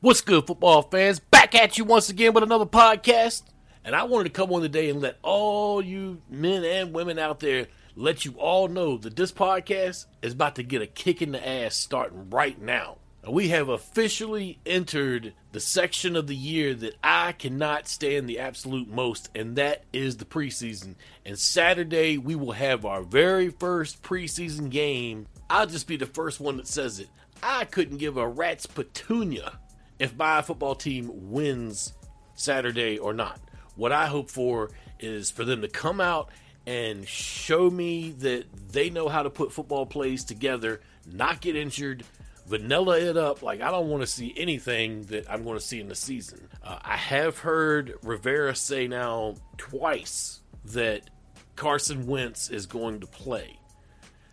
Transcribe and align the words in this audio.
What's 0.00 0.20
good, 0.20 0.46
football 0.46 0.82
fans? 0.82 1.18
Back 1.18 1.56
at 1.56 1.76
you 1.76 1.82
once 1.82 2.08
again 2.08 2.32
with 2.32 2.44
another 2.44 2.66
podcast. 2.66 3.42
And 3.84 3.96
I 3.96 4.04
wanted 4.04 4.24
to 4.24 4.30
come 4.30 4.52
on 4.52 4.62
today 4.62 4.90
and 4.90 5.00
let 5.00 5.18
all 5.22 5.82
you 5.82 6.22
men 6.30 6.62
and 6.62 6.92
women 6.92 7.18
out 7.18 7.40
there 7.40 7.66
let 7.96 8.24
you 8.24 8.34
all 8.38 8.68
know 8.68 8.96
that 8.98 9.16
this 9.16 9.32
podcast 9.32 10.06
is 10.22 10.34
about 10.34 10.54
to 10.54 10.62
get 10.62 10.82
a 10.82 10.86
kick 10.86 11.20
in 11.20 11.32
the 11.32 11.48
ass 11.48 11.74
starting 11.74 12.30
right 12.30 12.62
now. 12.62 12.98
We 13.28 13.48
have 13.48 13.68
officially 13.68 14.60
entered 14.64 15.34
the 15.50 15.58
section 15.58 16.14
of 16.14 16.28
the 16.28 16.36
year 16.36 16.74
that 16.74 16.94
I 17.02 17.32
cannot 17.32 17.88
stand 17.88 18.28
the 18.28 18.38
absolute 18.38 18.88
most, 18.88 19.30
and 19.34 19.56
that 19.56 19.82
is 19.92 20.18
the 20.18 20.24
preseason. 20.24 20.94
And 21.26 21.36
Saturday, 21.36 22.18
we 22.18 22.36
will 22.36 22.52
have 22.52 22.86
our 22.86 23.02
very 23.02 23.48
first 23.48 24.00
preseason 24.04 24.70
game. 24.70 25.26
I'll 25.50 25.66
just 25.66 25.88
be 25.88 25.96
the 25.96 26.06
first 26.06 26.38
one 26.38 26.58
that 26.58 26.68
says 26.68 27.00
it. 27.00 27.08
I 27.42 27.64
couldn't 27.64 27.98
give 27.98 28.16
a 28.16 28.28
rat's 28.28 28.66
petunia 28.66 29.58
if 29.98 30.16
my 30.16 30.42
football 30.42 30.74
team 30.74 31.10
wins 31.30 31.92
Saturday 32.34 32.98
or 32.98 33.12
not. 33.12 33.40
What 33.76 33.92
I 33.92 34.06
hope 34.06 34.30
for 34.30 34.70
is 34.98 35.30
for 35.30 35.44
them 35.44 35.62
to 35.62 35.68
come 35.68 36.00
out 36.00 36.30
and 36.66 37.06
show 37.08 37.70
me 37.70 38.10
that 38.18 38.44
they 38.72 38.90
know 38.90 39.08
how 39.08 39.22
to 39.22 39.30
put 39.30 39.52
football 39.52 39.86
plays 39.86 40.24
together, 40.24 40.80
not 41.06 41.40
get 41.40 41.56
injured, 41.56 42.04
vanilla 42.46 42.98
it 42.98 43.16
up. 43.16 43.42
Like, 43.42 43.60
I 43.60 43.70
don't 43.70 43.88
want 43.88 44.02
to 44.02 44.06
see 44.06 44.34
anything 44.36 45.04
that 45.04 45.30
I'm 45.30 45.44
going 45.44 45.56
to 45.58 45.64
see 45.64 45.80
in 45.80 45.88
the 45.88 45.94
season. 45.94 46.48
Uh, 46.62 46.78
I 46.82 46.96
have 46.96 47.38
heard 47.38 47.94
Rivera 48.02 48.54
say 48.54 48.88
now 48.88 49.36
twice 49.56 50.40
that 50.66 51.08
Carson 51.56 52.06
Wentz 52.06 52.50
is 52.50 52.66
going 52.66 53.00
to 53.00 53.06
play. 53.06 53.58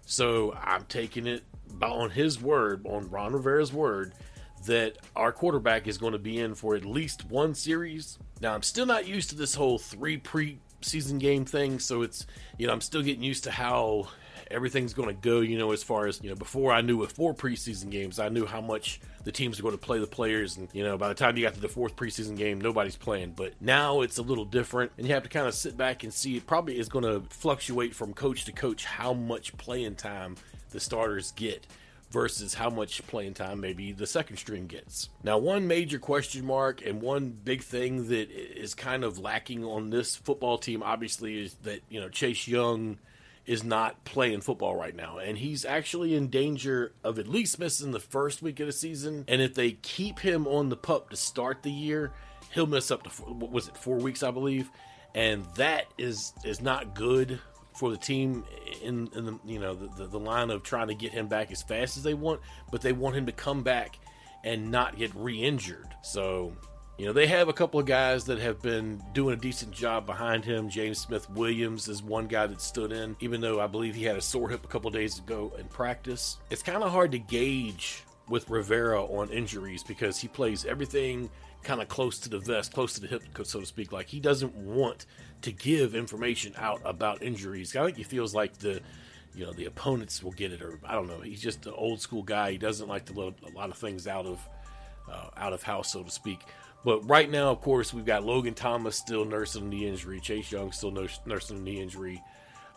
So 0.06 0.54
I'm 0.54 0.86
taking 0.86 1.28
it 1.28 1.44
on 1.82 2.12
his 2.12 2.42
word, 2.42 2.86
on 2.86 3.10
Ron 3.10 3.34
Rivera's 3.34 3.74
word, 3.74 4.14
that 4.66 4.98
our 5.16 5.32
quarterback 5.32 5.88
is 5.88 5.98
going 5.98 6.14
to 6.14 6.20
be 6.20 6.40
in 6.40 6.56
for 6.56 6.76
at 6.76 6.86
least 6.86 7.30
one 7.30 7.54
series. 7.54 8.18
Now, 8.42 8.54
I'm 8.54 8.64
still 8.64 8.86
not 8.86 9.08
used 9.08 9.30
to 9.30 9.36
this 9.36 9.56
whole 9.56 9.78
three 9.78 10.18
preseason 10.18 11.20
game 11.20 11.46
thing, 11.46 11.80
so 11.80 12.02
it's, 12.02 12.26
you 12.58 12.68
know, 12.68 12.74
I'm 12.74 12.82
still 12.82 13.02
getting 13.02 13.24
used 13.24 13.46
to 13.46 13.52
how 13.52 14.10
everything's 14.52 14.94
going 14.94 15.08
to 15.08 15.14
go, 15.14 15.40
you 15.40 15.58
know, 15.58 15.72
as 15.72 15.84
far 15.84 16.08
as, 16.08 16.22
you 16.22 16.30
know, 16.30 16.36
before 16.36 16.72
I 16.72 16.82
knew 16.82 16.98
with 16.98 17.14
four 17.14 17.34
preseason 17.34 17.90
games, 17.90 18.20
I 18.20 18.30
knew 18.30 18.46
how 18.46 18.62
much 18.62 19.00
the 19.24 19.32
teams 19.32 19.60
are 19.60 19.64
going 19.64 19.78
to 19.78 19.84
play 19.84 20.00
the 20.00 20.06
players. 20.08 20.58
And, 20.58 20.70
you 20.72 20.84
know, 20.84 20.98
by 20.98 21.08
the 21.08 21.16
time 21.16 21.36
you 21.36 21.44
got 21.44 21.56
to 21.56 21.62
the 21.62 21.68
fourth 21.68 21.96
preseason 21.96 22.38
game, 22.38 22.62
nobody's 22.62 22.96
playing. 22.96 23.34
But 23.36 23.54
now 23.60 24.02
it's 24.02 24.18
a 24.20 24.22
little 24.22 24.46
different, 24.46 24.92
and 24.98 25.08
you 25.08 25.14
have 25.14 25.24
to 25.24 25.30
kind 25.30 25.48
of 25.48 25.56
sit 25.56 25.76
back 25.76 26.04
and 26.04 26.14
see 26.14 26.38
it 26.38 26.46
probably 26.46 26.78
is 26.78 26.90
going 26.90 27.06
to 27.06 27.28
fluctuate 27.30 27.96
from 27.96 28.14
coach 28.14 28.46
to 28.46 28.52
coach 28.52 28.86
how 28.86 29.14
much 29.14 29.58
playing 29.58 29.96
time 29.96 30.36
the 30.72 30.80
starters 30.80 31.32
get 31.32 31.66
versus 32.16 32.54
how 32.54 32.70
much 32.70 33.06
playing 33.08 33.34
time 33.34 33.60
maybe 33.60 33.92
the 33.92 34.08
second 34.08 34.38
string 34.38 34.68
gets. 34.68 35.10
Now, 35.22 35.38
one 35.38 35.68
major 35.68 36.00
question 36.00 36.46
mark 36.46 36.82
and 36.86 37.02
one 37.02 37.38
big 37.44 37.62
thing 37.62 38.08
that 38.08 38.32
is 38.32 38.74
kind 38.74 39.04
of 39.04 39.20
lacking 39.20 39.66
on 39.66 39.90
this 39.90 40.16
football 40.16 40.58
team, 40.58 40.82
obviously, 40.82 41.44
is 41.44 41.56
that, 41.64 41.82
you 41.90 42.00
know, 42.00 42.08
Chase 42.08 42.48
Young 42.48 43.00
is 43.46 43.66
not 43.66 44.06
playing 44.06 44.40
football 44.40 44.78
right 44.78 44.96
now. 44.96 45.18
And 45.18 45.38
he's 45.38 45.66
actually 45.66 46.16
in 46.16 46.30
danger 46.30 46.94
of 47.04 47.20
at 47.20 47.28
least 47.28 47.60
missing 47.60 47.92
the 47.92 48.00
first 48.00 48.42
week 48.42 48.62
of 48.62 48.68
the 48.68 48.72
season. 48.72 49.26
And 49.28 49.42
if 49.42 49.54
they 49.54 49.74
keep 49.74 50.20
him 50.20 50.48
on 50.48 50.70
the 50.70 50.78
pup 50.78 51.10
to 51.10 51.18
start 51.18 51.64
the 51.64 51.72
year, 51.72 52.14
he'll 52.54 52.66
miss 52.66 52.92
up 52.92 53.04
to, 53.04 53.10
what 53.24 53.52
was 53.52 53.68
it, 53.68 53.76
four 53.76 53.98
weeks, 53.98 54.24
I 54.24 54.32
believe. 54.32 54.72
And 55.14 55.44
that 55.56 55.88
is 55.98 56.32
is 56.46 56.62
not 56.62 56.96
good 56.96 57.42
for 57.76 57.92
the 57.92 57.98
team 57.98 58.44
in, 58.82 59.10
in 59.14 59.26
the 59.26 59.40
you 59.46 59.60
know 59.60 59.76
the, 59.76 59.88
the, 59.98 60.08
the, 60.08 60.20
line 60.20 60.50
of 60.50 60.64
trying 60.64 60.88
to 60.88 60.96
get 60.96 61.12
him 61.12 61.28
back 61.28 61.52
as 61.52 61.62
fast 61.62 61.98
as 61.98 62.04
they 62.04 62.14
want, 62.14 62.42
but 62.72 62.82
they 62.82 62.94
want 62.94 63.16
him 63.16 63.26
to 63.26 63.32
come 63.32 63.64
back 63.64 64.00
and 64.44 64.72
not 64.72 64.98
get 64.98 65.14
re-injured. 65.16 65.88
So 66.02 66.54
you 66.98 67.06
know 67.06 67.14
they 67.14 67.28
have 67.28 67.50
a 67.50 67.54
couple 67.54 67.80
of 67.80 67.86
guys 67.86 68.26
that 68.26 68.40
have 68.40 68.62
been 68.62 69.04
doing 69.14 69.34
a 69.34 69.42
decent 69.42 69.72
job 69.72 70.06
behind 70.06 70.46
him. 70.46 70.70
James 70.70 71.00
Smith 71.00 71.30
Williams 71.30 71.90
is 71.90 72.02
one 72.02 72.28
guy 72.28 72.48
that 72.48 72.62
stood 72.62 72.94
in, 72.94 73.18
even 73.20 73.42
though 73.42 73.60
I 73.60 73.68
believe 73.68 73.96
he 73.96 74.06
had 74.06 74.16
a 74.16 74.22
sore 74.22 74.50
hip 74.50 74.64
a 74.64 74.68
couple 74.68 74.90
days 74.92 75.20
ago 75.20 75.54
in 75.60 75.66
practice. 75.66 76.38
It's 76.50 76.64
kind 76.64 76.82
of 76.82 76.92
hard 76.92 77.12
to 77.12 77.20
gauge 77.20 78.05
with 78.28 78.50
Rivera 78.50 79.04
on 79.04 79.30
injuries 79.30 79.84
because 79.84 80.20
he 80.20 80.28
plays 80.28 80.66
everything 80.66 81.30
kind 81.64 81.82
of 81.82 81.88
close 81.88 82.20
to 82.20 82.30
the 82.30 82.40
vest, 82.40 82.74
close 82.74 82.94
to 82.94 83.02
the 83.02 83.08
hip, 83.08 83.24
so 83.44 83.60
to 83.60 83.66
speak. 83.66 83.92
Like 83.92 84.08
he 84.08 84.20
doesn't 84.20 84.56
want 84.56 85.06
to 85.42 85.52
give 85.52 85.96
information 85.96 86.54
out 86.58 86.82
about 86.86 87.22
injuries. 87.22 87.76
I 87.76 87.86
think 87.86 87.98
he 87.98 88.04
feels 88.04 88.34
like 88.34 88.58
the 88.60 88.82
you 89.34 89.46
know 89.46 89.52
the 89.52 89.66
opponents 89.66 90.24
will 90.24 90.32
get 90.32 90.54
it, 90.54 90.62
or 90.62 90.80
I 90.86 90.94
don't 90.94 91.08
know. 91.08 91.20
He's 91.20 91.42
just 91.42 91.66
an 91.66 91.74
old 91.76 92.02
school 92.02 92.24
guy. 92.24 92.52
He 92.52 92.58
doesn't 92.58 92.88
like 92.88 93.06
to 93.06 93.14
let 93.14 93.34
a 93.44 93.56
lot 93.56 93.70
of 93.70 93.78
things 93.78 94.08
out 94.08 94.26
of 94.26 94.40
uh, 95.12 95.30
out 95.36 95.54
of 95.54 95.64
house, 95.64 95.92
so 95.92 96.04
to 96.04 96.12
speak. 96.12 96.40
But 96.86 97.08
right 97.10 97.30
now, 97.30 97.50
of 97.50 97.62
course, 97.62 97.94
we've 97.94 98.06
got 98.06 98.24
Logan 98.24 98.54
Thomas 98.54 98.96
still 98.96 99.26
nursing 99.26 99.72
the 99.72 99.88
injury. 99.88 100.20
Chase 100.20 100.52
Young 100.52 100.72
still 100.72 100.92
nursing 101.26 101.64
the 101.64 101.82
injury. 101.82 102.24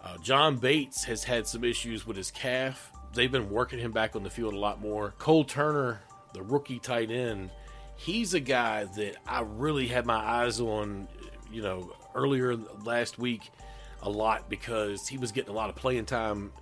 Uh, 0.03 0.17
John 0.19 0.57
Bates 0.57 1.05
has 1.05 1.25
had 1.25 1.47
some 1.47 1.63
issues 1.63 2.07
with 2.07 2.17
his 2.17 2.31
calf. 2.31 2.91
They've 3.15 3.31
been 3.31 3.51
working 3.51 3.79
him 3.79 3.93
back 3.93 4.17
on 4.17 4.23
the 4.23 4.31
field 4.31 4.55
a 4.55 4.59
lot 4.59 4.81
more. 4.81 5.15
Cole 5.19 5.45
Turner, 5.45 6.01
the 6.35 6.43
rookie 6.43 6.79
tight 6.79 7.11
end, 7.11 7.51
he's 7.97 8.35
a 8.35 8.41
guy 8.41 8.85
that 8.85 9.17
I 9.27 9.43
really 9.43 9.87
had 9.87 10.07
my 10.07 10.17
eyes 10.17 10.61
on, 10.61 11.09
you 11.53 11.63
know, 11.63 11.93
earlier 12.15 12.57
last 12.85 13.19
week 13.19 13.51
a 14.03 14.11
lot 14.11 14.49
because 14.49 15.09
he 15.09 15.19
was 15.19 15.33
getting 15.33 15.51
a 15.51 15.55
lot 15.55 15.69
of 15.69 15.77
playing 15.77 16.07
time 16.07 16.53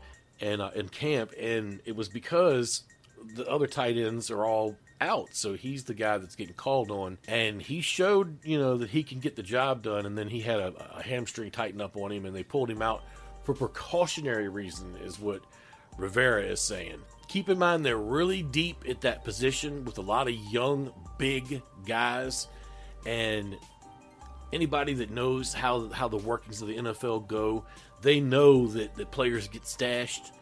and 0.40 0.60
uh, 0.60 0.70
in 0.74 0.88
camp, 0.88 1.32
and 1.38 1.80
it 1.84 1.96
was 1.96 2.08
because 2.08 2.82
the 3.34 3.48
other 3.48 3.66
tight 3.66 3.96
ends 3.96 4.30
are 4.30 4.44
all 4.44 4.76
out, 5.00 5.28
so 5.32 5.54
he's 5.54 5.84
the 5.84 5.94
guy 5.94 6.18
that's 6.18 6.36
getting 6.36 6.54
called 6.54 6.90
on, 6.90 7.18
and 7.28 7.60
he 7.60 7.80
showed 7.80 8.38
you 8.44 8.58
know 8.58 8.76
that 8.78 8.90
he 8.90 9.02
can 9.02 9.18
get 9.18 9.36
the 9.36 9.42
job 9.42 9.82
done, 9.82 10.06
and 10.06 10.16
then 10.16 10.28
he 10.28 10.40
had 10.40 10.58
a, 10.58 10.96
a 10.96 11.02
hamstring 11.02 11.50
tighten 11.50 11.80
up 11.80 11.96
on 11.96 12.12
him, 12.12 12.24
and 12.24 12.34
they 12.34 12.42
pulled 12.42 12.70
him 12.70 12.82
out 12.82 13.02
for 13.44 13.54
precautionary 13.54 14.48
reason, 14.48 14.94
is 15.02 15.18
what 15.18 15.42
Rivera 15.98 16.42
is 16.42 16.60
saying. 16.60 16.98
Keep 17.28 17.48
in 17.48 17.58
mind 17.58 17.84
they're 17.84 17.96
really 17.96 18.42
deep 18.42 18.84
at 18.88 19.00
that 19.00 19.24
position 19.24 19.84
with 19.84 19.98
a 19.98 20.02
lot 20.02 20.28
of 20.28 20.34
young, 20.34 20.92
big 21.18 21.62
guys, 21.84 22.48
and 23.04 23.56
anybody 24.52 24.94
that 24.94 25.10
knows 25.10 25.52
how 25.52 25.88
how 25.90 26.08
the 26.08 26.16
workings 26.16 26.62
of 26.62 26.68
the 26.68 26.76
NFL 26.76 27.26
go, 27.26 27.64
they 28.02 28.20
know 28.20 28.66
that 28.68 28.94
the 28.94 29.06
players 29.06 29.48
get 29.48 29.66
stashed. 29.66 30.32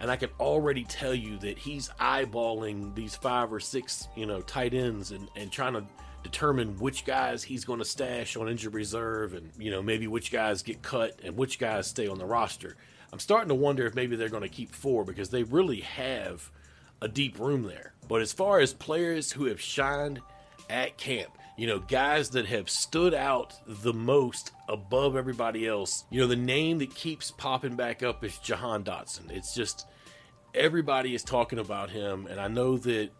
And 0.00 0.10
I 0.10 0.16
can 0.16 0.30
already 0.40 0.84
tell 0.84 1.14
you 1.14 1.36
that 1.38 1.58
he's 1.58 1.90
eyeballing 2.00 2.94
these 2.94 3.14
five 3.14 3.52
or 3.52 3.60
six, 3.60 4.08
you 4.16 4.24
know, 4.24 4.40
tight 4.40 4.72
ends 4.72 5.10
and, 5.10 5.28
and 5.36 5.52
trying 5.52 5.74
to 5.74 5.84
determine 6.22 6.78
which 6.78 7.04
guys 7.04 7.42
he's 7.42 7.66
going 7.66 7.80
to 7.80 7.84
stash 7.84 8.34
on 8.36 8.48
injured 8.48 8.72
reserve 8.72 9.34
and, 9.34 9.50
you 9.58 9.70
know, 9.70 9.82
maybe 9.82 10.06
which 10.06 10.32
guys 10.32 10.62
get 10.62 10.80
cut 10.80 11.20
and 11.22 11.36
which 11.36 11.58
guys 11.58 11.86
stay 11.86 12.08
on 12.08 12.16
the 12.16 12.24
roster. 12.24 12.76
I'm 13.12 13.18
starting 13.18 13.48
to 13.48 13.54
wonder 13.54 13.86
if 13.86 13.94
maybe 13.94 14.16
they're 14.16 14.28
going 14.28 14.42
to 14.42 14.48
keep 14.48 14.74
four 14.74 15.04
because 15.04 15.30
they 15.30 15.42
really 15.42 15.80
have 15.80 16.50
a 17.02 17.08
deep 17.08 17.38
room 17.38 17.64
there. 17.64 17.94
But 18.08 18.20
as 18.20 18.32
far 18.32 18.60
as 18.60 18.72
players 18.72 19.32
who 19.32 19.46
have 19.46 19.60
shined 19.60 20.20
at 20.68 20.96
camp, 20.96 21.30
you 21.56 21.66
know, 21.66 21.80
guys 21.80 22.30
that 22.30 22.46
have 22.46 22.70
stood 22.70 23.12
out 23.12 23.54
the 23.66 23.92
most 23.92 24.52
above 24.68 25.16
everybody 25.16 25.66
else, 25.66 26.04
you 26.10 26.20
know, 26.20 26.26
the 26.26 26.36
name 26.36 26.78
that 26.78 26.94
keeps 26.94 27.30
popping 27.30 27.76
back 27.76 28.02
up 28.02 28.24
is 28.24 28.38
Jahan 28.38 28.84
Dotson. 28.84 29.30
It's 29.30 29.54
just 29.54 29.86
everybody 30.54 31.14
is 31.14 31.22
talking 31.22 31.58
about 31.58 31.90
him, 31.90 32.26
and 32.26 32.40
I 32.40 32.48
know 32.48 32.78
that 32.78 33.10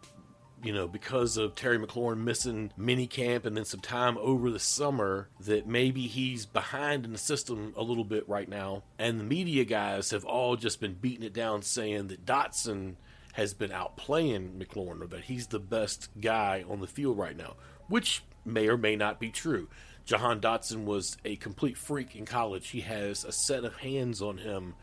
you 0.63 0.73
know, 0.73 0.87
because 0.87 1.37
of 1.37 1.55
Terry 1.55 1.79
McLaurin 1.79 2.19
missing 2.19 2.71
mini 2.77 3.07
camp 3.07 3.45
and 3.45 3.55
then 3.57 3.65
some 3.65 3.79
time 3.79 4.17
over 4.19 4.49
the 4.49 4.59
summer, 4.59 5.27
that 5.39 5.67
maybe 5.67 6.07
he's 6.07 6.45
behind 6.45 7.05
in 7.05 7.11
the 7.11 7.17
system 7.17 7.73
a 7.75 7.83
little 7.83 8.03
bit 8.03 8.27
right 8.29 8.47
now. 8.47 8.83
And 8.99 9.19
the 9.19 9.23
media 9.23 9.65
guys 9.65 10.11
have 10.11 10.25
all 10.25 10.55
just 10.55 10.79
been 10.79 10.93
beating 10.93 11.25
it 11.25 11.33
down, 11.33 11.61
saying 11.61 12.07
that 12.07 12.25
Dotson 12.25 12.95
has 13.33 13.53
been 13.53 13.71
outplaying 13.71 14.57
McLaurin, 14.57 15.01
or 15.01 15.07
that 15.07 15.25
he's 15.25 15.47
the 15.47 15.59
best 15.59 16.09
guy 16.19 16.63
on 16.69 16.79
the 16.79 16.87
field 16.87 17.17
right 17.17 17.37
now, 17.37 17.55
which 17.87 18.23
may 18.45 18.67
or 18.67 18.77
may 18.77 18.95
not 18.95 19.19
be 19.19 19.29
true. 19.29 19.67
Jahan 20.05 20.41
Dotson 20.41 20.85
was 20.85 21.17
a 21.23 21.35
complete 21.37 21.77
freak 21.77 22.15
in 22.15 22.25
college. 22.25 22.69
He 22.69 22.81
has 22.81 23.23
a 23.23 23.31
set 23.31 23.63
of 23.63 23.77
hands 23.77 24.21
on 24.21 24.37
him 24.37 24.75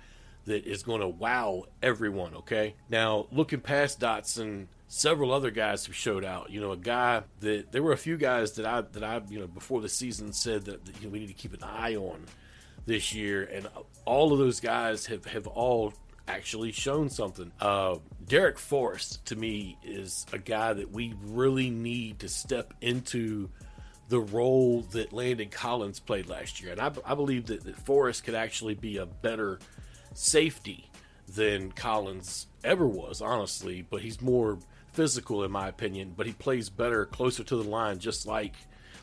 that 0.47 0.64
is 0.64 0.82
going 0.82 1.00
to 1.00 1.08
wow 1.08 1.64
everyone, 1.82 2.35
okay? 2.35 2.75
Now, 2.88 3.26
looking 3.31 3.61
past 3.61 4.00
Dotson, 4.00 4.67
several 4.88 5.32
other 5.32 5.50
guys 5.50 5.87
have 5.87 5.94
showed 5.94 6.25
out. 6.25 6.50
You 6.50 6.61
know, 6.61 6.73
a 6.73 6.76
guy 6.76 7.23
that 7.40 7.70
there 7.70 7.82
were 7.82 7.93
a 7.93 7.99
few 7.99 8.17
guys 8.17 8.52
that 8.52 8.67
I 8.67 8.81
that 8.81 9.05
I 9.05 9.20
you 9.29 9.38
know 9.38 9.46
before 9.46 9.81
the 9.81 9.88
season 9.88 10.32
said 10.32 10.64
that, 10.64 10.85
that 10.85 10.96
you 11.00 11.06
know, 11.06 11.12
we 11.12 11.20
need 11.20 11.29
to 11.29 11.35
keep 11.35 11.52
an 11.52 11.62
eye 11.62 11.94
on 11.94 12.25
this 12.87 13.14
year, 13.14 13.44
and 13.44 13.69
all 14.05 14.32
of 14.32 14.38
those 14.38 14.61
guys 14.61 15.06
have 15.06 15.26
have 15.26 15.46
all 15.46 15.93
actually 16.26 16.73
shown 16.73 17.08
something. 17.08 17.52
Uh, 17.61 17.96
Darrick 18.26 18.58
Forrest 18.58 19.25
to 19.26 19.37
me 19.37 19.79
is 19.82 20.26
a 20.32 20.38
guy 20.38 20.73
that 20.73 20.91
we 20.91 21.14
really 21.23 21.70
need 21.70 22.19
to 22.20 22.29
step 22.29 22.75
into 22.81 23.49
the 24.08 24.20
role 24.20 24.82
that 24.93 25.12
Landon 25.12 25.50
Collins 25.50 26.00
played 26.00 26.29
last 26.29 26.62
year, 26.62 26.73
and 26.73 26.81
I, 26.81 26.91
I 27.05 27.14
believe 27.14 27.46
that, 27.46 27.64
that 27.64 27.76
Forrest 27.76 28.25
could 28.25 28.34
actually 28.34 28.75
be 28.75 28.96
a 28.96 29.06
better 29.06 29.58
safety 30.14 30.91
than 31.34 31.73
Collins 31.73 32.46
ever 32.64 32.87
was, 32.87 33.20
honestly. 33.20 33.82
But 33.88 34.00
he's 34.00 34.20
more 34.20 34.58
physical 34.99 35.45
in 35.45 35.53
my 35.53 35.69
opinion, 35.69 36.12
but 36.17 36.27
he 36.27 36.33
plays 36.33 36.69
better 36.69 37.06
closer 37.06 37.45
to 37.45 37.55
the 37.55 37.62
line, 37.62 38.00
just 38.00 38.27
like 38.27 38.55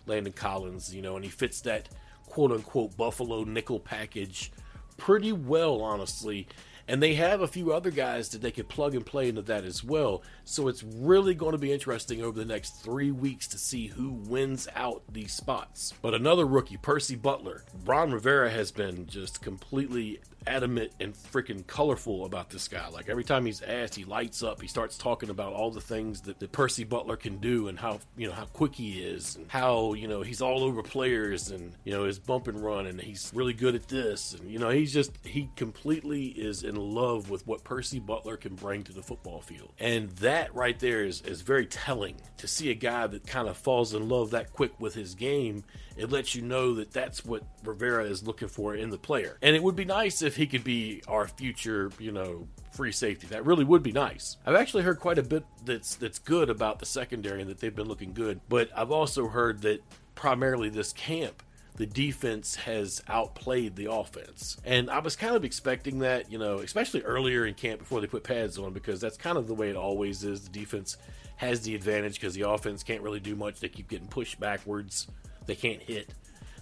Landon 0.05 0.33
Collins, 0.33 0.93
you 0.93 1.01
know, 1.01 1.15
and 1.15 1.23
he 1.23 1.31
fits 1.31 1.61
that 1.61 1.87
quote 2.25 2.51
unquote 2.51 2.97
Buffalo 2.97 3.45
nickel 3.45 3.79
package 3.79 4.51
pretty 4.97 5.31
well, 5.31 5.81
honestly. 5.81 6.49
And 6.89 7.01
they 7.01 7.13
have 7.13 7.39
a 7.39 7.47
few 7.47 7.71
other 7.71 7.91
guys 7.91 8.27
that 8.29 8.41
they 8.41 8.51
could 8.51 8.67
plug 8.67 8.93
and 8.93 9.05
play 9.05 9.29
into 9.29 9.41
that 9.43 9.63
as 9.63 9.85
well. 9.85 10.21
So 10.43 10.67
it's 10.67 10.83
really 10.83 11.33
going 11.33 11.53
to 11.53 11.57
be 11.57 11.71
interesting 11.71 12.21
over 12.21 12.37
the 12.37 12.43
next 12.43 12.83
three 12.83 13.11
weeks 13.11 13.47
to 13.47 13.57
see 13.57 13.87
who 13.87 14.11
wins 14.11 14.67
out 14.75 15.01
these 15.09 15.31
spots. 15.31 15.93
But 16.01 16.13
another 16.13 16.45
rookie, 16.45 16.75
Percy 16.75 17.15
Butler. 17.15 17.63
Ron 17.85 18.11
Rivera 18.11 18.49
has 18.49 18.69
been 18.69 19.07
just 19.07 19.41
completely 19.41 20.19
adamant 20.47 20.91
and 20.99 21.13
freaking 21.13 21.65
colorful 21.67 22.25
about 22.25 22.49
this 22.49 22.67
guy. 22.67 22.87
Like 22.89 23.09
every 23.09 23.23
time 23.23 23.45
he's 23.45 23.61
asked, 23.61 23.95
he 23.95 24.05
lights 24.05 24.43
up. 24.43 24.61
He 24.61 24.67
starts 24.67 24.97
talking 24.97 25.29
about 25.29 25.53
all 25.53 25.71
the 25.71 25.81
things 25.81 26.21
that, 26.21 26.39
that 26.39 26.51
Percy 26.51 26.83
Butler 26.83 27.17
can 27.17 27.37
do 27.37 27.67
and 27.67 27.79
how 27.79 27.99
you 28.17 28.27
know 28.27 28.33
how 28.33 28.45
quick 28.45 28.75
he 28.75 29.03
is 29.03 29.35
and 29.35 29.49
how 29.49 29.93
you 29.93 30.07
know 30.07 30.21
he's 30.21 30.41
all 30.41 30.63
over 30.63 30.81
players 30.83 31.51
and 31.51 31.73
you 31.83 31.91
know 31.91 32.03
his 32.03 32.19
bump 32.19 32.47
and 32.47 32.63
run 32.63 32.85
and 32.85 33.01
he's 33.01 33.31
really 33.33 33.53
good 33.53 33.75
at 33.75 33.87
this 33.87 34.33
and 34.33 34.49
you 34.49 34.59
know 34.59 34.69
he's 34.69 34.93
just 34.93 35.11
he 35.23 35.49
completely 35.55 36.25
is 36.27 36.63
in 36.63 36.75
love 36.75 37.29
with 37.29 37.45
what 37.47 37.63
Percy 37.63 37.99
Butler 37.99 38.37
can 38.37 38.55
bring 38.55 38.83
to 38.83 38.93
the 38.93 39.03
football 39.03 39.41
field. 39.41 39.71
And 39.79 40.09
that 40.17 40.53
right 40.55 40.79
there 40.79 41.03
is 41.03 41.21
is 41.21 41.41
very 41.41 41.65
telling 41.65 42.15
to 42.37 42.47
see 42.47 42.71
a 42.71 42.75
guy 42.75 43.07
that 43.07 43.25
kind 43.25 43.47
of 43.47 43.57
falls 43.57 43.93
in 43.93 44.07
love 44.09 44.31
that 44.31 44.53
quick 44.53 44.79
with 44.79 44.93
his 44.93 45.15
game 45.15 45.63
it 45.97 46.11
lets 46.11 46.35
you 46.35 46.41
know 46.41 46.75
that 46.75 46.91
that's 46.91 47.23
what 47.23 47.43
Rivera 47.63 48.05
is 48.05 48.23
looking 48.23 48.47
for 48.47 48.75
in 48.75 48.89
the 48.89 48.97
player. 48.97 49.37
And 49.41 49.55
it 49.55 49.63
would 49.63 49.75
be 49.75 49.85
nice 49.85 50.21
if 50.21 50.34
he 50.35 50.47
could 50.47 50.63
be 50.63 51.01
our 51.07 51.27
future, 51.27 51.91
you 51.99 52.11
know, 52.11 52.47
free 52.71 52.91
safety. 52.91 53.27
That 53.27 53.45
really 53.45 53.63
would 53.63 53.83
be 53.83 53.91
nice. 53.91 54.37
I've 54.45 54.55
actually 54.55 54.83
heard 54.83 54.99
quite 54.99 55.17
a 55.17 55.23
bit 55.23 55.45
that's 55.63 55.95
that's 55.95 56.19
good 56.19 56.49
about 56.49 56.79
the 56.79 56.85
secondary 56.85 57.41
and 57.41 57.49
that 57.49 57.59
they've 57.59 57.75
been 57.75 57.87
looking 57.87 58.13
good, 58.13 58.41
but 58.49 58.69
I've 58.75 58.91
also 58.91 59.27
heard 59.27 59.61
that 59.61 59.81
primarily 60.15 60.69
this 60.69 60.93
camp 60.93 61.43
the 61.77 61.85
defense 61.85 62.55
has 62.55 63.03
outplayed 63.07 63.75
the 63.75 63.91
offense. 63.91 64.57
And 64.65 64.89
I 64.89 64.99
was 64.99 65.15
kind 65.15 65.35
of 65.35 65.43
expecting 65.43 65.99
that, 65.99 66.31
you 66.31 66.37
know, 66.37 66.59
especially 66.59 67.01
earlier 67.01 67.45
in 67.45 67.53
camp 67.53 67.79
before 67.79 68.01
they 68.01 68.07
put 68.07 68.23
pads 68.23 68.57
on, 68.57 68.73
because 68.73 69.01
that's 69.01 69.17
kind 69.17 69.37
of 69.37 69.47
the 69.47 69.53
way 69.53 69.69
it 69.69 69.75
always 69.75 70.23
is. 70.23 70.41
The 70.41 70.49
defense 70.49 70.97
has 71.37 71.61
the 71.61 71.75
advantage 71.75 72.13
because 72.15 72.33
the 72.33 72.49
offense 72.49 72.83
can't 72.83 73.01
really 73.01 73.19
do 73.19 73.35
much. 73.35 73.59
They 73.59 73.67
keep 73.67 73.89
getting 73.89 74.07
pushed 74.07 74.39
backwards. 74.39 75.07
They 75.45 75.55
can't 75.55 75.81
hit. 75.81 76.13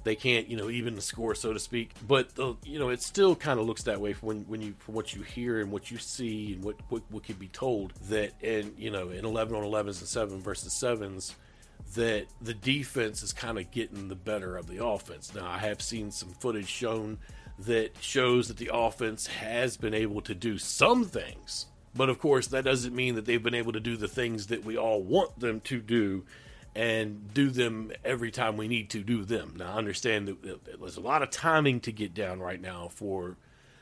They 0.04 0.16
can't, 0.16 0.50
you 0.50 0.58
know, 0.58 0.70
even 0.70 0.96
the 0.96 1.02
score, 1.02 1.34
so 1.34 1.54
to 1.54 1.60
speak. 1.60 1.94
But 2.06 2.36
the, 2.36 2.56
you 2.64 2.78
know, 2.78 2.90
it 2.90 3.02
still 3.02 3.36
kind 3.36 3.60
of 3.60 3.66
looks 3.66 3.84
that 3.84 4.02
way 4.02 4.14
when 4.14 4.42
when 4.48 4.62
you 4.62 4.76
from 4.80 4.96
what 4.96 5.14
you 5.16 5.22
hear 5.22 5.62
and 5.62 5.72
what 5.72 5.92
you 5.92 5.98
see 5.98 6.54
and 6.54 6.64
what 6.64 6.76
what, 6.90 7.04
what 7.10 7.40
be 7.40 7.48
told 7.48 7.94
that 8.10 8.34
and 8.44 8.74
you 8.78 8.92
know 8.92 9.10
in 9.10 9.26
eleven 9.26 9.56
on 9.56 9.64
elevens 9.64 10.00
and 10.00 10.08
seven 10.08 10.40
versus 10.40 10.74
sevens 10.74 11.36
that 11.96 12.26
the 12.42 12.54
defense 12.54 13.24
is 13.24 13.34
kind 13.34 13.58
of 13.58 13.70
getting 13.72 14.08
the 14.08 14.16
better 14.16 14.58
of 14.58 14.68
the 14.68 14.84
offense. 14.84 15.34
Now 15.34 15.48
I 15.48 15.58
have 15.60 15.82
seen 15.82 16.12
some 16.12 16.30
footage 16.30 16.68
shown 16.68 17.20
that 17.60 17.96
shows 18.02 18.48
that 18.48 18.58
the 18.58 18.72
offense 18.74 19.28
has 19.28 19.78
been 19.78 19.94
able 19.94 20.22
to 20.22 20.34
do 20.34 20.58
some 20.58 21.06
things. 21.06 21.68
But 21.96 22.10
of 22.10 22.20
course, 22.20 22.48
that 22.48 22.66
doesn't 22.66 22.96
mean 22.96 23.16
that 23.16 23.26
they've 23.26 23.42
been 23.42 23.54
able 23.54 23.74
to 23.74 23.80
do 23.80 23.96
the 23.96 24.08
things 24.08 24.48
that 24.48 24.66
we 24.66 24.78
all 24.78 25.02
want 25.02 25.40
them 25.40 25.62
to 25.62 25.80
do 25.80 26.26
and 26.76 27.34
do 27.34 27.50
them 27.50 27.92
every 28.04 28.32
time 28.32 28.58
we 28.58 28.68
need 28.68 28.90
to 28.92 29.04
do 29.04 29.24
them. 29.24 29.56
Now, 29.58 29.74
I 29.74 29.78
understand 29.78 30.28
that 30.28 30.80
there's 30.80 30.98
a 30.98 31.02
lot 31.02 31.22
of 31.22 31.30
timing 31.30 31.80
to 31.82 31.92
get 31.92 32.14
down 32.14 32.40
right 32.40 32.60
now 32.60 32.90
for 32.90 33.38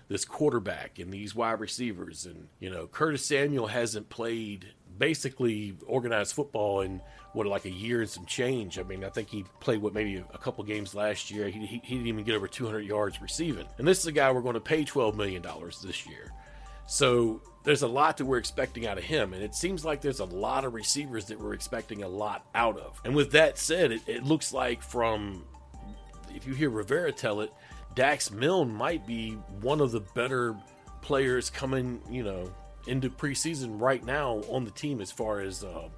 this 0.09 0.25
quarterback 0.25 0.99
and 0.99 1.11
these 1.11 1.33
wide 1.33 1.61
receivers. 1.61 2.25
And, 2.25 2.49
you 2.59 2.69
know, 2.69 2.87
Curtis 2.87 3.25
Samuel 3.25 3.67
hasn't 3.67 4.09
played 4.09 4.73
basically 4.97 5.73
organized 5.87 6.35
football 6.35 6.81
in 6.81 7.01
what, 7.31 7.47
like 7.47 7.63
a 7.63 7.71
year 7.71 8.01
and 8.01 8.09
some 8.09 8.25
change. 8.25 8.77
I 8.77 8.83
mean, 8.83 9.05
I 9.05 9.09
think 9.09 9.29
he 9.29 9.45
played, 9.61 9.81
what, 9.81 9.93
maybe 9.93 10.21
a 10.33 10.37
couple 10.37 10.65
games 10.65 10.93
last 10.93 11.31
year. 11.31 11.47
He, 11.47 11.65
he, 11.65 11.81
he 11.81 11.95
didn't 11.95 12.07
even 12.07 12.25
get 12.25 12.35
over 12.35 12.49
200 12.49 12.81
yards 12.81 13.21
receiving. 13.21 13.65
And 13.77 13.87
this 13.87 13.99
is 13.99 14.07
a 14.07 14.11
guy 14.11 14.29
we're 14.31 14.41
going 14.41 14.55
to 14.55 14.59
pay 14.59 14.83
$12 14.83 15.15
million 15.15 15.41
this 15.81 16.05
year. 16.05 16.33
So 16.87 17.41
there's 17.63 17.83
a 17.83 17.87
lot 17.87 18.17
that 18.17 18.25
we're 18.25 18.37
expecting 18.37 18.87
out 18.87 18.97
of 18.97 19.03
him, 19.03 19.33
and 19.33 19.43
it 19.43 19.53
seems 19.53 19.85
like 19.85 20.01
there's 20.01 20.19
a 20.19 20.25
lot 20.25 20.65
of 20.65 20.73
receivers 20.73 21.25
that 21.25 21.39
we're 21.39 21.53
expecting 21.53 22.03
a 22.03 22.07
lot 22.07 22.45
out 22.55 22.79
of. 22.79 22.99
And 23.05 23.15
with 23.15 23.31
that 23.31 23.57
said, 23.57 23.91
it, 23.91 24.01
it 24.07 24.23
looks 24.23 24.53
like 24.53 24.81
from 24.81 25.45
if 26.35 26.47
you 26.47 26.53
hear 26.53 26.69
Rivera 26.69 27.11
tell 27.11 27.41
it, 27.41 27.53
Dax 27.95 28.31
Milne 28.31 28.73
might 28.73 29.05
be 29.05 29.31
one 29.61 29.81
of 29.81 29.91
the 29.91 29.99
better 29.99 30.55
players 31.01 31.49
coming, 31.49 32.01
you 32.09 32.23
know, 32.23 32.51
into 32.87 33.09
preseason 33.09 33.79
right 33.79 34.03
now 34.03 34.41
on 34.49 34.65
the 34.65 34.71
team 34.71 35.01
as 35.01 35.11
far 35.11 35.41
as 35.41 35.63
uh, 35.63 35.89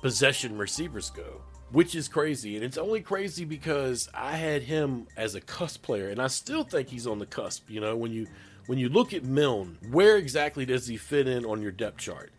possession 0.00 0.56
receivers 0.58 1.10
go, 1.10 1.40
which 1.70 1.94
is 1.94 2.06
crazy. 2.06 2.56
And 2.56 2.64
it's 2.64 2.78
only 2.78 3.00
crazy 3.00 3.44
because 3.44 4.08
I 4.14 4.32
had 4.32 4.62
him 4.62 5.06
as 5.16 5.34
a 5.34 5.40
cusp 5.40 5.82
player, 5.82 6.10
and 6.10 6.20
I 6.20 6.28
still 6.28 6.64
think 6.64 6.88
he's 6.88 7.06
on 7.06 7.18
the 7.18 7.26
cusp. 7.26 7.70
You 7.70 7.80
know, 7.80 7.96
when 7.96 8.12
you 8.12 8.26
when 8.68 8.78
you 8.78 8.90
look 8.90 9.14
at 9.14 9.24
Milne, 9.24 9.78
where 9.90 10.18
exactly 10.18 10.66
does 10.66 10.86
he 10.86 10.98
fit 10.98 11.26
in 11.26 11.46
on 11.46 11.62
your 11.62 11.72
depth 11.72 11.96
chart? 11.96 12.30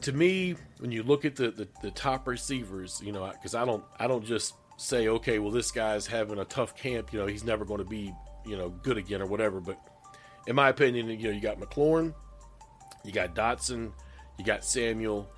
To 0.00 0.12
me, 0.12 0.56
when 0.80 0.90
you 0.90 1.04
look 1.04 1.24
at 1.24 1.36
the, 1.36 1.52
the, 1.52 1.68
the 1.80 1.92
top 1.92 2.26
receivers, 2.26 3.00
you 3.04 3.12
know, 3.12 3.30
because 3.32 3.54
I 3.54 3.64
don't 3.64 3.84
I 3.96 4.08
don't 4.08 4.24
just 4.24 4.54
say, 4.78 5.06
okay, 5.06 5.38
well 5.38 5.52
this 5.52 5.70
guy's 5.70 6.04
having 6.04 6.40
a 6.40 6.44
tough 6.44 6.76
camp, 6.76 7.12
you 7.12 7.20
know, 7.20 7.26
he's 7.26 7.44
never 7.44 7.64
going 7.64 7.78
to 7.78 7.84
be, 7.84 8.12
you 8.44 8.56
know, 8.56 8.68
good 8.68 8.96
again 8.96 9.22
or 9.22 9.26
whatever. 9.26 9.60
But 9.60 9.78
in 10.48 10.56
my 10.56 10.70
opinion, 10.70 11.08
you 11.08 11.28
know, 11.28 11.30
you 11.30 11.40
got 11.40 11.60
McLaurin, 11.60 12.12
you 13.04 13.12
got 13.12 13.36
Dotson, 13.36 13.92
you 14.40 14.44
got 14.44 14.64
Samuel, 14.64 15.30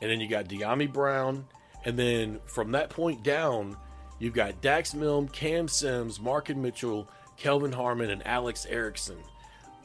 and 0.00 0.08
then 0.08 0.20
you 0.20 0.28
got 0.28 0.46
Dyami 0.46 0.90
Brown, 0.90 1.46
and 1.84 1.98
then 1.98 2.38
from 2.46 2.70
that 2.72 2.90
point 2.90 3.24
down, 3.24 3.76
you've 4.20 4.34
got 4.34 4.62
Dax 4.62 4.94
Milne, 4.94 5.26
Cam 5.26 5.66
Sims, 5.66 6.20
Marken 6.20 6.62
Michel, 6.62 7.10
Kelvin 7.36 7.72
Harmon, 7.72 8.10
and 8.10 8.24
Alex 8.24 8.66
Erickson 8.70 9.18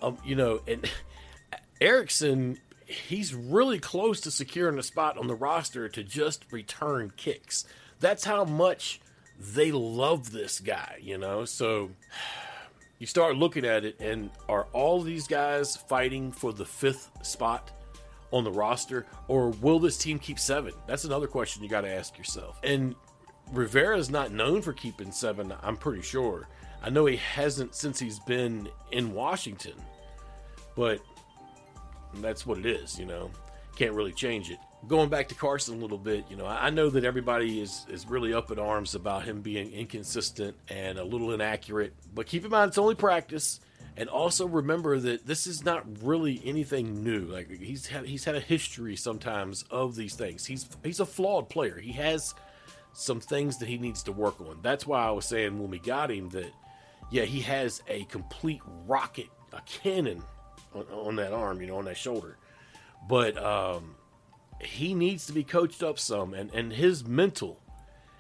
um, 0.01 0.18
you 0.24 0.36
know, 0.36 0.62
and 0.68 0.89
Erickson, 1.81 2.59
he's 2.86 3.33
really 3.33 3.80
close 3.80 4.21
to 4.21 4.31
securing 4.31 4.77
a 4.77 4.83
spot 4.83 5.18
on 5.18 5.27
the 5.27 5.36
roster 5.36 5.88
to 5.89 6.03
just 6.03 6.45
return 6.51 7.12
kicks. 7.15 7.65
That's 8.00 8.24
how 8.24 8.45
much 8.45 9.01
they 9.39 9.71
love 9.71 10.31
this 10.31 10.59
guy, 10.59 10.98
you 11.01 11.18
know? 11.18 11.45
So 11.45 11.92
you 13.00 13.07
start 13.07 13.36
looking 13.36 13.65
at 13.65 13.86
it, 13.86 14.00
and 14.00 14.30
are 14.48 14.68
all 14.74 15.01
these 15.01 15.27
guys 15.27 15.75
fighting 15.75 16.31
for 16.31 16.54
the 16.54 16.65
fifth 16.65 17.09
spot 17.24 17.71
on 18.31 18.44
the 18.44 18.51
roster, 18.51 19.06
or 19.27 19.50
will 19.50 19.80
this 19.80 19.97
team 19.97 20.19
keep 20.19 20.39
seven? 20.39 20.74
That's 20.88 21.04
another 21.04 21.27
question 21.27 21.63
you 21.63 21.69
got 21.69 21.81
to 21.81 21.89
ask 21.89 22.18
yourself. 22.18 22.59
And 22.63 22.95
Rivera 23.51 23.97
is 23.97 24.09
not 24.09 24.31
known 24.31 24.62
for 24.62 24.71
keeping 24.71 25.11
seven, 25.11 25.54
I'm 25.61 25.76
pretty 25.76 26.02
sure. 26.02 26.47
I 26.83 26.90
know 26.90 27.06
he 27.06 27.18
hasn't 27.18 27.76
since 27.76 27.99
he's 27.99 28.19
been 28.19 28.69
in 28.92 29.14
Washington, 29.14 29.73
but 30.81 31.00
that's 32.16 32.44
what 32.44 32.57
it 32.57 32.66
is, 32.66 32.97
you 32.97 33.06
know. 33.06 33.30
Can't 33.76 33.94
really 33.94 34.14
change 34.14 34.50
it. 34.50 34.57
Going 34.88 35.09
back 35.09 35.28
to 35.28 35.35
Carson 35.35 35.78
a 35.78 35.78
little 35.78 36.00
bit, 36.00 36.26
you 36.28 36.35
know, 36.35 36.47
I 36.47 36.71
know 36.71 36.90
that 36.90 37.04
everybody 37.04 37.61
is, 37.61 37.85
is 37.88 38.07
really 38.07 38.33
up 38.33 38.50
in 38.50 38.57
arms 38.57 38.95
about 38.95 39.23
him 39.23 39.42
being 39.42 39.71
inconsistent 39.71 40.57
and 40.69 40.97
a 40.97 41.04
little 41.04 41.33
inaccurate, 41.33 41.94
but 42.16 42.26
keep 42.26 42.45
in 42.45 42.50
mind 42.50 42.69
it's 42.69 42.80
only 42.80 42.95
practice. 42.95 43.59
And 43.95 44.09
also 44.09 44.47
remember 44.47 44.97
that 44.97 45.28
this 45.28 45.45
is 45.45 45.64
not 45.64 45.85
really 46.02 46.42
anything 46.44 47.04
new. 47.04 47.26
Like 47.26 47.52
he's 47.52 47.85
had 47.85 48.07
he's 48.07 48.23
had 48.23 48.33
a 48.33 48.40
history 48.40 48.95
sometimes 48.95 49.64
of 49.69 49.95
these 49.95 50.16
things. 50.16 50.47
He's 50.47 50.68
he's 50.83 51.00
a 51.00 51.06
flawed 51.06 51.47
player. 51.47 51.78
He 51.78 51.92
has 51.92 52.33
some 52.94 53.19
things 53.19 53.59
that 53.59 53.68
he 53.68 53.78
needs 53.78 54.02
to 54.04 54.11
work 54.11 54.42
on. 54.42 54.57
That's 54.64 54.88
why 54.88 55.06
I 55.06 55.11
was 55.11 55.26
saying 55.26 55.59
when 55.59 55.69
we 55.69 55.78
got 55.78 56.09
him 56.09 56.30
that 56.30 56.52
yeah, 57.11 57.26
he 57.26 57.42
has 57.42 57.83
a 57.88 58.06
complete 58.06 58.61
rocket, 58.88 59.28
a 59.54 59.61
cannon 59.68 60.23
on, 60.73 60.85
on 60.92 61.16
that 61.18 61.33
arm, 61.33 61.61
you 61.61 61.68
know, 61.68 61.78
on 61.78 61.85
that 61.85 61.97
shoulder. 61.97 62.37
But 63.07 63.37
um, 63.37 63.95
he 64.59 64.94
needs 64.94 65.25
to 65.28 65.33
be 65.33 65.44
coached 65.44 65.83
up 65.83 65.99
some, 65.99 66.33
and, 66.33 66.54
and 66.54 66.71
his 66.71 67.06
mental 67.06 67.59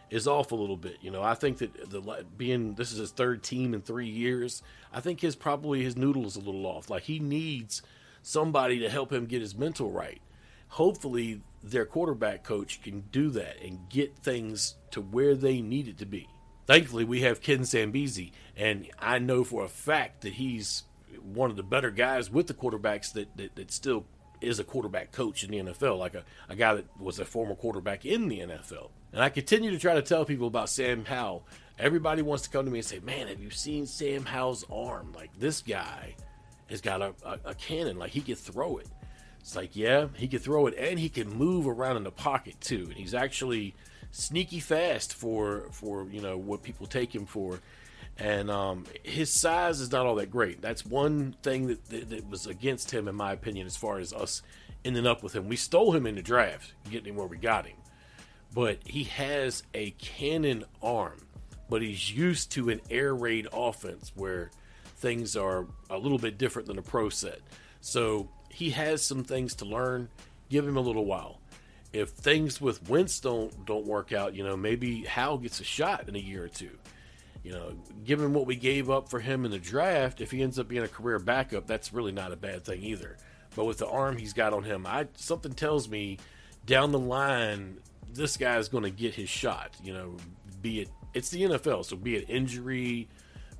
is 0.09 0.27
off 0.27 0.51
a 0.51 0.55
little 0.55 0.77
bit. 0.77 0.97
You 1.01 1.11
know, 1.11 1.23
I 1.23 1.33
think 1.33 1.59
that 1.59 1.89
the 1.89 2.25
being 2.37 2.75
this 2.75 2.91
is 2.91 2.97
his 2.97 3.11
third 3.11 3.43
team 3.43 3.73
in 3.73 3.81
three 3.81 4.09
years, 4.09 4.61
I 4.93 4.99
think 4.99 5.21
his 5.21 5.35
probably 5.35 5.83
his 5.83 5.95
noodle 5.95 6.25
is 6.25 6.35
a 6.35 6.41
little 6.41 6.65
off. 6.65 6.89
Like 6.89 7.03
he 7.03 7.19
needs 7.19 7.81
somebody 8.21 8.79
to 8.79 8.89
help 8.89 9.11
him 9.11 9.25
get 9.25 9.41
his 9.41 9.55
mental 9.55 9.89
right. 9.89 10.21
Hopefully, 10.67 11.41
their 11.63 11.85
quarterback 11.85 12.43
coach 12.43 12.81
can 12.81 13.01
do 13.11 13.29
that 13.31 13.61
and 13.63 13.89
get 13.89 14.17
things 14.17 14.75
to 14.91 15.01
where 15.01 15.35
they 15.35 15.61
need 15.61 15.87
it 15.87 15.97
to 15.97 16.05
be. 16.05 16.27
Thankfully, 16.65 17.03
we 17.03 17.21
have 17.21 17.41
Ken 17.41 17.61
Zampese, 17.61 18.31
and 18.55 18.87
I 18.99 19.19
know 19.19 19.43
for 19.43 19.65
a 19.65 19.69
fact 19.69 20.21
that 20.21 20.33
he's 20.33 20.83
one 21.21 21.49
of 21.49 21.57
the 21.57 21.63
better 21.63 21.91
guys 21.91 22.29
with 22.29 22.47
the 22.47 22.53
quarterbacks 22.53 23.13
that, 23.13 23.35
that, 23.37 23.55
that 23.55 23.71
still 23.71 24.05
is 24.41 24.59
a 24.59 24.63
quarterback 24.63 25.11
coach 25.11 25.43
in 25.43 25.51
the 25.51 25.59
NFL, 25.59 25.99
like 25.99 26.15
a, 26.15 26.23
a 26.49 26.55
guy 26.55 26.73
that 26.73 26.85
was 26.99 27.19
a 27.19 27.25
former 27.25 27.55
quarterback 27.55 28.05
in 28.05 28.27
the 28.27 28.39
NFL. 28.39 28.89
And 29.13 29.23
I 29.23 29.29
continue 29.29 29.71
to 29.71 29.77
try 29.77 29.93
to 29.93 30.01
tell 30.01 30.25
people 30.25 30.47
about 30.47 30.69
Sam 30.69 31.05
Howell. 31.05 31.45
Everybody 31.77 32.21
wants 32.21 32.43
to 32.43 32.49
come 32.49 32.65
to 32.65 32.71
me 32.71 32.79
and 32.79 32.85
say, 32.85 32.99
Man, 32.99 33.27
have 33.27 33.39
you 33.39 33.49
seen 33.49 33.85
Sam 33.85 34.25
Howell's 34.25 34.65
arm? 34.71 35.13
Like, 35.13 35.31
this 35.37 35.61
guy 35.61 36.15
has 36.69 36.81
got 36.81 37.01
a, 37.01 37.13
a, 37.23 37.39
a 37.45 37.55
cannon, 37.55 37.97
like, 37.97 38.11
he 38.11 38.21
could 38.21 38.37
throw 38.37 38.77
it. 38.77 38.87
It's 39.39 39.55
like, 39.55 39.75
yeah, 39.75 40.07
he 40.15 40.27
could 40.27 40.41
throw 40.41 40.67
it 40.67 40.75
and 40.77 40.99
he 40.99 41.09
can 41.09 41.29
move 41.29 41.67
around 41.67 41.97
in 41.97 42.03
the 42.03 42.11
pocket 42.11 42.61
too. 42.61 42.85
And 42.85 42.93
he's 42.93 43.15
actually 43.15 43.75
sneaky 44.11 44.59
fast 44.59 45.13
for 45.13 45.67
for 45.71 46.07
you 46.11 46.21
know 46.21 46.37
what 46.37 46.63
people 46.63 46.87
take 46.87 47.13
him 47.13 47.25
for. 47.25 47.59
And 48.17 48.51
um, 48.51 48.85
his 49.03 49.31
size 49.31 49.79
is 49.79 49.91
not 49.91 50.05
all 50.05 50.15
that 50.15 50.29
great. 50.29 50.61
That's 50.61 50.85
one 50.85 51.35
thing 51.41 51.67
that, 51.67 51.85
that, 51.85 52.09
that 52.09 52.29
was 52.29 52.45
against 52.45 52.91
him, 52.91 53.07
in 53.07 53.15
my 53.15 53.31
opinion, 53.31 53.65
as 53.65 53.75
far 53.75 53.97
as 53.97 54.13
us 54.13 54.43
ending 54.85 55.07
up 55.07 55.23
with 55.23 55.33
him. 55.33 55.47
We 55.47 55.55
stole 55.55 55.95
him 55.95 56.05
in 56.05 56.15
the 56.15 56.21
draft, 56.21 56.73
getting 56.89 57.13
him 57.13 57.15
where 57.15 57.25
we 57.25 57.37
got 57.37 57.65
him. 57.65 57.77
But 58.53 58.79
he 58.85 59.05
has 59.05 59.63
a 59.73 59.91
cannon 59.91 60.65
arm, 60.83 61.25
but 61.69 61.81
he's 61.81 62.11
used 62.11 62.51
to 62.51 62.69
an 62.69 62.81
air 62.91 63.15
raid 63.15 63.47
offense 63.51 64.11
where 64.13 64.51
things 64.97 65.35
are 65.35 65.65
a 65.89 65.97
little 65.97 66.19
bit 66.19 66.37
different 66.37 66.67
than 66.67 66.77
a 66.77 66.81
pro 66.83 67.09
set. 67.09 67.39
So 67.79 68.29
he 68.49 68.69
has 68.71 69.01
some 69.01 69.23
things 69.23 69.55
to 69.55 69.65
learn. 69.65 70.09
Give 70.49 70.67
him 70.67 70.77
a 70.77 70.81
little 70.81 71.05
while. 71.05 71.40
If 71.93 72.09
things 72.09 72.61
with 72.61 72.87
Wentz 72.89 73.19
don't 73.19 73.65
don't 73.65 73.85
work 73.85 74.13
out, 74.13 74.35
you 74.35 74.43
know, 74.43 74.55
maybe 74.55 75.03
Howell 75.03 75.39
gets 75.39 75.59
a 75.59 75.63
shot 75.63 76.07
in 76.07 76.15
a 76.15 76.19
year 76.19 76.43
or 76.43 76.47
two. 76.47 76.77
You 77.43 77.53
know, 77.53 77.73
given 78.05 78.33
what 78.33 78.45
we 78.45 78.55
gave 78.55 78.89
up 78.89 79.09
for 79.09 79.19
him 79.19 79.45
in 79.45 79.51
the 79.51 79.59
draft, 79.59 80.21
if 80.21 80.29
he 80.29 80.43
ends 80.43 80.59
up 80.59 80.67
being 80.67 80.83
a 80.83 80.87
career 80.87 81.17
backup, 81.17 81.65
that's 81.65 81.91
really 81.91 82.11
not 82.11 82.31
a 82.31 82.35
bad 82.35 82.63
thing 82.63 82.83
either. 82.83 83.17
But 83.55 83.65
with 83.65 83.79
the 83.79 83.87
arm 83.87 84.17
he's 84.17 84.33
got 84.33 84.53
on 84.53 84.63
him, 84.63 84.85
I 84.85 85.07
something 85.15 85.53
tells 85.53 85.89
me 85.89 86.19
down 86.65 86.91
the 86.91 86.99
line 86.99 87.77
this 88.13 88.37
guy's 88.37 88.69
going 88.69 88.83
to 88.83 88.91
get 88.91 89.15
his 89.15 89.29
shot. 89.29 89.75
You 89.83 89.93
know, 89.93 90.17
be 90.61 90.81
it 90.81 90.89
it's 91.13 91.29
the 91.29 91.41
NFL, 91.43 91.85
so 91.85 91.95
be 91.97 92.15
it 92.15 92.29
injury, 92.29 93.09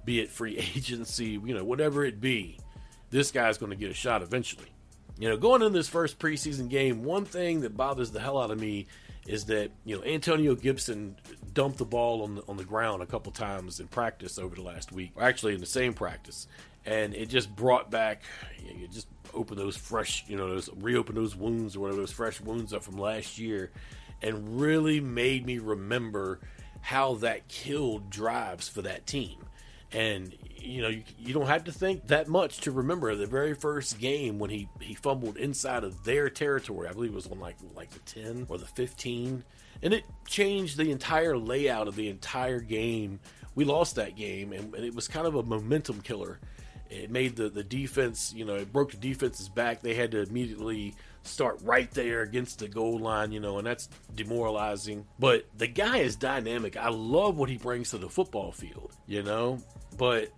be 0.06 0.22
it 0.22 0.30
free 0.30 0.58
agency, 0.76 1.40
you 1.44 1.54
know, 1.54 1.64
whatever 1.64 2.06
it 2.06 2.22
be, 2.22 2.60
this 3.10 3.32
guy's 3.32 3.58
going 3.58 3.72
to 3.72 3.76
get 3.76 3.92
a 3.92 3.96
shot 3.96 4.22
eventually. 4.22 4.72
You 5.18 5.30
know, 5.30 5.38
going 5.38 5.62
in 5.62 5.74
this 5.74 5.88
first 5.88 6.20
preseason 6.20 6.70
game, 6.70 7.04
one 7.04 7.26
thing 7.26 7.62
that 7.62 7.78
bothers 7.78 8.12
the 8.12 8.20
hell 8.20 8.40
out 8.40 8.52
of 8.52 8.60
me 8.60 8.88
is 9.28 9.46
that 9.46 9.72
you 9.86 9.96
know 9.96 10.04
Antonio 10.04 10.56
Gibson 10.56 11.16
dumped 11.54 11.78
the 11.78 11.86
ball 11.86 12.24
on 12.24 12.36
the, 12.36 12.44
on 12.48 12.58
the 12.58 12.64
ground 12.64 13.04
a 13.04 13.06
couple 13.06 13.32
times 13.32 13.80
in 13.80 13.88
practice 13.88 14.40
over 14.40 14.56
the 14.56 14.62
last 14.62 14.92
week, 14.92 15.12
actually 15.20 15.54
in 15.54 15.60
the 15.60 15.66
same 15.66 15.94
practice, 15.94 16.48
and 16.86 17.14
it 17.14 17.28
just 17.30 17.56
brought 17.56 17.92
back, 17.92 18.24
you 18.66 18.74
know, 18.74 18.88
just 18.92 19.08
opened 19.34 19.60
those 19.60 19.78
fresh, 19.78 20.26
you 20.28 20.36
know, 20.36 20.50
those 20.50 20.70
reopened 20.78 21.18
those 21.18 21.36
wounds 21.36 21.76
or 21.76 21.82
whatever 21.82 22.02
those 22.02 22.12
fresh 22.12 22.42
wounds 22.42 22.74
up 22.74 22.84
from 22.84 22.98
last 22.98 23.38
year, 23.38 23.72
and 24.22 24.60
really 24.60 25.00
made 25.00 25.46
me 25.46 25.60
remember 25.60 26.40
how 26.82 27.16
that 27.16 27.48
killed 27.48 28.10
drives 28.10 28.68
for 28.68 28.82
that 28.82 29.06
team. 29.06 29.38
And 29.94 30.34
you 30.58 30.82
know, 30.82 30.90
you, 30.90 31.04
you, 31.20 31.34
don't 31.34 31.48
have 31.48 31.66
to 31.66 31.72
think 31.72 32.08
that 32.08 32.28
much 32.28 32.60
to 32.62 32.72
remember 32.72 33.16
the 33.16 33.26
very 33.26 33.54
first 33.54 34.00
game 34.00 34.40
when 34.40 34.50
he, 34.50 34.70
he 34.80 34.94
fumbled 34.94 35.38
inside 35.38 35.84
of 35.84 36.04
their 36.04 36.30
territory. 36.30 36.88
I 36.88 36.94
believe 36.94 37.12
it 37.12 37.16
was 37.16 37.28
on 37.28 37.40
like 37.40 37.58
like 37.76 37.90
the 37.90 38.00
10 38.00 38.46
or 38.50 38.58
the 38.58 38.66
15, 38.66 39.44
and 39.82 39.94
it 39.94 40.04
changed 40.28 40.78
the 40.78 40.92
entire 40.92 41.38
layout 41.38 41.88
of 41.88 41.96
the 41.96 42.10
entire 42.10 42.60
game. 42.60 43.20
We 43.56 43.66
lost 43.66 43.96
that 43.96 44.16
game, 44.16 44.54
and, 44.54 44.74
and 44.74 44.86
it 44.86 44.96
was 44.96 45.08
kind 45.08 45.28
of 45.28 45.36
a 45.36 45.44
momentum 45.44 46.02
killer. 46.02 46.40
It 46.90 47.10
made 47.10 47.38
the, 47.38 47.50
the 47.50 47.64
defense, 47.64 48.34
you 48.36 48.44
know, 48.44 48.56
it 48.56 48.72
broke 48.72 48.92
the 48.92 48.98
defense's 48.98 49.48
back. 49.48 49.82
They 49.82 49.94
had 49.94 50.12
to 50.12 50.22
immediately 50.22 50.94
start 51.24 51.60
right 51.64 51.90
there 51.92 52.22
against 52.22 52.60
the 52.60 52.68
goal 52.68 53.00
line, 53.00 53.32
you 53.32 53.40
know, 53.40 53.58
and 53.58 53.68
that's 53.68 53.88
demoralizing. 54.16 55.06
But 55.18 55.46
the 55.58 55.68
guy 55.68 56.00
is 56.00 56.18
dynamic. 56.18 56.76
I 56.76 56.90
love 56.90 57.38
what 57.38 57.50
he 57.50 57.58
brings 57.58 57.92
to 57.92 57.98
the 57.98 58.10
football 58.10 58.52
field, 58.52 58.92
you 59.08 59.24
know, 59.24 59.60
but 60.02 60.32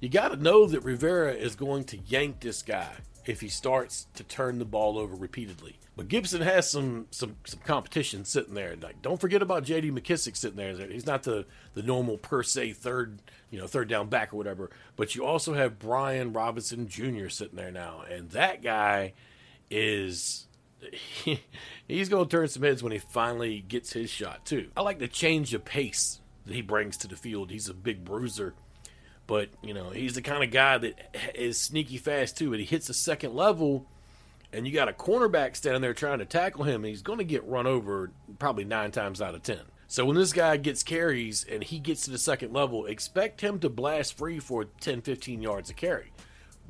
you 0.00 0.08
got 0.08 0.28
to 0.28 0.36
know 0.36 0.64
that 0.64 0.80
Rivera 0.80 1.34
is 1.34 1.54
going 1.54 1.84
to 1.84 1.98
yank 2.06 2.40
this 2.40 2.62
guy 2.62 2.90
if 3.26 3.42
he 3.42 3.50
starts 3.50 4.06
to 4.14 4.24
turn 4.24 4.58
the 4.58 4.64
ball 4.64 4.98
over 4.98 5.14
repeatedly. 5.14 5.78
But 5.94 6.08
Gibson 6.08 6.40
has 6.40 6.70
some 6.70 7.06
some 7.10 7.36
some 7.44 7.60
competition 7.60 8.24
sitting 8.24 8.54
there. 8.54 8.76
Like, 8.80 9.02
don't 9.02 9.20
forget 9.20 9.42
about 9.42 9.64
J.D. 9.64 9.90
McKissick 9.90 10.38
sitting 10.38 10.56
there. 10.56 10.74
He's 10.88 11.04
not 11.04 11.24
the 11.24 11.44
the 11.74 11.82
normal 11.82 12.16
per 12.16 12.42
se 12.42 12.72
third 12.72 13.20
you 13.50 13.58
know 13.58 13.66
third 13.66 13.90
down 13.90 14.08
back 14.08 14.32
or 14.32 14.38
whatever. 14.38 14.70
But 14.96 15.14
you 15.14 15.26
also 15.26 15.52
have 15.52 15.78
Brian 15.78 16.32
Robinson 16.32 16.88
Jr. 16.88 17.28
sitting 17.28 17.56
there 17.56 17.70
now, 17.70 18.04
and 18.10 18.30
that 18.30 18.62
guy 18.62 19.12
is 19.70 20.46
he, 20.90 21.42
he's 21.88 22.08
going 22.08 22.26
to 22.26 22.30
turn 22.34 22.48
some 22.48 22.62
heads 22.62 22.82
when 22.82 22.92
he 22.92 23.00
finally 23.00 23.60
gets 23.60 23.92
his 23.92 24.08
shot 24.08 24.46
too. 24.46 24.70
I 24.74 24.80
like 24.80 24.98
the 24.98 25.08
change 25.08 25.52
of 25.52 25.66
pace 25.66 26.22
he 26.46 26.62
brings 26.62 26.96
to 26.98 27.08
the 27.08 27.16
field. 27.16 27.50
He's 27.50 27.68
a 27.68 27.74
big 27.74 28.04
bruiser, 28.04 28.54
but 29.26 29.48
you 29.62 29.74
know 29.74 29.90
he's 29.90 30.14
the 30.14 30.22
kind 30.22 30.44
of 30.44 30.50
guy 30.50 30.78
that 30.78 31.16
is 31.34 31.60
sneaky 31.60 31.98
fast 31.98 32.36
too. 32.36 32.52
And 32.52 32.60
he 32.60 32.66
hits 32.66 32.86
the 32.86 32.94
second 32.94 33.34
level, 33.34 33.86
and 34.52 34.66
you 34.66 34.72
got 34.72 34.88
a 34.88 34.92
cornerback 34.92 35.56
standing 35.56 35.82
there 35.82 35.94
trying 35.94 36.18
to 36.18 36.24
tackle 36.24 36.64
him, 36.64 36.84
and 36.84 36.86
he's 36.86 37.02
going 37.02 37.18
to 37.18 37.24
get 37.24 37.46
run 37.46 37.66
over 37.66 38.10
probably 38.38 38.64
nine 38.64 38.90
times 38.90 39.22
out 39.22 39.34
of 39.34 39.42
ten. 39.42 39.60
So 39.86 40.04
when 40.04 40.16
this 40.16 40.32
guy 40.32 40.56
gets 40.56 40.82
carries 40.82 41.44
and 41.44 41.62
he 41.62 41.78
gets 41.78 42.04
to 42.04 42.10
the 42.10 42.18
second 42.18 42.52
level, 42.52 42.86
expect 42.86 43.40
him 43.40 43.58
to 43.60 43.68
blast 43.68 44.16
free 44.16 44.40
for 44.40 44.64
10, 44.64 45.02
15 45.02 45.42
yards 45.42 45.70
a 45.70 45.74
carry 45.74 46.10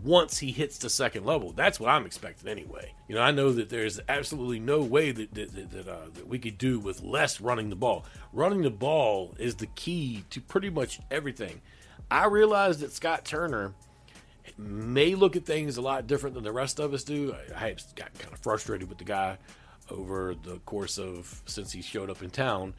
once 0.02 0.38
he 0.38 0.52
hits 0.52 0.78
the 0.78 0.90
second 0.90 1.24
level. 1.24 1.52
That's 1.52 1.78
what 1.78 1.90
I'm 1.90 2.06
expecting 2.06 2.48
anyway. 2.48 2.92
You 3.08 3.14
know, 3.14 3.22
I 3.22 3.30
know 3.30 3.52
that 3.52 3.68
there's 3.68 4.00
absolutely 4.08 4.60
no 4.60 4.80
way 4.80 5.12
that 5.12 5.34
that, 5.34 5.70
that, 5.72 5.88
uh, 5.88 6.08
that 6.14 6.28
we 6.28 6.38
could 6.38 6.58
do 6.58 6.78
with 6.78 7.02
less 7.02 7.40
running 7.40 7.70
the 7.70 7.76
ball. 7.76 8.04
Running 8.32 8.62
the 8.62 8.70
ball 8.70 9.34
is 9.38 9.54
the 9.56 9.66
key 9.66 10.24
to 10.30 10.40
pretty 10.40 10.70
much 10.70 11.00
everything. 11.10 11.60
I 12.10 12.26
realize 12.26 12.80
that 12.80 12.92
Scott 12.92 13.24
Turner 13.24 13.74
may 14.58 15.14
look 15.14 15.36
at 15.36 15.46
things 15.46 15.76
a 15.76 15.82
lot 15.82 16.06
different 16.06 16.34
than 16.34 16.44
the 16.44 16.52
rest 16.52 16.78
of 16.78 16.92
us 16.92 17.04
do. 17.04 17.34
I, 17.54 17.66
I 17.66 17.76
got 17.94 18.16
kind 18.18 18.32
of 18.32 18.40
frustrated 18.40 18.88
with 18.88 18.98
the 18.98 19.04
guy 19.04 19.38
over 19.90 20.34
the 20.34 20.58
course 20.60 20.98
of 20.98 21.42
since 21.46 21.72
he 21.72 21.82
showed 21.82 22.10
up 22.10 22.22
in 22.22 22.30
town, 22.30 22.74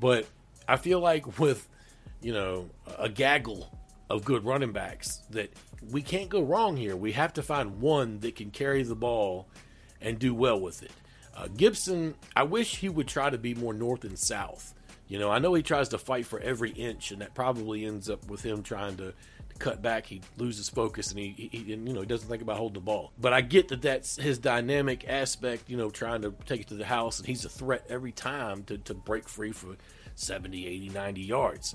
but 0.00 0.26
I 0.66 0.76
feel 0.76 1.00
like 1.00 1.38
with 1.38 1.68
you 2.20 2.32
know 2.32 2.68
a 2.98 3.08
gaggle 3.08 3.77
of 4.10 4.24
good 4.24 4.44
running 4.44 4.72
backs 4.72 5.22
that 5.30 5.52
we 5.90 6.02
can't 6.02 6.28
go 6.28 6.42
wrong 6.42 6.76
here. 6.76 6.96
We 6.96 7.12
have 7.12 7.34
to 7.34 7.42
find 7.42 7.80
one 7.80 8.20
that 8.20 8.36
can 8.36 8.50
carry 8.50 8.82
the 8.82 8.96
ball 8.96 9.48
and 10.00 10.18
do 10.18 10.34
well 10.34 10.60
with 10.60 10.82
it. 10.82 10.92
Uh, 11.36 11.48
Gibson, 11.56 12.14
I 12.34 12.42
wish 12.42 12.76
he 12.76 12.88
would 12.88 13.06
try 13.06 13.30
to 13.30 13.38
be 13.38 13.54
more 13.54 13.72
north 13.72 14.04
and 14.04 14.18
south. 14.18 14.74
You 15.06 15.18
know, 15.18 15.30
I 15.30 15.38
know 15.38 15.54
he 15.54 15.62
tries 15.62 15.88
to 15.90 15.98
fight 15.98 16.26
for 16.26 16.40
every 16.40 16.70
inch, 16.70 17.12
and 17.12 17.22
that 17.22 17.34
probably 17.34 17.84
ends 17.84 18.10
up 18.10 18.28
with 18.28 18.42
him 18.42 18.62
trying 18.62 18.96
to, 18.96 19.12
to 19.12 19.56
cut 19.58 19.80
back. 19.80 20.06
He 20.06 20.20
loses 20.36 20.68
focus, 20.68 21.10
and 21.10 21.18
he, 21.18 21.48
he, 21.50 21.58
you 21.58 21.76
know, 21.76 22.00
he 22.00 22.06
doesn't 22.06 22.28
think 22.28 22.42
about 22.42 22.58
holding 22.58 22.74
the 22.74 22.80
ball. 22.80 23.12
But 23.18 23.32
I 23.32 23.40
get 23.40 23.68
that 23.68 23.80
that's 23.80 24.16
his 24.16 24.38
dynamic 24.38 25.08
aspect. 25.08 25.70
You 25.70 25.76
know, 25.76 25.90
trying 25.90 26.22
to 26.22 26.34
take 26.44 26.62
it 26.62 26.68
to 26.68 26.74
the 26.74 26.84
house, 26.84 27.18
and 27.18 27.26
he's 27.26 27.44
a 27.44 27.48
threat 27.48 27.86
every 27.88 28.12
time 28.12 28.64
to, 28.64 28.78
to 28.78 28.94
break 28.94 29.28
free 29.28 29.52
for 29.52 29.76
70, 30.16 30.66
80, 30.66 30.88
90 30.90 31.20
yards. 31.22 31.74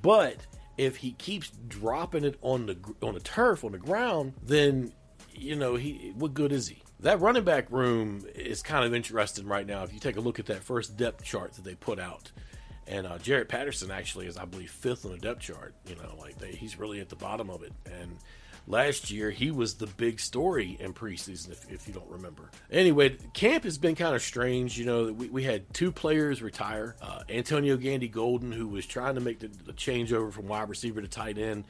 But 0.00 0.36
if 0.76 0.96
he 0.96 1.12
keeps 1.12 1.50
dropping 1.68 2.24
it 2.24 2.38
on 2.42 2.66
the 2.66 2.76
on 3.02 3.14
the 3.14 3.20
turf 3.20 3.64
on 3.64 3.72
the 3.72 3.78
ground, 3.78 4.34
then 4.42 4.92
you 5.34 5.56
know 5.56 5.76
he 5.76 6.12
what 6.16 6.34
good 6.34 6.52
is 6.52 6.68
he? 6.68 6.82
That 7.00 7.20
running 7.20 7.44
back 7.44 7.70
room 7.70 8.24
is 8.34 8.62
kind 8.62 8.84
of 8.84 8.94
interesting 8.94 9.46
right 9.46 9.66
now. 9.66 9.82
If 9.82 9.92
you 9.92 9.98
take 9.98 10.16
a 10.16 10.20
look 10.20 10.38
at 10.38 10.46
that 10.46 10.62
first 10.62 10.96
depth 10.96 11.24
chart 11.24 11.54
that 11.54 11.64
they 11.64 11.74
put 11.74 11.98
out, 11.98 12.30
and 12.86 13.06
uh, 13.06 13.18
Jaret 13.18 13.48
Patterson 13.48 13.90
actually 13.90 14.26
is, 14.26 14.36
I 14.36 14.44
believe, 14.44 14.70
fifth 14.70 15.04
on 15.04 15.12
the 15.12 15.18
depth 15.18 15.40
chart. 15.40 15.74
You 15.86 15.96
know, 15.96 16.14
like 16.18 16.38
they, 16.38 16.52
he's 16.52 16.78
really 16.78 17.00
at 17.00 17.08
the 17.08 17.16
bottom 17.16 17.50
of 17.50 17.62
it, 17.62 17.72
and 17.86 18.16
last 18.66 19.10
year 19.10 19.30
he 19.30 19.50
was 19.50 19.74
the 19.74 19.86
big 19.86 20.20
story 20.20 20.76
in 20.80 20.92
preseason 20.92 21.50
if, 21.50 21.70
if 21.70 21.88
you 21.88 21.94
don't 21.94 22.08
remember. 22.08 22.50
Anyway 22.70 23.16
camp 23.32 23.64
has 23.64 23.78
been 23.78 23.94
kind 23.94 24.14
of 24.14 24.22
strange 24.22 24.78
you 24.78 24.84
know 24.84 25.12
we, 25.12 25.28
we 25.28 25.42
had 25.42 25.72
two 25.74 25.92
players 25.92 26.42
retire 26.42 26.96
uh, 27.02 27.22
Antonio 27.28 27.76
Gandy 27.76 28.08
Golden 28.08 28.52
who 28.52 28.68
was 28.68 28.86
trying 28.86 29.14
to 29.14 29.20
make 29.20 29.40
the, 29.40 29.48
the 29.48 29.72
changeover 29.72 30.32
from 30.32 30.48
wide 30.48 30.68
receiver 30.68 31.00
to 31.00 31.08
tight 31.08 31.38
end 31.38 31.64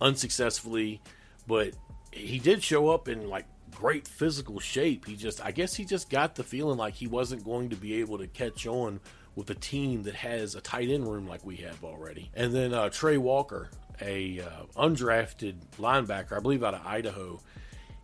unsuccessfully 0.00 1.00
but 1.46 1.74
he 2.12 2.38
did 2.38 2.62
show 2.62 2.88
up 2.88 3.08
in 3.08 3.28
like 3.28 3.46
great 3.74 4.08
physical 4.08 4.58
shape. 4.58 5.06
He 5.06 5.16
just 5.16 5.44
i 5.44 5.50
guess 5.50 5.74
he 5.74 5.84
just 5.84 6.10
got 6.10 6.34
the 6.34 6.44
feeling 6.44 6.78
like 6.78 6.94
he 6.94 7.06
wasn't 7.06 7.44
going 7.44 7.70
to 7.70 7.76
be 7.76 8.00
able 8.00 8.18
to 8.18 8.26
catch 8.26 8.66
on 8.66 9.00
with 9.38 9.50
a 9.50 9.54
team 9.54 10.02
that 10.02 10.16
has 10.16 10.56
a 10.56 10.60
tight 10.60 10.88
end 10.90 11.06
room 11.06 11.28
like 11.28 11.46
we 11.46 11.56
have 11.56 11.84
already. 11.84 12.28
And 12.34 12.52
then 12.52 12.74
uh, 12.74 12.88
Tre 12.90 13.16
Walker 13.16 13.70
a 14.00 14.40
uh, 14.40 14.82
undrafted 14.82 15.56
linebacker, 15.78 16.36
I 16.36 16.40
believe 16.40 16.62
out 16.62 16.74
of 16.74 16.86
Idaho. 16.86 17.40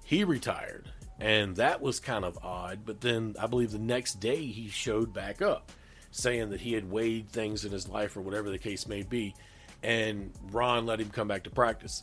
He 0.05 0.25
retired, 0.25 0.91
and 1.19 1.57
that 1.57 1.81
was 1.81 2.01
kind 2.01 2.25
of 2.25 2.39
odd. 2.43 2.81
But 2.85 3.01
then 3.01 3.35
I 3.41 3.47
believe 3.47 3.71
the 3.73 3.79
next 3.79 4.21
day 4.21 4.45
he 4.47 4.69
showed 4.69 5.13
back 5.13 5.43
up, 5.43 5.73
saying 6.11 6.51
that 6.51 6.61
he 6.61 6.73
had 6.73 6.91
weighed 6.91 7.29
things 7.29 7.65
in 7.65 7.73
his 7.73 7.89
life 7.89 8.17
or 8.17 8.21
whatever 8.21 8.51
the 8.51 8.59
case 8.59 8.87
may 8.87 9.03
be, 9.03 9.35
and 9.83 10.33
Ron 10.51 10.87
let 10.87 11.01
him 11.01 11.11
come 11.11 11.29
back 11.29 11.45
to 11.45 11.51
practice. 11.51 12.03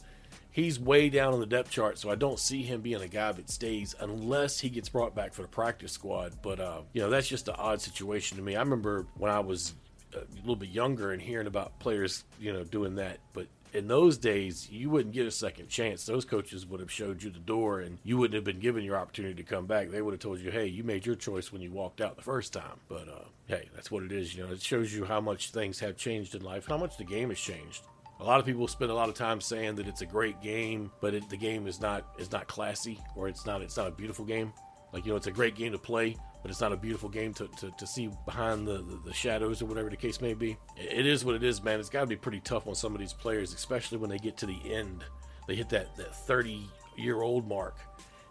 He's 0.53 0.77
way 0.79 1.09
down 1.09 1.33
on 1.33 1.39
the 1.39 1.45
depth 1.45 1.71
chart, 1.71 1.97
so 1.97 2.09
I 2.09 2.15
don't 2.15 2.37
see 2.37 2.61
him 2.61 2.81
being 2.81 3.01
a 3.01 3.07
guy 3.07 3.31
that 3.31 3.49
stays 3.49 3.95
unless 4.01 4.59
he 4.59 4.69
gets 4.69 4.89
brought 4.89 5.15
back 5.15 5.33
for 5.33 5.43
the 5.43 5.47
practice 5.47 5.93
squad. 5.93 6.33
But 6.41 6.59
uh, 6.59 6.81
you 6.91 7.01
know, 7.01 7.09
that's 7.09 7.27
just 7.27 7.47
an 7.47 7.55
odd 7.57 7.79
situation 7.81 8.37
to 8.37 8.43
me. 8.43 8.55
I 8.55 8.59
remember 8.59 9.05
when 9.17 9.31
I 9.31 9.39
was 9.39 9.73
a 10.13 10.19
little 10.41 10.55
bit 10.55 10.69
younger 10.69 11.11
and 11.11 11.21
hearing 11.21 11.47
about 11.47 11.79
players, 11.79 12.25
you 12.39 12.51
know, 12.51 12.63
doing 12.63 12.95
that, 12.95 13.19
but 13.33 13.47
in 13.73 13.87
those 13.87 14.17
days, 14.17 14.69
you 14.69 14.89
wouldn't 14.89 15.13
get 15.13 15.25
a 15.25 15.31
second 15.31 15.69
chance. 15.69 16.05
Those 16.05 16.25
coaches 16.25 16.65
would 16.65 16.79
have 16.79 16.91
showed 16.91 17.23
you 17.23 17.29
the 17.29 17.39
door 17.39 17.79
and 17.79 17.99
you 18.03 18.17
wouldn't 18.17 18.35
have 18.35 18.43
been 18.43 18.59
given 18.59 18.83
your 18.83 18.97
opportunity 18.97 19.35
to 19.35 19.43
come 19.43 19.65
back. 19.65 19.89
They 19.89 20.01
would 20.01 20.13
have 20.13 20.19
told 20.19 20.39
you, 20.39 20.51
hey, 20.51 20.67
you 20.67 20.83
made 20.83 21.05
your 21.05 21.15
choice 21.15 21.51
when 21.51 21.61
you 21.61 21.71
walked 21.71 22.01
out 22.01 22.15
the 22.15 22.21
first 22.21 22.53
time. 22.53 22.79
But 22.89 23.07
uh, 23.07 23.25
hey, 23.47 23.69
that's 23.73 23.89
what 23.89 24.03
it 24.03 24.11
is. 24.11 24.35
You 24.35 24.45
know, 24.45 24.51
it 24.51 24.61
shows 24.61 24.93
you 24.93 25.05
how 25.05 25.21
much 25.21 25.51
things 25.51 25.79
have 25.79 25.97
changed 25.97 26.35
in 26.35 26.43
life, 26.43 26.65
how 26.67 26.77
much 26.77 26.97
the 26.97 27.03
game 27.03 27.29
has 27.29 27.39
changed. 27.39 27.83
A 28.19 28.23
lot 28.23 28.39
of 28.39 28.45
people 28.45 28.67
spend 28.67 28.91
a 28.91 28.93
lot 28.93 29.09
of 29.09 29.15
time 29.15 29.41
saying 29.41 29.75
that 29.75 29.87
it's 29.87 30.01
a 30.01 30.05
great 30.05 30.41
game, 30.41 30.91
but 31.01 31.15
it, 31.15 31.27
the 31.29 31.37
game 31.37 31.65
is 31.65 31.81
not 31.81 32.05
is 32.19 32.31
not 32.31 32.47
classy 32.47 32.99
or 33.15 33.27
it's 33.27 33.47
not 33.47 33.61
it's 33.61 33.77
not 33.77 33.87
a 33.87 33.91
beautiful 33.91 34.25
game. 34.25 34.53
Like 34.93 35.05
you 35.05 35.11
know, 35.11 35.17
it's 35.17 35.27
a 35.27 35.31
great 35.31 35.55
game 35.55 35.71
to 35.71 35.79
play, 35.79 36.17
but 36.41 36.49
it's 36.49 36.61
not 36.61 36.71
a 36.71 36.77
beautiful 36.77 37.09
game 37.09 37.33
to, 37.35 37.47
to, 37.59 37.71
to 37.71 37.87
see 37.87 38.09
behind 38.25 38.67
the, 38.67 38.77
the, 38.77 38.99
the, 39.05 39.13
shadows 39.13 39.61
or 39.61 39.65
whatever 39.65 39.89
the 39.89 39.97
case 39.97 40.21
may 40.21 40.33
be. 40.33 40.57
It 40.75 41.05
is 41.05 41.23
what 41.23 41.35
it 41.35 41.43
is, 41.43 41.61
man. 41.63 41.79
It's 41.79 41.89
got 41.89 42.01
to 42.01 42.07
be 42.07 42.15
pretty 42.15 42.39
tough 42.39 42.67
on 42.67 42.75
some 42.75 42.93
of 42.93 42.99
these 42.99 43.13
players, 43.13 43.53
especially 43.53 43.97
when 43.97 44.09
they 44.09 44.17
get 44.17 44.37
to 44.37 44.45
the 44.45 44.59
end. 44.65 45.03
They 45.47 45.55
hit 45.55 45.69
that, 45.69 45.95
that 45.97 46.15
30 46.15 46.67
year 46.97 47.21
old 47.21 47.47
mark 47.47 47.77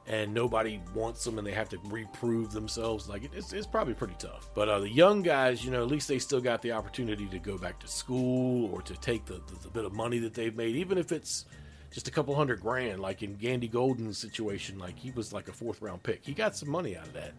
and 0.06 0.34
nobody 0.34 0.80
wants 0.94 1.22
them 1.22 1.38
and 1.38 1.46
they 1.46 1.52
have 1.52 1.68
to 1.68 1.78
reprove 1.84 2.52
themselves. 2.52 3.08
Like 3.08 3.30
it's, 3.32 3.52
it's 3.52 3.66
probably 3.66 3.94
pretty 3.94 4.16
tough. 4.18 4.50
But 4.54 4.68
uh, 4.68 4.80
the 4.80 4.88
young 4.88 5.22
guys, 5.22 5.64
you 5.64 5.70
know, 5.70 5.82
at 5.82 5.88
least 5.88 6.08
they 6.08 6.18
still 6.18 6.40
got 6.40 6.62
the 6.62 6.72
opportunity 6.72 7.26
to 7.26 7.38
go 7.38 7.56
back 7.56 7.78
to 7.80 7.88
school 7.88 8.72
or 8.74 8.82
to 8.82 8.94
take 8.94 9.24
the, 9.26 9.34
the, 9.34 9.56
the 9.62 9.68
bit 9.68 9.84
of 9.84 9.92
money 9.92 10.18
that 10.18 10.34
they've 10.34 10.56
made, 10.56 10.74
even 10.76 10.98
if 10.98 11.12
it's 11.12 11.44
just 11.92 12.08
a 12.08 12.10
couple 12.10 12.34
hundred 12.34 12.60
grand. 12.60 13.00
Like 13.00 13.22
in 13.22 13.34
Gandy 13.34 13.68
Golden's 13.68 14.18
situation, 14.18 14.78
like 14.78 14.98
he 14.98 15.10
was 15.12 15.32
like 15.32 15.48
a 15.48 15.52
fourth 15.52 15.80
round 15.80 16.02
pick. 16.02 16.24
He 16.24 16.32
got 16.32 16.56
some 16.56 16.70
money 16.70 16.96
out 16.96 17.06
of 17.06 17.12
that. 17.12 17.34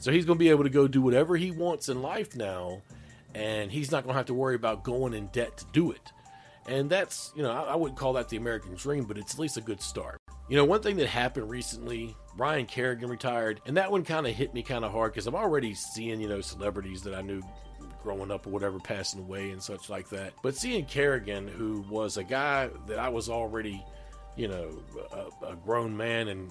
So 0.00 0.10
he's 0.10 0.24
going 0.24 0.38
to 0.38 0.42
be 0.42 0.48
able 0.48 0.64
to 0.64 0.70
go 0.70 0.88
do 0.88 1.02
whatever 1.02 1.36
he 1.36 1.50
wants 1.50 1.88
in 1.90 2.00
life 2.00 2.34
now, 2.34 2.82
and 3.34 3.70
he's 3.70 3.92
not 3.92 4.02
going 4.02 4.14
to 4.14 4.16
have 4.16 4.26
to 4.26 4.34
worry 4.34 4.54
about 4.54 4.82
going 4.82 5.14
in 5.14 5.26
debt 5.28 5.58
to 5.58 5.66
do 5.72 5.92
it. 5.92 6.12
And 6.66 6.88
that's, 6.88 7.32
you 7.36 7.42
know, 7.42 7.50
I, 7.50 7.72
I 7.72 7.76
wouldn't 7.76 7.98
call 7.98 8.14
that 8.14 8.28
the 8.28 8.38
American 8.38 8.74
dream, 8.74 9.04
but 9.04 9.18
it's 9.18 9.34
at 9.34 9.40
least 9.40 9.58
a 9.58 9.60
good 9.60 9.82
start. 9.82 10.20
You 10.48 10.56
know, 10.56 10.64
one 10.64 10.80
thing 10.80 10.96
that 10.96 11.06
happened 11.06 11.50
recently, 11.50 12.16
Ryan 12.36 12.66
Kerrigan 12.66 13.10
retired, 13.10 13.60
and 13.66 13.76
that 13.76 13.90
one 13.92 14.02
kind 14.02 14.26
of 14.26 14.34
hit 14.34 14.54
me 14.54 14.62
kind 14.62 14.84
of 14.84 14.90
hard 14.90 15.12
because 15.12 15.26
I'm 15.26 15.34
already 15.34 15.74
seeing, 15.74 16.20
you 16.20 16.28
know, 16.28 16.40
celebrities 16.40 17.02
that 17.02 17.14
I 17.14 17.20
knew 17.20 17.42
growing 18.02 18.30
up 18.30 18.46
or 18.46 18.50
whatever 18.50 18.78
passing 18.78 19.20
away 19.20 19.50
and 19.50 19.62
such 19.62 19.90
like 19.90 20.08
that. 20.08 20.32
But 20.42 20.56
seeing 20.56 20.86
Kerrigan, 20.86 21.46
who 21.46 21.84
was 21.90 22.16
a 22.16 22.24
guy 22.24 22.70
that 22.86 22.98
I 22.98 23.10
was 23.10 23.28
already, 23.28 23.84
you 24.36 24.48
know, 24.48 24.82
a, 25.12 25.48
a 25.48 25.56
grown 25.56 25.94
man 25.96 26.28
and 26.28 26.50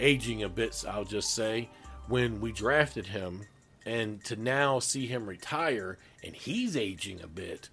aging 0.00 0.42
a 0.42 0.48
bit, 0.48 0.84
I'll 0.88 1.04
just 1.04 1.34
say, 1.34 1.70
when 2.08 2.40
we 2.40 2.52
drafted 2.52 3.06
him 3.06 3.46
and 3.84 4.22
to 4.24 4.36
now 4.36 4.78
see 4.78 5.06
him 5.06 5.26
retire 5.26 5.98
and 6.24 6.34
he's 6.34 6.76
aging 6.76 7.20
a 7.22 7.26
bit 7.26 7.68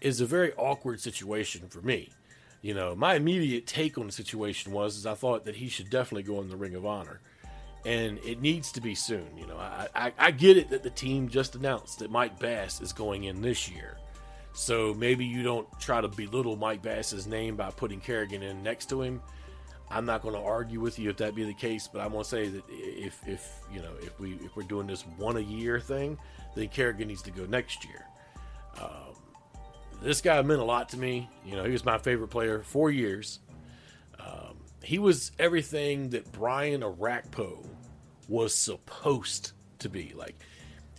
is 0.00 0.20
a 0.20 0.26
very 0.26 0.52
awkward 0.54 1.00
situation 1.00 1.68
for 1.68 1.80
me. 1.80 2.10
You 2.62 2.74
know, 2.74 2.94
my 2.94 3.14
immediate 3.14 3.66
take 3.66 3.96
on 3.96 4.06
the 4.06 4.12
situation 4.12 4.72
was 4.72 4.96
is 4.96 5.06
I 5.06 5.14
thought 5.14 5.44
that 5.44 5.56
he 5.56 5.68
should 5.68 5.90
definitely 5.90 6.24
go 6.24 6.40
in 6.40 6.48
the 6.48 6.56
Ring 6.56 6.74
of 6.74 6.84
Honor. 6.84 7.20
And 7.84 8.18
it 8.18 8.40
needs 8.40 8.72
to 8.72 8.80
be 8.80 8.96
soon. 8.96 9.28
You 9.38 9.46
know, 9.46 9.56
I, 9.56 9.86
I, 9.94 10.12
I 10.18 10.30
get 10.32 10.56
it 10.56 10.70
that 10.70 10.82
the 10.82 10.90
team 10.90 11.28
just 11.28 11.54
announced 11.54 12.00
that 12.00 12.10
Mike 12.10 12.38
Bass 12.40 12.80
is 12.80 12.92
going 12.92 13.24
in 13.24 13.40
this 13.40 13.70
year. 13.70 13.96
So 14.52 14.94
maybe 14.94 15.24
you 15.24 15.42
don't 15.42 15.68
try 15.78 16.00
to 16.00 16.08
belittle 16.08 16.56
Mike 16.56 16.82
Bass's 16.82 17.26
name 17.26 17.54
by 17.54 17.70
putting 17.70 18.00
Kerrigan 18.00 18.42
in 18.42 18.62
next 18.62 18.86
to 18.86 19.02
him. 19.02 19.22
I'm 19.90 20.04
not 20.04 20.22
going 20.22 20.34
to 20.34 20.40
argue 20.40 20.80
with 20.80 20.98
you 20.98 21.10
if 21.10 21.16
that 21.18 21.34
be 21.34 21.44
the 21.44 21.54
case, 21.54 21.88
but 21.90 22.00
I 22.00 22.06
want 22.06 22.24
to 22.24 22.30
say 22.30 22.48
that 22.48 22.64
if 22.68 23.20
if 23.26 23.48
you 23.72 23.80
know 23.80 23.92
if 24.02 24.18
we 24.18 24.34
if 24.44 24.56
we're 24.56 24.64
doing 24.64 24.86
this 24.86 25.02
one 25.16 25.36
a 25.36 25.40
year 25.40 25.78
thing, 25.78 26.18
then 26.54 26.68
Kerrigan 26.68 27.08
needs 27.08 27.22
to 27.22 27.30
go 27.30 27.46
next 27.46 27.84
year. 27.84 28.04
Um, 28.80 29.14
this 30.02 30.20
guy 30.20 30.40
meant 30.42 30.60
a 30.60 30.64
lot 30.64 30.88
to 30.90 30.98
me. 30.98 31.30
You 31.44 31.56
know, 31.56 31.64
he 31.64 31.70
was 31.70 31.84
my 31.84 31.98
favorite 31.98 32.28
player 32.28 32.62
for 32.62 32.90
years. 32.90 33.40
Um, 34.18 34.56
he 34.82 34.98
was 34.98 35.32
everything 35.38 36.10
that 36.10 36.30
Brian 36.32 36.80
Orakpo 36.80 37.64
was 38.28 38.54
supposed 38.54 39.52
to 39.78 39.88
be. 39.88 40.12
Like 40.16 40.36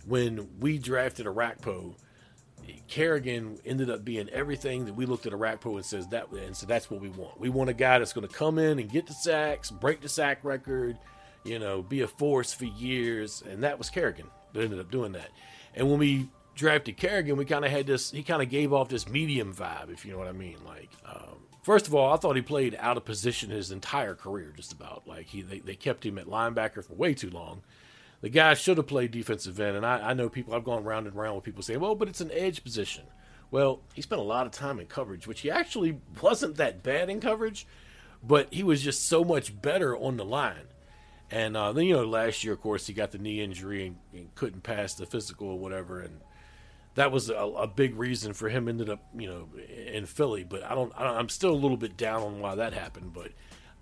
when 0.06 0.48
we 0.60 0.78
drafted 0.78 1.26
Orakpo, 1.26 1.94
Kerrigan 2.88 3.58
ended 3.64 3.90
up 3.90 4.04
being 4.04 4.28
everything 4.30 4.84
that 4.86 4.94
we 4.94 5.06
looked 5.06 5.26
at 5.26 5.32
Orakpo 5.32 5.76
and 5.76 5.84
says 5.84 6.08
that, 6.08 6.30
and 6.30 6.56
so 6.56 6.66
that's 6.66 6.90
what 6.90 7.00
we 7.00 7.08
want. 7.08 7.38
We 7.38 7.48
want 7.48 7.70
a 7.70 7.74
guy 7.74 7.98
that's 7.98 8.12
going 8.12 8.26
to 8.26 8.34
come 8.34 8.58
in 8.58 8.78
and 8.78 8.90
get 8.90 9.06
the 9.06 9.12
sacks, 9.12 9.70
break 9.70 10.00
the 10.00 10.08
sack 10.08 10.44
record, 10.44 10.98
you 11.44 11.58
know, 11.58 11.82
be 11.82 12.00
a 12.02 12.08
force 12.08 12.52
for 12.52 12.64
years, 12.64 13.42
and 13.48 13.62
that 13.62 13.78
was 13.78 13.90
Kerrigan 13.90 14.26
that 14.52 14.62
ended 14.62 14.80
up 14.80 14.90
doing 14.90 15.12
that. 15.12 15.28
And 15.74 15.88
when 15.88 15.98
we 15.98 16.28
drafted 16.54 16.96
Kerrigan, 16.96 17.36
we 17.36 17.44
kind 17.44 17.64
of 17.64 17.70
had 17.70 17.86
this. 17.86 18.10
He 18.10 18.22
kind 18.22 18.42
of 18.42 18.50
gave 18.50 18.72
off 18.72 18.88
this 18.88 19.08
medium 19.08 19.54
vibe, 19.54 19.92
if 19.92 20.04
you 20.04 20.12
know 20.12 20.18
what 20.18 20.28
I 20.28 20.32
mean. 20.32 20.56
Like, 20.66 20.90
um, 21.06 21.38
first 21.62 21.86
of 21.86 21.94
all, 21.94 22.12
I 22.12 22.16
thought 22.16 22.36
he 22.36 22.42
played 22.42 22.76
out 22.80 22.96
of 22.96 23.04
position 23.04 23.50
his 23.50 23.70
entire 23.70 24.14
career, 24.14 24.52
just 24.56 24.72
about. 24.72 25.06
Like 25.06 25.26
he, 25.26 25.42
they, 25.42 25.60
they 25.60 25.76
kept 25.76 26.04
him 26.04 26.18
at 26.18 26.26
linebacker 26.26 26.84
for 26.84 26.94
way 26.94 27.14
too 27.14 27.30
long 27.30 27.62
the 28.20 28.28
guy 28.28 28.54
should 28.54 28.76
have 28.78 28.86
played 28.86 29.10
defensive 29.10 29.58
end. 29.60 29.76
And 29.76 29.86
I, 29.86 30.10
I 30.10 30.14
know 30.14 30.28
people, 30.28 30.54
I've 30.54 30.64
gone 30.64 30.84
round 30.84 31.06
and 31.06 31.14
round 31.14 31.36
with 31.36 31.44
people 31.44 31.62
saying, 31.62 31.80
well, 31.80 31.94
but 31.94 32.08
it's 32.08 32.20
an 32.20 32.30
edge 32.32 32.64
position. 32.64 33.04
Well, 33.50 33.80
he 33.94 34.02
spent 34.02 34.20
a 34.20 34.24
lot 34.24 34.46
of 34.46 34.52
time 34.52 34.78
in 34.80 34.86
coverage, 34.86 35.26
which 35.26 35.40
he 35.40 35.50
actually 35.50 36.00
wasn't 36.22 36.56
that 36.56 36.82
bad 36.82 37.08
in 37.08 37.20
coverage, 37.20 37.66
but 38.22 38.52
he 38.52 38.62
was 38.62 38.82
just 38.82 39.06
so 39.06 39.24
much 39.24 39.60
better 39.60 39.96
on 39.96 40.16
the 40.16 40.24
line. 40.24 40.66
And 41.30 41.56
uh, 41.56 41.72
then, 41.72 41.84
you 41.84 41.94
know, 41.94 42.04
last 42.04 42.42
year, 42.42 42.54
of 42.54 42.60
course, 42.60 42.86
he 42.86 42.94
got 42.94 43.12
the 43.12 43.18
knee 43.18 43.42
injury 43.42 43.86
and, 43.86 43.96
and 44.12 44.34
couldn't 44.34 44.62
pass 44.62 44.94
the 44.94 45.06
physical 45.06 45.48
or 45.48 45.58
whatever. 45.58 46.00
And 46.00 46.20
that 46.94 47.12
was 47.12 47.28
a, 47.28 47.34
a, 47.34 47.66
big 47.66 47.96
reason 47.96 48.32
for 48.32 48.48
him 48.48 48.66
ended 48.66 48.88
up, 48.88 49.04
you 49.14 49.28
know, 49.28 49.48
in 49.68 50.06
Philly. 50.06 50.42
But 50.42 50.64
I 50.64 50.74
don't, 50.74 50.90
I 50.96 51.04
don't, 51.04 51.16
I'm 51.16 51.28
still 51.28 51.50
a 51.50 51.54
little 51.54 51.76
bit 51.76 51.98
down 51.98 52.22
on 52.22 52.40
why 52.40 52.54
that 52.54 52.72
happened. 52.72 53.12
But 53.12 53.32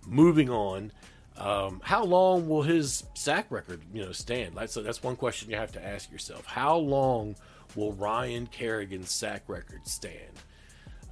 moving 0.04 0.50
on, 0.50 0.90
um, 1.38 1.80
how 1.84 2.04
long 2.04 2.48
will 2.48 2.62
his 2.62 3.04
sack 3.14 3.46
record, 3.50 3.82
you 3.92 4.04
know, 4.04 4.12
stand? 4.12 4.54
Like, 4.54 4.70
so 4.70 4.82
that's 4.82 5.02
one 5.02 5.16
question 5.16 5.50
you 5.50 5.56
have 5.56 5.72
to 5.72 5.84
ask 5.84 6.10
yourself. 6.10 6.46
How 6.46 6.76
long 6.76 7.36
will 7.74 7.92
Ryan 7.92 8.46
Kerrigan's 8.46 9.10
sack 9.10 9.42
record 9.46 9.86
stand? 9.86 10.32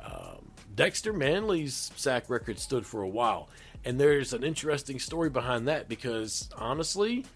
Um, 0.03 0.51
Dexter 0.75 1.13
Manley's 1.13 1.93
sack 1.97 2.29
record 2.29 2.59
stood 2.59 2.87
for 2.87 3.03
a 3.03 3.09
while, 3.09 3.49
and 3.85 4.01
there's 4.01 4.33
an 4.33 4.45
interesting 4.45 4.99
story 4.99 5.31
behind 5.31 5.69
that 5.69 5.89
because 5.89 6.49
honestly, 6.57 7.27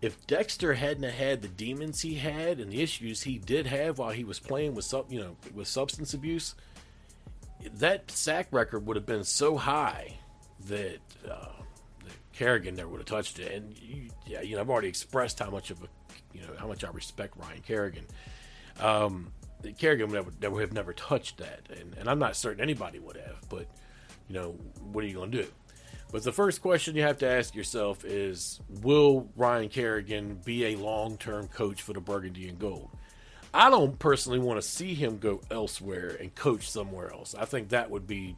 if 0.00 0.26
Dexter 0.26 0.74
hadn't 0.74 1.10
had 1.10 1.42
the 1.42 1.48
demons 1.48 2.00
he 2.00 2.14
had 2.14 2.58
and 2.58 2.70
the 2.70 2.82
issues 2.82 3.22
he 3.22 3.38
did 3.38 3.66
have 3.66 3.98
while 3.98 4.10
he 4.10 4.24
was 4.24 4.38
playing 4.38 4.74
with 4.74 4.92
you 5.08 5.20
know 5.20 5.36
with 5.54 5.68
substance 5.68 6.14
abuse, 6.14 6.54
that 7.74 8.10
sack 8.10 8.48
record 8.50 8.86
would 8.86 8.96
have 8.96 9.06
been 9.06 9.24
so 9.24 9.56
high 9.56 10.14
that 10.68 10.98
uh, 11.30 11.48
Kerrigan 12.36 12.74
never 12.74 12.88
would 12.88 13.00
have 13.00 13.06
touched 13.06 13.38
it. 13.38 13.52
And 13.52 13.78
you, 13.78 14.10
yeah, 14.26 14.42
you 14.42 14.56
know, 14.56 14.60
I've 14.60 14.70
already 14.70 14.88
expressed 14.88 15.38
how 15.38 15.50
much 15.50 15.70
of 15.70 15.82
a, 15.82 15.86
you 16.34 16.42
know, 16.42 16.52
how 16.58 16.68
much 16.68 16.84
I 16.84 16.90
respect 16.90 17.36
Ryan 17.36 17.62
Kerrigan. 17.62 18.04
Um, 18.80 19.32
Kerrigan 19.78 20.10
would 20.10 20.40
never 20.40 20.60
have 20.60 20.72
never 20.72 20.92
touched 20.92 21.38
that, 21.38 21.62
and, 21.70 21.94
and 21.98 22.08
I'm 22.08 22.18
not 22.18 22.36
certain 22.36 22.62
anybody 22.62 22.98
would 22.98 23.16
have. 23.16 23.40
But 23.48 23.66
you 24.28 24.34
know, 24.34 24.50
what 24.92 25.02
are 25.02 25.06
you 25.06 25.14
going 25.14 25.30
to 25.30 25.42
do? 25.42 25.48
But 26.12 26.22
the 26.22 26.32
first 26.32 26.62
question 26.62 26.94
you 26.94 27.02
have 27.02 27.18
to 27.18 27.28
ask 27.28 27.54
yourself 27.54 28.04
is 28.04 28.60
Will 28.82 29.28
Ryan 29.34 29.68
Kerrigan 29.68 30.40
be 30.44 30.66
a 30.66 30.76
long 30.76 31.16
term 31.16 31.48
coach 31.48 31.82
for 31.82 31.94
the 31.94 32.00
Burgundy 32.00 32.48
and 32.48 32.58
Gold? 32.58 32.90
I 33.54 33.70
don't 33.70 33.98
personally 33.98 34.38
want 34.38 34.60
to 34.60 34.68
see 34.68 34.94
him 34.94 35.18
go 35.18 35.40
elsewhere 35.50 36.16
and 36.20 36.34
coach 36.34 36.70
somewhere 36.70 37.10
else. 37.10 37.34
I 37.34 37.46
think 37.46 37.70
that 37.70 37.90
would 37.90 38.06
be 38.06 38.36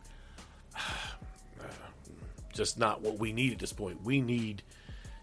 just 2.58 2.78
not 2.78 3.00
what 3.00 3.18
we 3.18 3.32
need 3.32 3.52
at 3.52 3.58
this 3.58 3.72
point. 3.72 4.02
We 4.04 4.20
need 4.20 4.62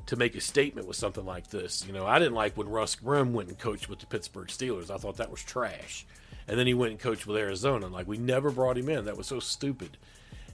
to 0.08 0.16
make 0.16 0.36
a 0.36 0.42
statement 0.42 0.88
with 0.88 0.98
something 0.98 1.26
like 1.26 1.50
this. 1.50 1.86
You 1.86 1.94
know, 1.94 2.06
I 2.06 2.18
didn't 2.18 2.34
like 2.34 2.58
when 2.58 2.70
Russ 2.70 2.96
Grimm 2.96 3.34
went 3.34 3.50
and 3.50 3.60
coached 3.60 3.90
with 3.90 4.00
the 4.00 4.06
Pittsburgh 4.06 4.48
Steelers. 4.48 4.90
I 4.90 4.98
thought 4.98 5.18
that 5.18 5.30
was 5.30 5.44
trash. 5.44 6.06
And 6.48 6.60
then 6.60 6.68
he 6.68 6.74
went 6.74 6.92
and 6.92 7.00
coached 7.00 7.28
with 7.28 7.38
Arizona. 7.38 7.88
Like 7.88 8.08
we 8.08 8.18
never 8.18 8.50
brought 8.50 8.78
him 8.78 8.90
in. 8.90 9.06
That 9.06 9.18
was 9.18 9.28
so 9.28 9.40
stupid. 9.40 9.98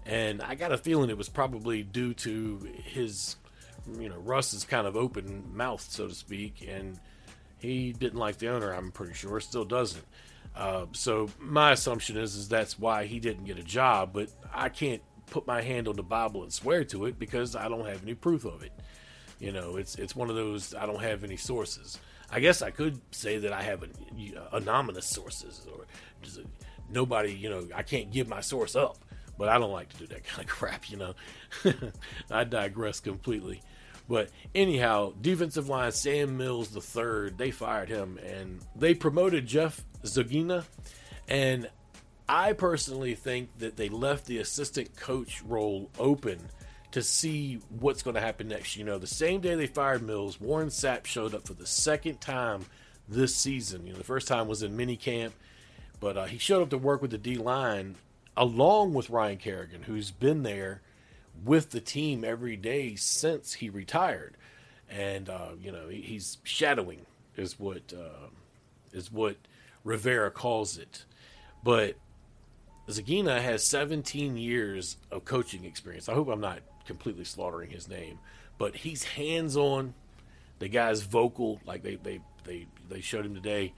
And 0.06 0.42
I 0.42 0.56
got 0.56 0.72
a 0.72 0.78
feeling 0.78 1.10
it 1.10 1.18
was 1.18 1.30
probably 1.30 1.84
due 1.84 2.14
to 2.16 2.68
his, 2.84 3.36
you 4.00 4.10
know, 4.10 4.18
Russ 4.18 4.54
is 4.54 4.64
kind 4.64 4.88
of 4.88 4.96
open 4.96 5.56
mouth, 5.56 5.82
so 5.82 6.08
to 6.08 6.16
speak, 6.16 6.66
and 6.68 7.00
he 7.60 7.94
didn't 7.94 8.18
like 8.18 8.38
the 8.40 8.50
owner. 8.50 8.74
I'm 8.74 8.92
pretty 8.92 9.14
sure, 9.14 9.40
still 9.40 9.66
doesn't. 9.66 10.04
Uh, 10.56 10.86
so 10.92 11.30
my 11.40 11.72
assumption 11.72 12.18
is 12.18 12.36
is 12.36 12.50
that's 12.50 12.80
why 12.80 13.06
he 13.06 13.20
didn't 13.20 13.46
get 13.46 13.60
a 13.60 13.64
job. 13.64 14.12
But 14.14 14.30
I 14.54 14.70
can't 14.70 15.02
put 15.32 15.48
my 15.48 15.62
hand 15.62 15.88
on 15.88 15.96
the 15.96 16.04
Bible 16.04 16.44
and 16.44 16.54
swear 16.54 16.84
to 16.86 17.06
it 17.06 17.18
because 17.18 17.56
I 17.56 17.68
don't 17.68 17.88
have 17.88 18.04
any 18.04 18.14
proof 18.14 18.46
of 18.46 18.62
it. 18.62 18.72
You 19.40 19.52
know, 19.52 19.78
it's 19.78 19.96
it's 19.96 20.16
one 20.16 20.30
of 20.30 20.36
those 20.36 20.76
I 20.76 20.86
don't 20.86 21.02
have 21.02 21.24
any 21.24 21.38
sources. 21.38 21.98
I 22.30 22.40
guess 22.40 22.62
I 22.62 22.70
could 22.70 23.02
say 23.12 23.40
that 23.40 23.52
I 23.52 23.64
have 23.64 23.82
an, 23.82 23.92
uh, 24.38 24.56
anonymous 24.56 25.08
sources 25.08 25.66
or 25.74 25.86
just, 26.22 26.40
uh, 26.40 26.44
nobody. 26.92 27.34
You 27.34 27.50
know, 27.50 27.68
I 27.74 27.82
can't 27.82 28.12
give 28.12 28.28
my 28.28 28.42
source 28.42 28.76
up, 28.76 28.98
but 29.40 29.50
I 29.50 29.58
don't 29.58 29.72
like 29.72 29.90
to 29.90 29.98
do 29.98 30.08
that 30.08 30.24
kind 30.26 30.48
of 30.48 30.48
crap. 30.48 30.92
You 30.92 30.98
know, 30.98 31.16
I 32.32 32.44
digress 32.44 33.00
completely. 33.00 33.64
But 34.08 34.30
anyhow, 34.54 35.14
defensive 35.22 35.70
line 35.70 35.92
Sam 35.92 36.38
Mills 36.38 36.70
the 36.70 36.82
third, 36.82 37.38
they 37.38 37.50
fired 37.50 37.88
him 37.88 38.20
and 38.24 38.60
they 38.76 38.94
promoted 38.94 39.48
Jeff 39.48 39.84
Zgonina, 40.04 40.66
and 41.28 41.70
I 42.32 42.54
personally 42.54 43.14
think 43.14 43.50
that 43.60 43.76
they 43.76 43.90
left 43.90 44.26
the 44.26 44.38
assistant 44.38 44.96
coach 44.96 45.44
role 45.44 45.90
open 46.00 46.40
to 46.92 47.02
see 47.02 47.60
what's 47.68 48.04
going 48.04 48.16
to 48.16 48.22
happen 48.22 48.48
next. 48.48 48.78
You 48.78 48.86
know, 48.86 48.98
the 48.98 49.06
same 49.06 49.42
day 49.42 49.56
they 49.56 49.68
fired 49.68 50.02
Mills, 50.02 50.40
Warren 50.40 50.70
Sapp 50.70 51.06
showed 51.06 51.36
up 51.36 51.46
for 51.46 51.54
the 51.56 51.66
second 51.66 52.22
time 52.22 52.66
this 53.10 53.36
season. 53.36 53.86
You 53.86 53.92
know, 53.92 53.98
the 53.98 54.06
first 54.06 54.30
time 54.30 54.48
was 54.48 54.64
in 54.64 54.78
mini 54.78 54.96
camp, 54.96 55.34
but 56.00 56.16
uh, 56.16 56.24
he 56.24 56.38
showed 56.38 56.62
up 56.62 56.70
to 56.70 56.78
work 56.78 57.02
with 57.02 57.12
the 57.12 57.18
D 57.18 57.36
line 57.36 57.96
along 58.38 58.94
with 58.94 59.10
Ryan 59.10 59.38
Kerrigan, 59.38 59.84
who's 59.84 60.12
been 60.12 60.44
there 60.44 60.82
with 61.44 61.72
the 61.72 61.82
team 61.82 62.24
every 62.24 62.56
day 62.56 62.96
since 62.96 63.56
he 63.56 63.70
retired. 63.70 64.38
And 64.90 65.30
uh, 65.30 65.50
you 65.62 65.74
know, 65.74 65.90
he's 65.90 66.38
shadowing 66.46 67.06
is 67.36 67.60
what 67.60 67.94
uh, 67.94 68.28
is 68.94 69.12
what 69.12 69.36
Rivera 69.84 70.32
calls 70.32 70.78
it. 70.78 71.04
But 71.62 71.98
Zgonina 72.88 73.42
has 73.42 73.64
17 73.66 74.38
years 74.38 74.98
of 75.12 75.26
coaching 75.26 75.66
experience. 75.66 76.10
I 76.10 76.14
hope 76.14 76.28
I'm 76.28 76.42
not 76.42 76.60
completely 76.86 77.24
slaughtering 77.24 77.70
his 77.70 77.88
name, 77.88 78.20
but 78.58 78.76
he's 78.76 79.04
hands 79.04 79.56
on. 79.56 79.94
The 80.60 80.68
guy's 80.68 81.02
vocal, 81.02 81.60
like 81.66 81.84
they, 81.84 81.96
they, 81.96 82.22
they, 82.44 82.68
they 82.90 83.02
showed 83.02 83.26
him 83.26 83.34
today 83.34 83.74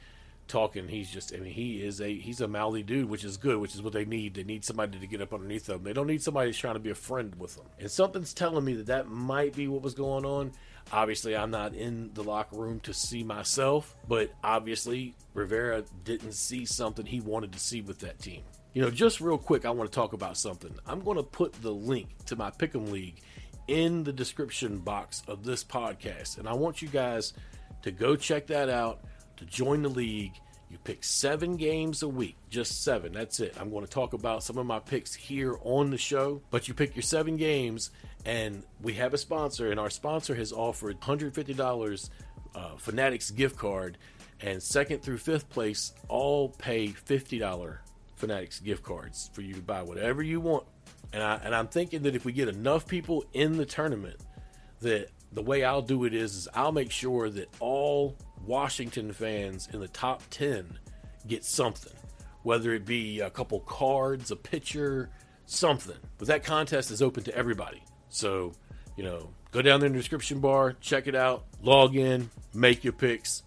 talking. 0.48 0.88
He's 0.88 1.10
just, 1.10 1.34
I 1.34 1.38
mean, 1.38 1.54
he 1.54 1.84
is 1.84 2.02
a, 2.02 2.14
he's 2.14 2.42
a 2.42 2.48
mouthy 2.48 2.84
dude, 2.84 3.10
which 3.10 3.24
is 3.24 3.38
good, 3.38 3.58
which 3.58 3.76
is 3.76 3.82
what 3.82 3.94
they 3.94 4.06
need. 4.06 4.34
They 4.34 4.44
need 4.44 4.66
somebody 4.66 5.00
to 5.00 5.08
get 5.08 5.22
up 5.22 5.34
underneath 5.34 5.66
them. 5.66 5.84
They 5.84 5.94
don't 5.94 6.08
need 6.08 6.22
somebody 6.22 6.50
who's 6.50 6.58
trying 6.58 6.76
to 6.76 6.80
be 6.80 6.90
a 6.90 6.96
friend 6.96 7.34
with 7.36 7.56
them. 7.56 7.66
And 7.80 7.90
something's 7.90 8.34
telling 8.34 8.66
me 8.66 8.74
that 8.76 8.88
that 8.88 9.10
might 9.10 9.54
be 9.54 9.68
what 9.68 9.82
was 9.82 9.94
going 9.94 10.26
on. 10.26 10.52
Obviously, 10.92 11.36
I'm 11.36 11.52
not 11.52 11.74
in 11.74 12.12
the 12.14 12.24
locker 12.24 12.58
room 12.58 12.80
to 12.82 12.94
see 12.94 13.24
myself, 13.24 13.96
but 14.08 14.34
obviously, 14.44 15.16
Rivera 15.34 15.84
didn't 16.04 16.34
see 16.34 16.66
something 16.66 17.06
he 17.06 17.22
wanted 17.22 17.54
to 17.54 17.60
see 17.60 17.82
with 17.82 18.00
that 18.00 18.20
team. 18.20 18.44
You 18.74 18.82
know, 18.82 18.90
just 18.90 19.22
real 19.22 19.38
quick, 19.38 19.66
I 19.66 19.70
want 19.70 19.92
to 19.92 19.96
talk 19.96 20.14
about 20.14 20.36
something. 20.36 20.74
I'm 20.88 21.02
going 21.02 21.18
to 21.18 21.24
put 21.24 21.54
the 21.62 21.70
link 21.70 22.08
to 22.26 22.36
my 22.36 22.50
Pick'em 22.50 22.90
League 22.90 23.22
in 23.68 24.04
the 24.04 24.12
description 24.12 24.80
box 24.80 25.22
of 25.28 25.44
this 25.44 25.64
podcast, 25.64 26.40
and 26.40 26.50
I 26.50 26.54
want 26.54 26.82
you 26.82 26.88
guys 26.88 27.34
to 27.84 27.92
go 27.92 28.16
check 28.16 28.48
that 28.48 28.70
out, 28.70 29.02
to 29.38 29.46
join 29.46 29.84
the 29.84 29.90
league. 29.90 30.34
You 30.72 30.80
pick 30.84 31.04
seven 31.04 31.56
games 31.56 32.02
a 32.02 32.08
week, 32.08 32.36
just 32.50 32.84
seven. 32.84 33.14
That's 33.14 33.40
it. 33.40 33.56
I'm 33.60 33.70
going 33.70 33.86
to 33.86 33.92
talk 33.92 34.14
about 34.14 34.44
some 34.44 34.58
of 34.58 34.66
my 34.66 34.80
picks 34.80 35.14
here 35.14 35.56
on 35.62 35.92
the 35.92 35.98
show, 36.00 36.42
but 36.50 36.68
you 36.68 36.74
pick 36.74 36.96
your 36.96 37.04
seven 37.04 37.38
games, 37.38 37.92
and 38.26 38.64
we 38.82 38.94
have 38.94 39.14
a 39.14 39.20
sponsor, 39.20 39.70
and 39.70 39.80
our 39.80 39.92
sponsor 39.92 40.34
has 40.34 40.52
offered 40.52 41.00
$150 41.00 42.10
uh, 42.56 42.76
Fanatics 42.78 43.30
gift 43.30 43.56
card, 43.56 44.00
and 44.42 44.64
second 44.64 45.04
through 45.04 45.20
fifth 45.20 45.48
place 45.52 45.94
all 46.08 46.50
pay 46.50 46.88
$50 46.88 47.78
Fanatics 48.16 48.60
gift 48.60 48.84
cards 48.84 49.30
for 49.34 49.42
you 49.42 49.54
to 49.54 49.62
buy 49.62 49.82
whatever 49.82 50.22
you 50.22 50.40
want. 50.40 50.66
And 51.12 51.22
I 51.22 51.36
and 51.44 51.54
I'm 51.54 51.68
thinking 51.68 52.04
that 52.04 52.16
if 52.16 52.26
we 52.26 52.32
get 52.32 52.48
enough 52.48 52.88
people 52.88 53.26
in 53.34 53.58
the 53.58 53.66
tournament, 53.66 54.20
that 54.82 55.10
the 55.32 55.42
way 55.42 55.64
I'll 55.64 55.82
do 55.82 56.06
it 56.06 56.14
is, 56.14 56.36
is 56.36 56.48
I'll 56.54 56.72
make 56.72 56.92
sure 56.92 57.30
that 57.30 57.50
all 57.60 58.18
Washington 58.46 59.12
fans 59.14 59.70
in 59.74 59.80
the 59.80 59.88
top 59.88 60.22
ten 60.30 60.80
get 61.28 61.44
something, 61.44 61.94
whether 62.44 62.74
it 62.74 62.86
be 62.86 63.20
a 63.20 63.30
couple 63.30 63.60
cards, 63.62 64.32
a 64.32 64.36
picture, 64.36 65.10
something. 65.46 65.98
But 66.18 66.28
that 66.28 66.44
contest 66.44 66.92
is 66.92 67.02
open 67.02 67.24
to 67.24 67.36
everybody. 67.36 67.84
So, 68.10 68.54
you 68.96 69.04
know, 69.04 69.30
go 69.52 69.62
down 69.62 69.80
there 69.80 69.88
in 69.88 69.94
the 69.94 70.00
description 70.00 70.40
bar, 70.40 70.74
check 70.82 71.08
it 71.08 71.16
out, 71.16 71.46
log 71.62 71.96
in, 71.96 72.30
make 72.54 72.84
your 72.84 72.94
picks, 72.94 73.44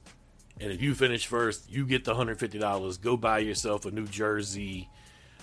and 0.60 0.72
if 0.72 0.80
you 0.80 0.94
finish 0.94 1.26
first, 1.26 1.70
you 1.70 1.86
get 1.86 2.04
the 2.04 2.14
$150. 2.14 3.00
Go 3.00 3.16
buy 3.16 3.40
yourself 3.40 3.84
a 3.84 3.90
new 3.90 4.06
jersey. 4.06 4.88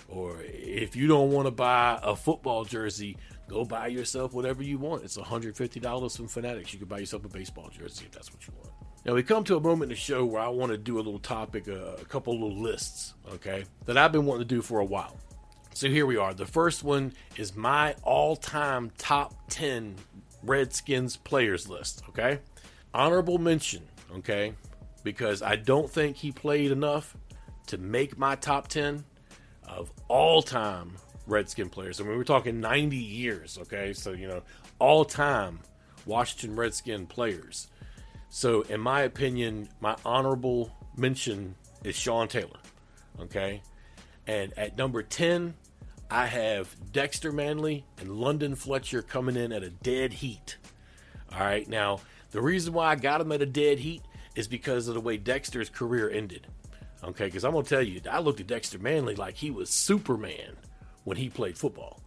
Or 0.08 0.36
if 0.42 0.96
you 0.96 1.06
don't 1.06 1.30
want 1.30 1.46
to 1.46 1.50
buy 1.50 1.98
a 2.02 2.16
football 2.16 2.64
jersey, 2.64 3.16
go 3.48 3.64
buy 3.64 3.86
yourself 3.86 4.32
whatever 4.34 4.62
you 4.62 4.78
want. 4.78 5.04
It's 5.04 5.16
$150 5.16 6.16
from 6.16 6.28
Fanatics. 6.28 6.72
You 6.72 6.80
can 6.80 6.88
buy 6.88 6.98
yourself 6.98 7.24
a 7.24 7.28
baseball 7.28 7.70
jersey 7.70 8.06
if 8.06 8.12
that's 8.12 8.32
what 8.32 8.46
you 8.46 8.52
want. 8.58 8.70
Now, 9.04 9.14
we 9.14 9.22
come 9.22 9.44
to 9.44 9.56
a 9.56 9.60
moment 9.60 9.90
in 9.90 9.96
the 9.96 10.00
show 10.00 10.24
where 10.24 10.40
I 10.40 10.48
want 10.48 10.72
to 10.72 10.78
do 10.78 10.96
a 10.96 11.02
little 11.02 11.18
topic, 11.18 11.68
uh, 11.68 11.96
a 12.00 12.04
couple 12.06 12.32
little 12.32 12.60
lists, 12.60 13.14
okay, 13.34 13.64
that 13.84 13.98
I've 13.98 14.12
been 14.12 14.24
wanting 14.24 14.48
to 14.48 14.54
do 14.54 14.62
for 14.62 14.80
a 14.80 14.84
while. 14.84 15.18
So 15.74 15.88
here 15.88 16.06
we 16.06 16.16
are. 16.16 16.32
The 16.32 16.46
first 16.46 16.84
one 16.84 17.12
is 17.36 17.54
my 17.54 17.94
all 18.02 18.34
time 18.34 18.90
top 18.96 19.34
10 19.50 19.96
Redskins 20.42 21.16
players 21.16 21.68
list, 21.68 22.02
okay? 22.08 22.38
Honorable 22.94 23.38
mention, 23.38 23.82
okay? 24.16 24.54
Because 25.04 25.42
I 25.42 25.54
don't 25.54 25.88
think 25.88 26.16
he 26.16 26.32
played 26.32 26.72
enough 26.72 27.16
to 27.68 27.78
make 27.78 28.18
my 28.18 28.34
top 28.34 28.66
10 28.66 29.04
of 29.68 29.92
all 30.08 30.42
time 30.42 30.96
Redskin 31.26 31.68
players. 31.68 32.00
I 32.00 32.04
mean, 32.04 32.16
we're 32.16 32.24
talking 32.24 32.60
90 32.60 32.96
years, 32.96 33.58
okay? 33.62 33.92
So, 33.92 34.12
you 34.12 34.26
know, 34.26 34.42
all 34.78 35.04
time 35.04 35.60
Washington 36.06 36.56
Redskin 36.56 37.06
players. 37.06 37.68
So, 38.28 38.62
in 38.62 38.80
my 38.80 39.02
opinion, 39.02 39.68
my 39.80 39.96
honorable 40.04 40.72
mention 40.96 41.54
is 41.84 41.94
Sean 41.94 42.26
Taylor, 42.26 42.58
okay? 43.20 43.62
And 44.26 44.52
at 44.58 44.76
number 44.76 45.02
10, 45.02 45.54
I 46.10 46.26
have 46.26 46.74
Dexter 46.92 47.32
Manley 47.32 47.84
and 47.98 48.10
London 48.16 48.54
Fletcher 48.54 49.02
coming 49.02 49.36
in 49.36 49.52
at 49.52 49.62
a 49.62 49.70
dead 49.70 50.14
heat. 50.14 50.56
All 51.32 51.40
right, 51.40 51.68
now, 51.68 52.00
the 52.32 52.42
reason 52.42 52.72
why 52.72 52.88
I 52.88 52.96
got 52.96 53.18
them 53.18 53.32
at 53.32 53.40
a 53.40 53.46
dead 53.46 53.78
heat 53.78 54.02
is 54.34 54.48
because 54.48 54.88
of 54.88 54.94
the 54.94 55.00
way 55.00 55.16
Dexter's 55.16 55.68
career 55.68 56.10
ended. 56.10 56.46
Okay, 57.02 57.26
because 57.26 57.44
I'm 57.44 57.52
gonna 57.52 57.64
tell 57.64 57.82
you, 57.82 58.00
I 58.10 58.20
looked 58.20 58.40
at 58.40 58.46
Dexter 58.46 58.78
Manley 58.78 59.14
like 59.14 59.34
he 59.34 59.50
was 59.50 59.70
Superman 59.70 60.56
when 61.04 61.16
he 61.16 61.28
played 61.28 61.58
football. 61.58 62.00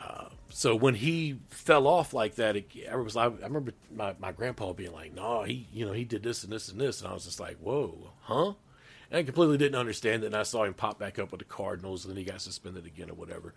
Uh, 0.00 0.28
so 0.48 0.74
when 0.76 0.94
he 0.94 1.38
fell 1.48 1.86
off 1.86 2.12
like 2.12 2.36
that, 2.36 2.56
it, 2.56 2.66
I 2.90 2.96
was 2.96 3.16
I, 3.16 3.24
I 3.24 3.28
remember 3.28 3.72
my, 3.94 4.14
my 4.20 4.32
grandpa 4.32 4.72
being 4.72 4.92
like, 4.92 5.14
"No, 5.14 5.42
he 5.42 5.66
you 5.72 5.84
know 5.84 5.92
he 5.92 6.04
did 6.04 6.22
this 6.22 6.44
and 6.44 6.52
this 6.52 6.68
and 6.68 6.80
this," 6.80 7.00
and 7.00 7.10
I 7.10 7.14
was 7.14 7.24
just 7.24 7.40
like, 7.40 7.56
"Whoa, 7.58 8.12
huh?" 8.20 8.52
And 9.10 9.18
I 9.18 9.22
completely 9.24 9.58
didn't 9.58 9.78
understand 9.78 10.22
it. 10.22 10.26
And 10.26 10.36
I 10.36 10.44
saw 10.44 10.64
him 10.64 10.74
pop 10.74 10.98
back 10.98 11.18
up 11.18 11.32
with 11.32 11.40
the 11.40 11.44
Cardinals, 11.44 12.04
and 12.04 12.12
then 12.12 12.18
he 12.18 12.24
got 12.24 12.40
suspended 12.40 12.86
again 12.86 13.10
or 13.10 13.14
whatever. 13.14 13.54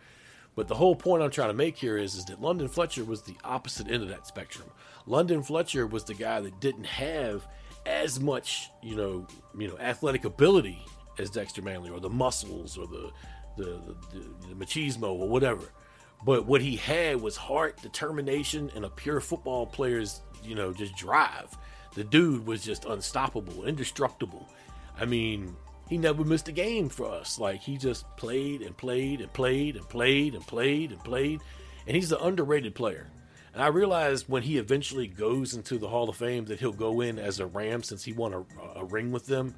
But 0.55 0.67
the 0.67 0.75
whole 0.75 0.95
point 0.95 1.21
I'm 1.21 1.31
trying 1.31 1.49
to 1.49 1.53
make 1.53 1.77
here 1.77 1.97
is, 1.97 2.15
is 2.15 2.25
that 2.25 2.41
London 2.41 2.69
Fletcher 2.69 3.03
was 3.03 3.21
the 3.21 3.35
opposite 3.43 3.89
end 3.91 4.03
of 4.03 4.09
that 4.09 4.25
spectrum. 4.25 4.69
London 5.05 5.43
Fletcher 5.43 5.85
was 5.85 6.05
the 6.05 6.13
guy 6.13 6.39
that 6.39 6.59
didn't 6.59 6.85
have 6.85 7.45
as 7.85 8.19
much, 8.19 8.69
you 8.81 8.95
know, 8.95 9.27
you 9.57 9.67
know, 9.67 9.77
athletic 9.79 10.25
ability 10.25 10.83
as 11.19 11.29
Dexter 11.29 11.61
Manley 11.61 11.89
or 11.89 11.99
the 11.99 12.09
muscles 12.09 12.77
or 12.77 12.87
the 12.87 13.11
the, 13.57 13.79
the, 14.11 14.47
the 14.49 14.65
machismo 14.65 15.13
or 15.13 15.29
whatever. 15.29 15.63
But 16.25 16.45
what 16.45 16.61
he 16.61 16.75
had 16.75 17.21
was 17.21 17.37
heart, 17.37 17.81
determination, 17.81 18.71
and 18.75 18.83
a 18.83 18.89
pure 18.89 19.21
football 19.21 19.65
player's, 19.65 20.21
you 20.43 20.55
know, 20.55 20.73
just 20.73 20.95
drive. 20.95 21.55
The 21.93 22.03
dude 22.03 22.45
was 22.45 22.63
just 22.63 22.85
unstoppable, 22.85 23.65
indestructible. 23.65 24.49
I 24.99 25.05
mean, 25.05 25.55
he 25.87 25.97
never 25.97 26.25
missed 26.25 26.47
a 26.47 26.51
game 26.51 26.89
for 26.89 27.09
us. 27.09 27.39
Like 27.39 27.61
he 27.61 27.77
just 27.77 28.05
played 28.17 28.61
and 28.61 28.75
played 28.75 29.21
and 29.21 29.31
played 29.31 29.75
and 29.75 29.87
played 29.87 30.35
and 30.35 30.45
played 30.45 30.91
and 30.91 31.03
played. 31.03 31.41
And 31.87 31.95
he's 31.95 32.11
an 32.11 32.19
underrated 32.21 32.75
player. 32.75 33.07
And 33.55 33.63
I 33.63 33.67
realized 33.67 34.27
when 34.27 34.43
he 34.43 34.57
eventually 34.57 35.07
goes 35.07 35.53
into 35.53 35.77
the 35.77 35.87
Hall 35.87 36.09
of 36.09 36.17
Fame 36.17 36.43
that 36.45 36.59
he'll 36.59 36.73
go 36.73 36.99
in 36.99 37.17
as 37.17 37.39
a 37.39 37.45
Ram 37.45 37.83
since 37.83 38.03
he 38.03 38.11
won 38.11 38.33
a, 38.33 38.43
a 38.75 38.83
ring 38.83 39.13
with 39.13 39.27
them. 39.27 39.55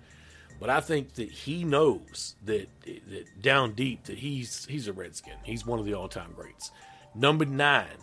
But 0.59 0.69
I 0.69 0.81
think 0.81 1.15
that 1.15 1.31
he 1.31 1.63
knows 1.63 2.35
that, 2.45 2.67
that 2.85 3.41
down 3.41 3.73
deep 3.73 4.03
that 4.05 4.19
he's 4.19 4.65
he's 4.65 4.87
a 4.87 4.93
Redskin. 4.93 5.33
He's 5.43 5.65
one 5.65 5.79
of 5.79 5.85
the 5.85 5.95
all 5.95 6.07
time 6.07 6.31
greats. 6.35 6.71
Number 7.15 7.43
nine, 7.43 7.97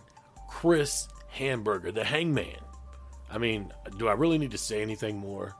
Chris 0.48 1.06
Hanburger, 1.32 1.94
the 1.94 2.04
Hangman. 2.04 2.58
I 3.30 3.38
mean, 3.38 3.72
do 3.96 4.08
I 4.08 4.14
really 4.14 4.38
need 4.38 4.50
to 4.50 4.58
say 4.58 4.82
anything 4.82 5.16
more? 5.16 5.54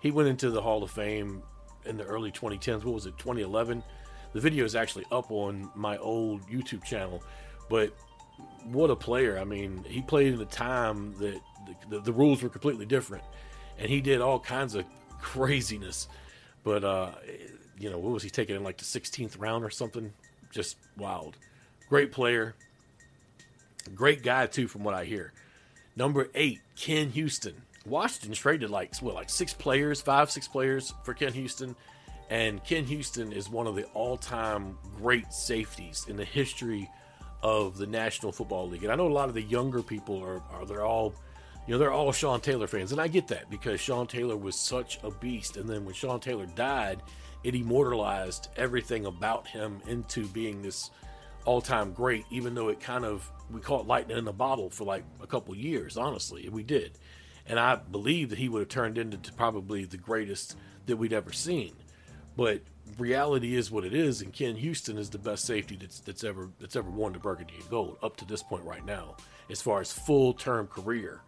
He 0.00 0.10
went 0.10 0.28
into 0.28 0.48
the 0.48 0.62
Hall 0.62 0.82
of 0.82 0.90
Fame 0.90 1.42
in 1.84 1.98
the 1.98 2.04
early 2.04 2.32
2010s. 2.32 2.82
What 2.82 2.94
was 2.94 3.06
it, 3.06 3.18
2011? 3.18 3.82
The 4.32 4.40
video 4.40 4.64
is 4.64 4.74
actually 4.74 5.04
up 5.12 5.30
on 5.30 5.70
my 5.74 5.98
old 5.98 6.48
YouTube 6.48 6.82
channel. 6.84 7.22
But 7.68 7.94
what 8.72 8.90
a 8.90 8.96
player! 8.96 9.38
I 9.38 9.44
mean, 9.44 9.84
he 9.88 10.02
played 10.02 10.34
in 10.34 10.40
a 10.40 10.46
time 10.46 11.14
that 11.18 11.40
the, 11.66 11.96
the, 11.96 12.00
the, 12.00 12.12
rules 12.12 12.42
were 12.42 12.48
completely 12.48 12.86
different, 12.86 13.24
and 13.78 13.88
he 13.88 14.00
did 14.00 14.20
all 14.20 14.40
kinds 14.40 14.74
of 14.74 14.84
craziness. 15.20 16.08
But 16.64 16.84
uh, 16.84 17.12
you 17.78 17.90
know, 17.90 17.98
what 17.98 18.12
was 18.12 18.22
he 18.22 18.30
taking 18.30 18.56
in 18.56 18.64
like 18.64 18.78
the 18.78 18.84
16th 18.84 19.36
round 19.38 19.64
or 19.64 19.70
something? 19.70 20.12
Just 20.50 20.76
wild. 20.96 21.36
Great 21.88 22.10
player, 22.12 22.54
great 23.94 24.22
guy 24.22 24.46
too, 24.46 24.68
from 24.68 24.84
what 24.84 24.94
I 24.94 25.04
hear. 25.04 25.32
Number 25.94 26.28
eight, 26.34 26.60
Ken 26.76 27.10
Houston. 27.10 27.62
Washington 27.86 28.32
traded 28.32 28.70
like 28.70 28.96
what, 28.96 29.14
like 29.14 29.30
six 29.30 29.54
players, 29.54 30.00
five, 30.00 30.30
six 30.30 30.48
players 30.48 30.92
for 31.04 31.14
Ken 31.14 31.32
Houston, 31.32 31.76
and 32.28 32.62
Ken 32.64 32.84
Houston 32.84 33.32
is 33.32 33.48
one 33.48 33.66
of 33.66 33.76
the 33.76 33.84
all-time 33.94 34.76
great 34.96 35.32
safeties 35.32 36.04
in 36.08 36.16
the 36.16 36.24
history 36.24 36.90
of 37.46 37.78
the 37.78 37.86
National 37.86 38.32
Football 38.32 38.68
League. 38.68 38.82
And 38.82 38.92
I 38.92 38.96
know 38.96 39.06
a 39.06 39.08
lot 39.08 39.28
of 39.28 39.34
the 39.36 39.42
younger 39.42 39.80
people 39.80 40.20
are, 40.20 40.42
are 40.50 40.66
they're 40.66 40.84
all, 40.84 41.14
you 41.64 41.72
know, 41.72 41.78
they're 41.78 41.92
all 41.92 42.10
Sean 42.10 42.40
Taylor 42.40 42.66
fans. 42.66 42.90
And 42.90 43.00
I 43.00 43.06
get 43.06 43.28
that 43.28 43.48
because 43.48 43.80
Sean 43.80 44.08
Taylor 44.08 44.36
was 44.36 44.58
such 44.58 44.98
a 45.04 45.12
beast. 45.12 45.56
And 45.56 45.68
then 45.68 45.84
when 45.84 45.94
Sean 45.94 46.18
Taylor 46.18 46.46
died, 46.46 47.02
it 47.44 47.54
immortalized 47.54 48.48
everything 48.56 49.06
about 49.06 49.46
him 49.46 49.80
into 49.86 50.26
being 50.26 50.60
this 50.60 50.90
all 51.44 51.60
time 51.60 51.92
great, 51.92 52.24
even 52.30 52.56
though 52.56 52.68
it 52.68 52.80
kind 52.80 53.04
of, 53.04 53.30
we 53.48 53.60
caught 53.60 53.86
lightning 53.86 54.18
in 54.18 54.26
a 54.26 54.32
bottle 54.32 54.68
for 54.68 54.82
like 54.82 55.04
a 55.22 55.26
couple 55.28 55.54
years, 55.54 55.96
honestly. 55.96 56.48
We 56.48 56.64
did. 56.64 56.98
And 57.46 57.60
I 57.60 57.76
believe 57.76 58.30
that 58.30 58.40
he 58.40 58.48
would 58.48 58.58
have 58.58 58.68
turned 58.70 58.98
into 58.98 59.32
probably 59.34 59.84
the 59.84 59.98
greatest 59.98 60.56
that 60.86 60.96
we'd 60.96 61.12
ever 61.12 61.30
seen. 61.30 61.76
But 62.36 62.62
reality 62.98 63.56
is 63.56 63.70
what 63.70 63.84
it 63.84 63.94
is, 63.94 64.22
and 64.22 64.32
Ken 64.32 64.56
Houston 64.56 64.98
is 64.98 65.10
the 65.10 65.18
best 65.18 65.44
safety 65.44 65.76
that's 65.80 66.00
that's 66.00 66.24
ever 66.24 66.50
that's 66.60 66.76
ever 66.76 66.90
won 66.90 67.12
the 67.12 67.18
Burgundy 67.18 67.54
and 67.60 67.68
Gold 67.68 67.98
up 68.02 68.16
to 68.18 68.24
this 68.24 68.42
point 68.42 68.64
right 68.64 68.84
now, 68.84 69.16
as 69.50 69.60
far 69.60 69.80
as 69.80 69.92
full 69.92 70.32
term 70.32 70.66
career. 70.66 71.20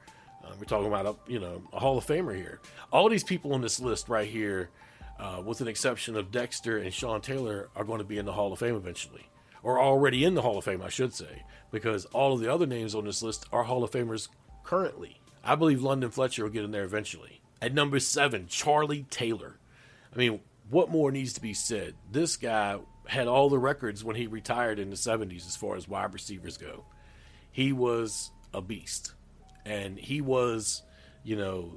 Uh, 0.45 0.53
we're 0.59 0.65
talking 0.65 0.87
about 0.87 1.07
a 1.07 1.31
you 1.31 1.39
know 1.39 1.63
a 1.73 1.79
Hall 1.79 1.99
of 1.99 2.07
Famer 2.07 2.35
here. 2.35 2.61
All 2.93 3.09
these 3.09 3.25
people 3.25 3.53
on 3.53 3.61
this 3.61 3.81
list 3.81 4.09
right 4.09 4.29
here, 4.29 4.71
uh, 5.19 5.43
with 5.45 5.61
an 5.61 5.69
exception 5.69 6.17
of 6.17 6.31
Dexter 6.31 6.79
and 6.79 6.93
Sean 6.93 7.21
Taylor, 7.21 7.69
are 7.77 7.85
going 7.85 7.99
to 7.99 8.05
be 8.05 8.19
in 8.19 8.25
the 8.25 8.33
Hall 8.33 8.53
of 8.53 8.59
Fame 8.59 8.77
eventually, 8.77 9.29
or 9.63 9.81
already 9.81 10.25
in 10.25 10.35
the 10.35 10.43
Hall 10.43 10.59
of 10.59 10.65
Fame, 10.65 10.83
I 10.83 10.89
should 10.89 11.15
say, 11.15 11.45
because 11.71 12.05
all 12.07 12.35
of 12.35 12.41
the 12.41 12.53
other 12.53 12.67
names 12.67 12.95
on 12.95 13.05
this 13.05 13.23
list 13.23 13.47
are 13.53 13.65
Hall 13.65 13.85
of 13.85 13.91
Famers 13.91 14.29
currently. 14.65 15.21
I 15.45 15.55
believe 15.55 15.83
London 15.83 16.11
Fletcher 16.11 16.45
will 16.45 16.51
get 16.51 16.65
in 16.65 16.73
there 16.73 16.85
eventually. 16.85 17.41
At 17.61 17.75
number 17.75 17.99
seven, 17.99 18.47
Charlie 18.49 19.07
Taylor. 19.11 19.57
I 20.15 20.19
mean, 20.19 20.41
what 20.71 20.91
more 20.91 21.11
needs 21.11 21.35
to 21.35 21.41
be 21.41 21.55
said? 21.55 21.95
This 22.11 22.37
guy 22.37 22.79
had 23.07 23.27
all 23.27 23.49
the 23.49 23.59
records 23.59 24.05
when 24.05 24.17
he 24.17 24.27
retired 24.27 24.79
in 24.79 24.91
the 24.91 24.97
70s 24.97 25.47
as 25.47 25.57
far 25.57 25.77
as 25.77 25.89
wide 25.89 26.13
receivers 26.13 26.57
go. 26.59 26.85
He 27.51 27.73
was 27.73 28.31
a 28.53 28.61
beast. 28.61 29.15
And 29.65 29.99
he 29.99 30.21
was, 30.21 30.83
you 31.25 31.37
know, 31.37 31.73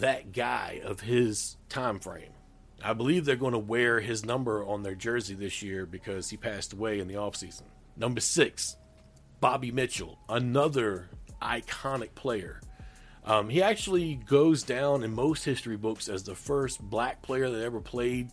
that 0.00 0.32
guy 0.32 0.80
of 0.84 1.00
his 1.00 1.56
time 1.68 2.00
frame. 2.00 2.32
I 2.82 2.92
believe 2.92 3.24
they're 3.24 3.36
going 3.36 3.52
to 3.52 3.58
wear 3.58 4.00
his 4.00 4.24
number 4.24 4.64
on 4.64 4.82
their 4.82 4.94
jersey 4.94 5.34
this 5.34 5.62
year 5.62 5.86
because 5.86 6.28
he 6.28 6.36
passed 6.36 6.72
away 6.72 6.98
in 6.98 7.08
the 7.08 7.14
offseason. 7.14 7.62
Number 7.96 8.20
six, 8.20 8.76
Bobby 9.40 9.70
Mitchell, 9.70 10.18
another 10.28 11.08
iconic 11.40 12.14
player. 12.14 12.60
Um, 13.26 13.48
he 13.48 13.62
actually 13.62 14.16
goes 14.16 14.62
down 14.62 15.02
in 15.02 15.14
most 15.14 15.44
history 15.44 15.76
books 15.76 16.08
as 16.08 16.24
the 16.24 16.34
first 16.34 16.80
black 16.82 17.22
player 17.22 17.48
that 17.48 17.62
ever 17.62 17.80
played 17.80 18.30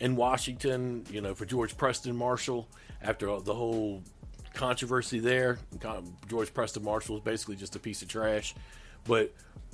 in 0.00 0.16
Washington, 0.16 1.04
you 1.10 1.20
know, 1.20 1.34
for 1.34 1.44
George 1.44 1.76
Preston 1.76 2.16
Marshall 2.16 2.68
after 3.00 3.26
the 3.40 3.54
whole 3.54 4.02
controversy 4.52 5.20
there. 5.20 5.58
George 6.28 6.52
Preston 6.52 6.82
Marshall 6.82 7.16
is 7.16 7.22
basically 7.22 7.56
just 7.56 7.76
a 7.76 7.78
piece 7.78 8.02
of 8.02 8.08
trash. 8.08 8.54
But 9.04 9.32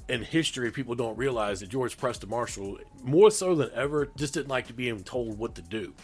in 0.09 0.23
history, 0.23 0.71
people 0.73 0.95
don't 0.95 1.17
realize 1.17 1.61
that 1.61 1.69
George 1.69 1.97
Preston 1.97 2.29
Marshall, 2.29 2.79
more 3.03 3.31
so 3.31 3.55
than 3.55 3.71
ever, 3.75 4.09
just 4.17 4.35
didn't 4.35 4.49
like 4.49 4.67
to 4.67 4.73
be 4.75 4.93
told 4.93 5.39
what 5.39 5.55
to 5.55 5.63
do. 5.63 5.95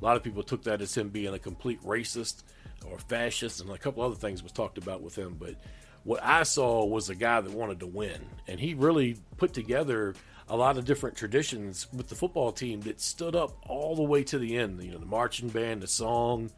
A 0.00 0.04
lot 0.04 0.16
of 0.16 0.22
people 0.22 0.42
took 0.42 0.64
that 0.64 0.80
as 0.80 0.96
him 0.96 1.10
being 1.10 1.34
a 1.34 1.38
complete 1.38 1.80
racist 1.82 2.42
or 2.86 2.98
fascist, 2.98 3.60
and 3.60 3.70
a 3.70 3.78
couple 3.78 4.02
other 4.02 4.14
things 4.14 4.42
was 4.42 4.52
talked 4.52 4.78
about 4.78 5.02
with 5.02 5.16
him. 5.16 5.36
But 5.38 5.56
what 6.04 6.22
I 6.22 6.44
saw 6.44 6.84
was 6.84 7.10
a 7.10 7.14
guy 7.14 7.40
that 7.40 7.52
wanted 7.52 7.80
to 7.80 7.86
win, 7.86 8.20
and 8.48 8.58
he 8.58 8.74
really 8.74 9.16
put 9.36 9.52
together 9.52 10.14
a 10.48 10.56
lot 10.56 10.78
of 10.78 10.84
different 10.84 11.16
traditions 11.16 11.86
with 11.92 12.08
the 12.08 12.14
football 12.14 12.50
team 12.52 12.80
that 12.82 13.00
stood 13.00 13.36
up 13.36 13.56
all 13.68 13.94
the 13.94 14.02
way 14.02 14.24
to 14.24 14.38
the 14.38 14.56
end. 14.56 14.82
You 14.82 14.92
know, 14.92 14.98
the 14.98 15.06
marching 15.06 15.48
band, 15.48 15.82
the 15.82 15.86
song. 15.86 16.50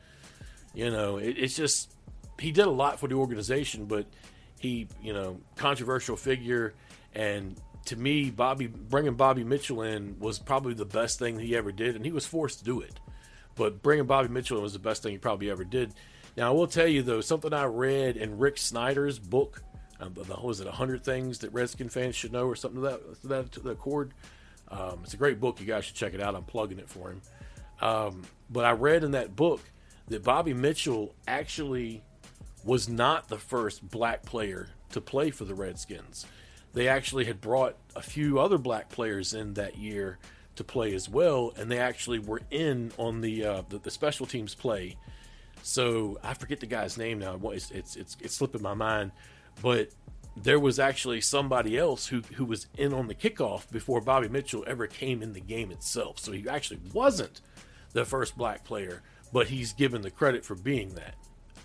You 0.74 0.90
know, 0.90 1.18
it, 1.18 1.36
it's 1.38 1.54
just 1.54 1.92
he 2.38 2.52
did 2.52 2.66
a 2.66 2.70
lot 2.70 3.00
for 3.00 3.08
the 3.08 3.16
organization, 3.16 3.86
but 3.86 4.06
he, 4.58 4.88
you 5.02 5.12
know, 5.12 5.40
controversial 5.56 6.16
figure, 6.16 6.72
and 7.14 7.56
to 7.86 7.96
me, 7.96 8.30
Bobby 8.30 8.68
bringing 8.68 9.14
Bobby 9.14 9.44
Mitchell 9.44 9.82
in 9.82 10.18
was 10.20 10.38
probably 10.38 10.74
the 10.74 10.84
best 10.84 11.18
thing 11.18 11.38
he 11.38 11.56
ever 11.56 11.72
did, 11.72 11.96
and 11.96 12.04
he 12.04 12.12
was 12.12 12.24
forced 12.24 12.60
to 12.60 12.64
do 12.64 12.80
it. 12.80 12.98
But 13.56 13.82
bringing 13.82 14.06
Bobby 14.06 14.28
Mitchell 14.28 14.56
in 14.56 14.62
was 14.62 14.72
the 14.72 14.78
best 14.78 15.02
thing 15.02 15.12
he 15.12 15.18
probably 15.18 15.50
ever 15.50 15.64
did 15.64 15.92
now, 16.36 16.48
I 16.48 16.50
will 16.50 16.66
tell 16.66 16.86
you 16.86 17.02
though, 17.02 17.20
something 17.20 17.52
I 17.52 17.64
read 17.64 18.16
in 18.16 18.38
Rick 18.38 18.58
Snider's 18.58 19.18
book, 19.18 19.62
um, 20.00 20.14
the, 20.14 20.22
was 20.40 20.60
it 20.60 20.66
hundred 20.66 21.04
things 21.04 21.40
that 21.40 21.52
Redskin 21.52 21.88
fans 21.88 22.16
should 22.16 22.32
know, 22.32 22.46
or 22.46 22.56
something 22.56 22.82
to 22.82 22.88
that 22.88 23.22
to 23.22 23.28
that, 23.28 23.52
to 23.52 23.60
that 23.60 23.78
chord. 23.78 24.12
Um, 24.68 25.00
it's 25.04 25.14
a 25.14 25.18
great 25.18 25.38
book. 25.38 25.60
You 25.60 25.66
guys 25.66 25.84
should 25.84 25.94
check 25.94 26.14
it 26.14 26.20
out. 26.20 26.34
I'm 26.34 26.44
plugging 26.44 26.78
it 26.78 26.88
for 26.88 27.10
him. 27.10 27.22
Um, 27.80 28.22
but 28.48 28.64
I 28.64 28.72
read 28.72 29.04
in 29.04 29.10
that 29.12 29.36
book 29.36 29.60
that 30.08 30.22
Bobby 30.22 30.54
Mitchell 30.54 31.14
actually 31.26 32.02
was 32.64 32.88
not 32.88 33.28
the 33.28 33.38
first 33.38 33.88
black 33.88 34.22
player 34.22 34.68
to 34.92 35.00
play 35.00 35.30
for 35.30 35.44
the 35.44 35.54
Redskins. 35.54 36.26
They 36.72 36.88
actually 36.88 37.26
had 37.26 37.40
brought 37.40 37.76
a 37.94 38.02
few 38.02 38.38
other 38.38 38.56
black 38.56 38.88
players 38.88 39.34
in 39.34 39.54
that 39.54 39.76
year 39.76 40.18
to 40.56 40.64
play 40.64 40.94
as 40.94 41.08
well, 41.08 41.52
and 41.56 41.70
they 41.70 41.78
actually 41.78 42.18
were 42.18 42.40
in 42.50 42.92
on 42.96 43.20
the 43.20 43.44
uh, 43.44 43.62
the, 43.68 43.78
the 43.78 43.90
special 43.90 44.26
teams 44.26 44.54
play 44.54 44.96
so 45.62 46.18
I 46.22 46.34
forget 46.34 46.60
the 46.60 46.66
guy's 46.66 46.98
name 46.98 47.20
now. 47.20 47.38
It's 47.50 47.70
it's 47.70 47.96
it's, 47.96 48.16
it's 48.20 48.34
slipping 48.34 48.62
my 48.62 48.74
mind, 48.74 49.12
but 49.62 49.90
there 50.36 50.58
was 50.58 50.78
actually 50.78 51.20
somebody 51.20 51.78
else 51.78 52.06
who 52.06 52.20
who 52.34 52.44
was 52.44 52.66
in 52.76 52.92
on 52.92 53.06
the 53.06 53.14
kickoff 53.14 53.70
before 53.70 54.00
Bobby 54.00 54.28
Mitchell 54.28 54.64
ever 54.66 54.86
came 54.86 55.22
in 55.22 55.32
the 55.32 55.40
game 55.40 55.70
itself. 55.70 56.18
So 56.18 56.32
he 56.32 56.48
actually 56.48 56.80
wasn't 56.92 57.40
the 57.92 58.04
first 58.04 58.36
black 58.36 58.64
player, 58.64 59.02
but 59.32 59.48
he's 59.48 59.72
given 59.72 60.02
the 60.02 60.10
credit 60.10 60.44
for 60.44 60.54
being 60.54 60.94
that. 60.94 61.14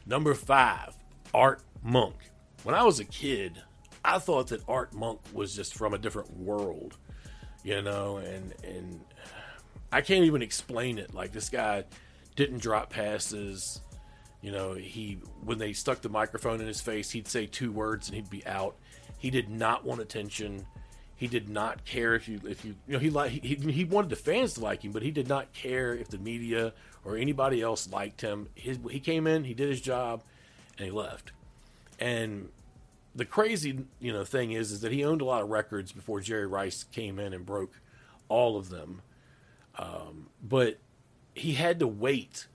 Number 0.05 0.33
five, 0.33 0.95
Art 1.33 1.62
Monk. 1.83 2.15
When 2.63 2.75
I 2.75 2.83
was 2.83 2.99
a 2.99 3.05
kid, 3.05 3.62
I 4.03 4.19
thought 4.19 4.47
that 4.47 4.62
Art 4.67 4.93
Monk 4.93 5.19
was 5.33 5.55
just 5.55 5.75
from 5.75 5.93
a 5.93 5.97
different 5.97 6.36
world, 6.38 6.97
you 7.63 7.81
know, 7.81 8.17
and 8.17 8.53
and 8.63 8.99
I 9.91 10.01
can't 10.01 10.25
even 10.25 10.41
explain 10.41 10.97
it. 10.97 11.13
Like 11.13 11.31
this 11.31 11.49
guy 11.49 11.86
didn't 12.36 12.60
drop 12.60 12.89
passes. 12.89 13.81
You 14.47 14.53
know, 14.53 14.75
he 14.75 15.17
when 15.43 15.57
they 15.57 15.73
stuck 15.73 15.99
the 15.99 16.07
microphone 16.07 16.62
in 16.62 16.67
his 16.67 16.79
face, 16.79 17.12
he'd 17.12 17.27
say 17.27 17.47
two 17.47 17.69
words 17.69 18.07
and 18.07 18.15
he'd 18.15 18.29
be 18.29 18.47
out. 18.47 18.77
He 19.17 19.29
did 19.29 19.49
not 19.49 19.83
want 19.83 19.99
attention. 19.99 20.65
He 21.17 21.27
did 21.27 21.49
not 21.49 21.83
care 21.83 22.15
if 22.15 22.29
you 22.29 22.39
if 22.45 22.63
you 22.63 22.73
you 22.88 22.93
know 22.93 22.99
he 22.99 23.10
like 23.10 23.31
he, 23.31 23.55
he 23.55 23.83
wanted 23.83 24.10
the 24.10 24.15
fans 24.15 24.53
to 24.53 24.62
like 24.62 24.86
him, 24.86 24.93
but 24.93 25.03
he 25.03 25.12
did 25.12 25.27
not 25.27 25.51
care 25.51 25.93
if 25.93 26.07
the 26.07 26.17
media 26.17 26.71
or 27.03 27.17
anybody 27.17 27.62
else 27.62 27.89
liked 27.91 28.21
him. 28.21 28.47
His, 28.55 28.79
he 28.89 29.01
came 29.01 29.27
in, 29.27 29.43
he 29.43 29.53
did 29.53 29.67
his 29.67 29.81
job, 29.81 30.23
and 30.77 30.86
he 30.86 30.91
left. 30.91 31.33
And 31.99 32.47
the 33.15 33.25
crazy 33.25 33.79
you 33.99 34.13
know 34.13 34.23
thing 34.23 34.53
is 34.53 34.71
is 34.71 34.79
that 34.79 34.93
he 34.93 35.03
owned 35.03 35.19
a 35.19 35.25
lot 35.25 35.41
of 35.41 35.49
records 35.49 35.91
before 35.91 36.21
Jerry 36.21 36.47
Rice 36.47 36.86
came 36.86 37.19
in 37.19 37.33
and 37.33 37.45
broke 37.45 37.81
all 38.29 38.55
of 38.55 38.69
them. 38.69 39.01
Um, 39.77 40.27
but 40.41 40.77
he 41.36 41.55
had 41.55 41.79
to 41.79 41.88
wait 41.88 42.47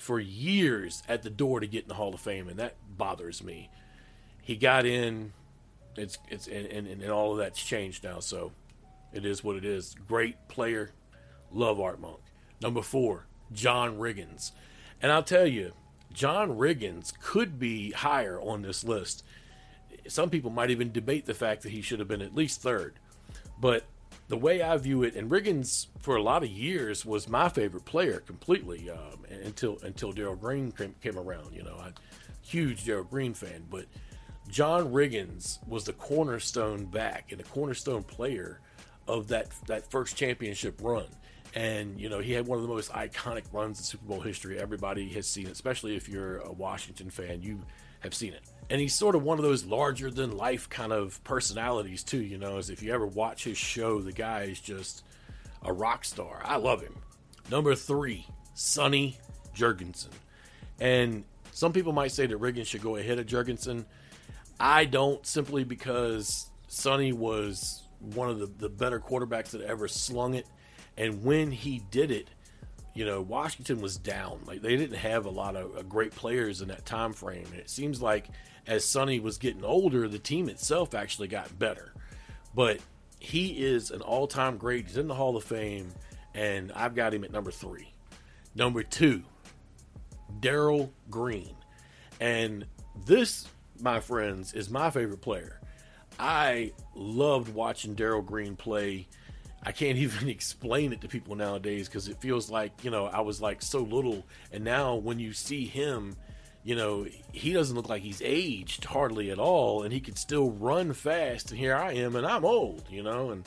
for 0.00 0.18
years 0.18 1.02
at 1.08 1.22
the 1.22 1.28
door 1.28 1.60
to 1.60 1.66
get 1.66 1.82
in 1.82 1.88
the 1.88 1.94
Hall 1.94 2.14
of 2.14 2.20
Fame, 2.20 2.48
and 2.48 2.58
that 2.58 2.74
bothers 2.96 3.44
me. 3.44 3.68
He 4.40 4.56
got 4.56 4.86
in, 4.86 5.34
it's 5.94 6.16
it's 6.28 6.46
and, 6.46 6.66
and, 6.66 6.86
and 6.86 7.10
all 7.10 7.32
of 7.32 7.38
that's 7.38 7.62
changed 7.62 8.02
now, 8.02 8.20
so 8.20 8.52
it 9.12 9.26
is 9.26 9.44
what 9.44 9.56
it 9.56 9.64
is. 9.64 9.94
Great 10.08 10.48
player, 10.48 10.92
love 11.52 11.78
Art 11.78 12.00
Monk. 12.00 12.20
Number 12.62 12.80
four, 12.80 13.26
John 13.52 13.98
Riggins, 13.98 14.52
and 15.02 15.12
I'll 15.12 15.22
tell 15.22 15.46
you, 15.46 15.72
John 16.14 16.56
Riggins 16.56 17.12
could 17.20 17.58
be 17.58 17.90
higher 17.90 18.40
on 18.40 18.62
this 18.62 18.82
list. 18.82 19.22
Some 20.08 20.30
people 20.30 20.50
might 20.50 20.70
even 20.70 20.92
debate 20.92 21.26
the 21.26 21.34
fact 21.34 21.62
that 21.62 21.72
he 21.72 21.82
should 21.82 21.98
have 21.98 22.08
been 22.08 22.22
at 22.22 22.34
least 22.34 22.62
third, 22.62 22.94
but 23.60 23.84
the 24.30 24.36
way 24.36 24.62
I 24.62 24.76
view 24.76 25.02
it, 25.02 25.16
and 25.16 25.28
Riggins 25.28 25.88
for 25.98 26.14
a 26.14 26.22
lot 26.22 26.44
of 26.44 26.48
years 26.48 27.04
was 27.04 27.28
my 27.28 27.48
favorite 27.48 27.84
player 27.84 28.20
completely 28.20 28.88
um, 28.88 29.26
until 29.44 29.78
until 29.82 30.12
Darrell 30.12 30.36
Green 30.36 30.70
came, 30.70 30.94
came, 31.02 31.18
around. 31.18 31.52
You 31.52 31.64
know, 31.64 31.76
I'm 31.82 31.94
huge 32.40 32.84
Darrell 32.84 33.02
Green 33.02 33.34
fan, 33.34 33.64
but 33.68 33.86
John 34.48 34.92
Riggins 34.92 35.58
was 35.66 35.82
the 35.82 35.92
cornerstone 35.94 36.84
back 36.84 37.32
and 37.32 37.40
the 37.40 37.44
cornerstone 37.44 38.04
player 38.04 38.60
of 39.08 39.26
that 39.28 39.48
that 39.66 39.90
first 39.90 40.16
championship 40.16 40.78
run. 40.80 41.06
And 41.56 42.00
you 42.00 42.08
know, 42.08 42.20
he 42.20 42.32
had 42.32 42.46
one 42.46 42.58
of 42.58 42.62
the 42.62 42.72
most 42.72 42.92
iconic 42.92 43.52
runs 43.52 43.80
in 43.80 43.84
Super 43.84 44.06
Bowl 44.06 44.20
history. 44.20 44.60
Everybody 44.60 45.08
has 45.08 45.26
seen, 45.26 45.48
it, 45.48 45.52
especially 45.52 45.96
if 45.96 46.08
you're 46.08 46.38
a 46.38 46.52
Washington 46.52 47.10
fan. 47.10 47.42
You 47.42 47.60
have 47.98 48.14
seen 48.14 48.32
it 48.34 48.44
and 48.70 48.80
he's 48.80 48.94
sort 48.94 49.16
of 49.16 49.22
one 49.24 49.38
of 49.38 49.44
those 49.44 49.64
larger 49.64 50.10
than 50.10 50.36
life 50.36 50.68
kind 50.70 50.92
of 50.92 51.22
personalities 51.24 52.04
too. 52.04 52.22
You 52.22 52.38
know, 52.38 52.56
as 52.56 52.70
if 52.70 52.82
you 52.82 52.94
ever 52.94 53.06
watch 53.06 53.44
his 53.44 53.58
show, 53.58 54.00
the 54.00 54.12
guy 54.12 54.42
is 54.42 54.60
just 54.60 55.04
a 55.62 55.72
rock 55.72 56.04
star. 56.04 56.40
I 56.44 56.56
love 56.56 56.80
him. 56.80 56.96
Number 57.50 57.74
three, 57.74 58.26
Sonny 58.54 59.18
Jurgensen, 59.54 60.12
and 60.78 61.24
some 61.52 61.72
people 61.72 61.92
might 61.92 62.12
say 62.12 62.26
that 62.26 62.40
Riggins 62.40 62.66
should 62.66 62.82
go 62.82 62.96
ahead 62.96 63.18
of 63.18 63.26
Jurgensen. 63.26 63.84
I 64.60 64.84
don't 64.84 65.26
simply 65.26 65.64
because 65.64 66.48
Sonny 66.68 67.12
was 67.12 67.82
one 68.14 68.30
of 68.30 68.38
the, 68.38 68.46
the 68.46 68.68
better 68.68 69.00
quarterbacks 69.00 69.50
that 69.50 69.62
ever 69.62 69.88
slung 69.88 70.34
it, 70.34 70.46
and 70.96 71.24
when 71.24 71.50
he 71.50 71.82
did 71.90 72.12
it, 72.12 72.28
you 72.94 73.04
know, 73.04 73.20
Washington 73.20 73.80
was 73.80 73.96
down. 73.96 74.40
Like 74.46 74.62
they 74.62 74.76
didn't 74.76 74.98
have 74.98 75.26
a 75.26 75.30
lot 75.30 75.56
of 75.56 75.76
uh, 75.76 75.82
great 75.82 76.14
players 76.14 76.60
in 76.60 76.68
that 76.68 76.86
time 76.86 77.12
frame. 77.12 77.46
And 77.50 77.54
it 77.54 77.70
seems 77.70 78.02
like 78.02 78.28
as 78.66 78.84
Sonny 78.84 79.20
was 79.20 79.38
getting 79.38 79.64
older, 79.64 80.08
the 80.08 80.18
team 80.18 80.48
itself 80.48 80.94
actually 80.94 81.28
got 81.28 81.58
better. 81.58 81.92
But 82.54 82.80
he 83.18 83.64
is 83.64 83.90
an 83.90 84.00
all-time 84.00 84.56
great. 84.56 84.86
He's 84.86 84.96
in 84.96 85.08
the 85.08 85.14
Hall 85.14 85.36
of 85.36 85.44
Fame, 85.44 85.90
and 86.34 86.72
I've 86.72 86.94
got 86.94 87.14
him 87.14 87.24
at 87.24 87.32
number 87.32 87.50
three. 87.50 87.92
Number 88.54 88.82
two, 88.82 89.22
Darrell 90.40 90.92
Green, 91.08 91.54
and 92.20 92.66
this, 93.06 93.46
my 93.80 94.00
friends, 94.00 94.52
is 94.52 94.68
my 94.68 94.90
favorite 94.90 95.20
player. 95.20 95.60
I 96.18 96.72
loved 96.94 97.54
watching 97.54 97.94
Darrell 97.94 98.22
Green 98.22 98.56
play 98.56 99.06
I 99.62 99.72
can't 99.72 99.98
even 99.98 100.28
explain 100.28 100.92
it 100.92 101.00
to 101.02 101.08
people 101.08 101.34
nowadays 101.36 101.88
because 101.88 102.08
it 102.08 102.20
feels 102.20 102.50
like, 102.50 102.84
you 102.84 102.90
know, 102.90 103.06
I 103.06 103.20
was 103.20 103.40
like 103.40 103.62
so 103.62 103.80
little. 103.80 104.24
And 104.52 104.64
now 104.64 104.96
when 104.96 105.18
you 105.18 105.32
see 105.32 105.66
him, 105.66 106.16
you 106.62 106.76
know, 106.76 107.06
he 107.32 107.52
doesn't 107.52 107.74
look 107.74 107.88
like 107.88 108.02
he's 108.02 108.22
aged 108.24 108.84
hardly 108.84 109.30
at 109.30 109.38
all. 109.38 109.82
And 109.82 109.92
he 109.92 110.00
could 110.00 110.18
still 110.18 110.50
run 110.50 110.92
fast. 110.92 111.50
And 111.50 111.58
here 111.58 111.74
I 111.74 111.92
am, 111.92 112.16
and 112.16 112.26
I'm 112.26 112.44
old, 112.44 112.84
you 112.90 113.02
know. 113.02 113.30
And 113.30 113.44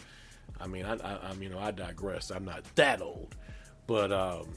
I 0.60 0.68
mean, 0.68 0.86
I, 0.86 0.96
I, 0.96 1.32
am 1.32 1.42
you 1.42 1.50
know, 1.50 1.60
I 1.60 1.72
digress. 1.72 2.32
I'm 2.32 2.46
not 2.46 2.64
that 2.76 3.02
old. 3.02 3.36
But 3.86 4.12
um, 4.12 4.48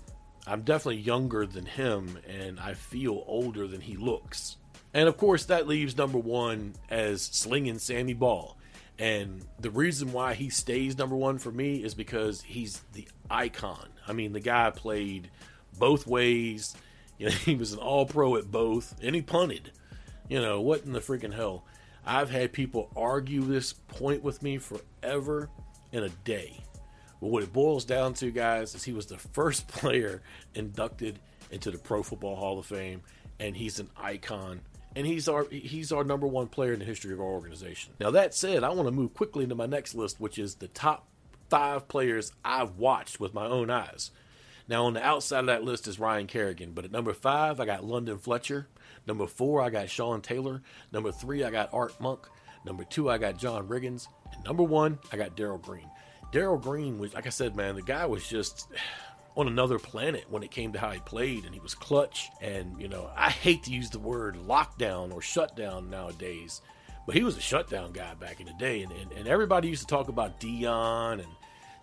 I'm 0.46 0.62
definitely 0.62 1.02
younger 1.02 1.44
than 1.46 1.66
him. 1.66 2.18
And 2.28 2.58
I 2.58 2.74
feel 2.74 3.24
older 3.26 3.66
than 3.66 3.80
he 3.80 3.96
looks. 3.96 4.56
And 4.94 5.08
of 5.08 5.18
course, 5.18 5.44
that 5.46 5.68
leaves 5.68 5.96
number 5.96 6.18
one 6.18 6.74
as 6.88 7.22
slinging 7.22 7.78
Sammy 7.78 8.14
Baugh. 8.14 8.54
And 8.98 9.44
the 9.60 9.70
reason 9.70 10.12
why 10.12 10.32
he 10.32 10.48
stays 10.48 10.96
number 10.96 11.16
one 11.16 11.36
for 11.36 11.50
me 11.50 11.84
is 11.84 11.94
because 11.94 12.40
he's 12.40 12.80
the 12.94 13.06
icon. 13.30 13.88
I 14.08 14.14
mean, 14.14 14.32
the 14.32 14.40
guy 14.40 14.70
played 14.70 15.30
both 15.78 16.06
ways. 16.06 16.74
You 17.18 17.30
know, 17.30 17.32
he 17.32 17.54
was 17.54 17.72
an 17.72 17.78
all 17.78 18.04
pro 18.04 18.36
at 18.36 18.50
both, 18.50 18.94
and 19.02 19.14
he 19.14 19.22
punted. 19.22 19.72
You 20.28 20.38
know, 20.38 20.60
what 20.60 20.84
in 20.84 20.92
the 20.92 21.00
freaking 21.00 21.32
hell? 21.32 21.64
I've 22.04 22.28
had 22.28 22.52
people 22.52 22.90
argue 22.94 23.40
this 23.40 23.72
point 23.72 24.22
with 24.22 24.42
me 24.42 24.58
forever 24.58 25.48
in 25.92 26.02
a 26.02 26.10
day. 26.10 26.60
But 27.22 27.28
what 27.28 27.42
it 27.42 27.54
boils 27.54 27.86
down 27.86 28.12
to, 28.14 28.30
guys, 28.30 28.74
is 28.74 28.84
he 28.84 28.92
was 28.92 29.06
the 29.06 29.16
first 29.32 29.66
player 29.66 30.20
inducted 30.54 31.18
into 31.50 31.70
the 31.70 31.78
Pro 31.78 32.02
Football 32.02 32.36
Hall 32.36 32.58
of 32.58 32.66
Fame, 32.66 33.00
and 33.40 33.56
he's 33.56 33.80
an 33.80 33.88
icon 33.96 34.60
and 34.96 35.06
he's 35.06 35.28
our 35.28 35.46
he's 35.50 35.92
our 35.92 36.02
number 36.02 36.26
one 36.26 36.48
player 36.48 36.72
in 36.72 36.78
the 36.78 36.84
history 36.84 37.12
of 37.12 37.20
our 37.20 37.26
organization. 37.26 37.92
Now 38.00 38.10
that 38.12 38.34
said, 38.34 38.64
I 38.64 38.70
want 38.70 38.88
to 38.88 38.92
move 38.92 39.14
quickly 39.14 39.44
into 39.44 39.54
my 39.54 39.66
next 39.66 39.94
list, 39.94 40.18
which 40.18 40.38
is 40.38 40.56
the 40.56 40.68
top 40.68 41.06
five 41.50 41.86
players 41.86 42.32
I've 42.44 42.78
watched 42.78 43.20
with 43.20 43.34
my 43.34 43.46
own 43.46 43.70
eyes. 43.70 44.10
Now 44.68 44.86
on 44.86 44.94
the 44.94 45.04
outside 45.04 45.40
of 45.40 45.46
that 45.46 45.64
list 45.64 45.86
is 45.86 46.00
Ryan 46.00 46.26
Kerrigan, 46.26 46.72
but 46.72 46.84
at 46.84 46.92
number 46.92 47.12
five 47.12 47.60
I 47.60 47.66
got 47.66 47.84
London 47.84 48.18
Fletcher. 48.18 48.68
Number 49.06 49.26
four 49.26 49.62
I 49.62 49.70
got 49.70 49.88
Sean 49.88 50.20
Taylor. 50.20 50.62
Number 50.92 51.12
three 51.12 51.44
I 51.44 51.50
got 51.50 51.72
Art 51.72 52.00
Monk. 52.00 52.26
Number 52.64 52.84
two 52.84 53.08
I 53.08 53.18
got 53.18 53.38
John 53.38 53.68
Riggins, 53.68 54.08
and 54.32 54.44
number 54.44 54.64
one 54.64 54.98
I 55.12 55.16
got 55.16 55.36
Darrell 55.36 55.58
Green. 55.58 55.88
Darrell 56.32 56.58
Green 56.58 56.98
was, 56.98 57.14
like 57.14 57.26
I 57.26 57.30
said, 57.30 57.54
man, 57.54 57.76
the 57.76 57.82
guy 57.82 58.04
was 58.06 58.28
just 58.28 58.68
on 59.36 59.46
another 59.46 59.78
planet 59.78 60.24
when 60.30 60.42
it 60.42 60.50
came 60.50 60.72
to 60.72 60.78
how 60.78 60.90
he 60.90 60.98
played 61.00 61.44
and 61.44 61.52
he 61.52 61.60
was 61.60 61.74
clutch 61.74 62.30
and 62.40 62.80
you 62.80 62.88
know 62.88 63.10
i 63.14 63.28
hate 63.28 63.62
to 63.62 63.70
use 63.70 63.90
the 63.90 63.98
word 63.98 64.34
lockdown 64.48 65.12
or 65.12 65.20
shutdown 65.20 65.90
nowadays 65.90 66.62
but 67.06 67.14
he 67.14 67.22
was 67.22 67.36
a 67.36 67.40
shutdown 67.40 67.92
guy 67.92 68.14
back 68.14 68.40
in 68.40 68.46
the 68.46 68.54
day 68.54 68.82
and, 68.82 68.92
and, 68.92 69.12
and 69.12 69.28
everybody 69.28 69.68
used 69.68 69.82
to 69.82 69.86
talk 69.86 70.08
about 70.08 70.40
Deion 70.40 71.20
and 71.20 71.28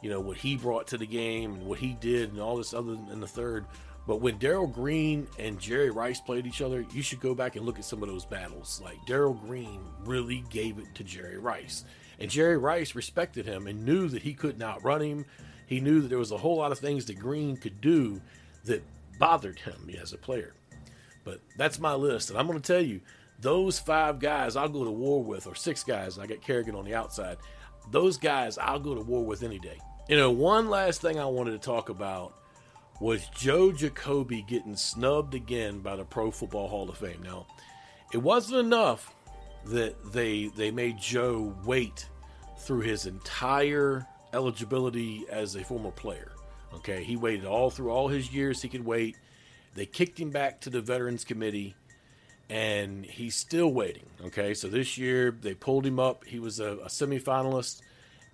you 0.04 0.10
know 0.10 0.20
what 0.20 0.38
he 0.38 0.56
brought 0.56 0.86
to 0.88 0.98
the 0.98 1.08
game 1.08 1.56
and 1.56 1.66
what 1.66 1.80
he 1.80 1.94
did 1.94 2.32
and 2.32 2.40
all 2.40 2.58
this 2.58 2.74
other 2.74 2.94
in 3.12 3.20
the 3.20 3.28
third 3.28 3.66
but 4.06 4.18
when 4.18 4.38
Darrell 4.38 4.68
Green 4.68 5.28
and 5.40 5.60
Jerry 5.60 5.90
Rice 5.90 6.20
played 6.20 6.46
each 6.46 6.62
other, 6.62 6.86
you 6.92 7.02
should 7.02 7.22
go 7.22 7.34
back 7.34 7.56
and 7.56 7.66
look 7.66 7.80
at 7.80 7.86
some 7.86 8.04
of 8.04 8.10
those 8.10 8.26
battles. 8.26 8.82
Like 8.84 8.98
Darrell 9.06 9.34
Green 9.34 9.80
really 10.04 10.44
gave 10.50 10.78
it 10.78 10.94
to 10.96 11.04
Jerry 11.04 11.38
Rice. 11.38 11.86
And 12.20 12.30
Jerry 12.30 12.58
Rice 12.58 12.96
respected 12.96 13.46
him 13.46 13.68
and 13.68 13.86
knew 13.86 14.10
that 14.10 14.22
he 14.22 14.34
could 14.34 14.60
not 14.60 14.84
run 14.84 15.02
him, 15.02 15.26
he 15.66 15.80
knew 15.80 16.02
that 16.02 16.10
there 16.10 16.18
was 16.18 16.32
a 16.32 16.38
whole 16.38 16.58
lot 16.58 16.72
of 16.72 16.80
things 16.80 17.06
that 17.06 17.18
Green 17.18 17.56
could 17.56 17.80
do 17.80 18.22
that 18.66 18.84
bothered 19.18 19.60
him 19.60 19.90
as 20.00 20.14
a 20.14 20.18
player. 20.18 20.54
But 21.24 21.40
that's 21.58 21.80
my 21.80 21.94
list, 21.94 22.30
and 22.30 22.38
I'm 22.38 22.48
going 22.48 22.60
to 22.60 22.74
tell 22.74 22.84
you, 22.84 23.00
those 23.40 23.80
five 23.80 24.20
guys 24.20 24.56
I'll 24.56 24.70
go 24.70 24.84
to 24.84 24.92
war 24.92 25.24
with, 25.24 25.48
or 25.48 25.56
six 25.56 25.84
guys, 25.84 26.20
I 26.20 26.28
got 26.28 26.42
Kerrigan 26.42 26.76
on 26.76 26.86
the 26.86 26.94
outside. 26.94 27.38
Those 27.92 28.18
guys 28.18 28.58
I'll 28.58 28.80
go 28.80 28.94
to 28.94 29.02
war 29.02 29.26
with 29.26 29.42
any 29.42 29.60
day. 29.60 29.80
You 30.10 30.18
know, 30.18 30.32
one 30.32 30.70
last 30.70 31.00
thing 31.00 31.18
I 31.18 31.26
wanted 31.26 31.52
to 31.52 31.60
talk 31.60 31.88
about 31.88 32.34
was 33.00 33.26
Joe 33.30 33.72
Jacoby 33.72 34.42
getting 34.42 34.76
snubbed 34.76 35.34
again 35.34 35.80
by 35.80 35.96
the 35.96 36.04
Pro 36.04 36.30
Football 36.30 36.68
Hall 36.68 36.90
of 36.90 36.98
Fame. 36.98 37.24
Now, 37.24 37.48
it 38.12 38.18
wasn't 38.18 38.60
enough 38.60 39.16
that 39.66 40.12
they 40.12 40.48
they 40.58 40.72
made 40.72 40.98
Joe 41.00 41.56
wait 41.64 42.10
through 42.60 42.82
his 42.82 43.06
entire 43.06 44.06
eligibility 44.34 45.24
as 45.30 45.56
a 45.56 45.64
former 45.64 45.92
player. 45.92 46.34
Okay, 46.74 47.06
he 47.06 47.16
waited 47.16 47.46
all 47.46 47.70
through 47.70 47.90
all 47.90 48.10
his 48.10 48.34
years 48.34 48.62
he 48.62 48.68
could 48.68 48.86
wait. 48.86 49.16
They 49.74 49.86
kicked 49.86 50.20
him 50.20 50.32
back 50.32 50.60
to 50.62 50.70
the 50.70 50.82
Veterans 50.82 51.24
Committee, 51.24 51.76
and 52.50 53.06
he's 53.06 53.36
still 53.36 53.72
waiting. 53.72 54.06
Okay, 54.26 54.54
so 54.54 54.68
this 54.68 54.98
year 54.98 55.32
they 55.32 55.54
pulled 55.54 55.86
him 55.86 55.98
up. 55.98 56.26
He 56.26 56.40
was 56.40 56.60
a, 56.60 56.74
a 56.74 56.88
semifinalist, 56.88 57.82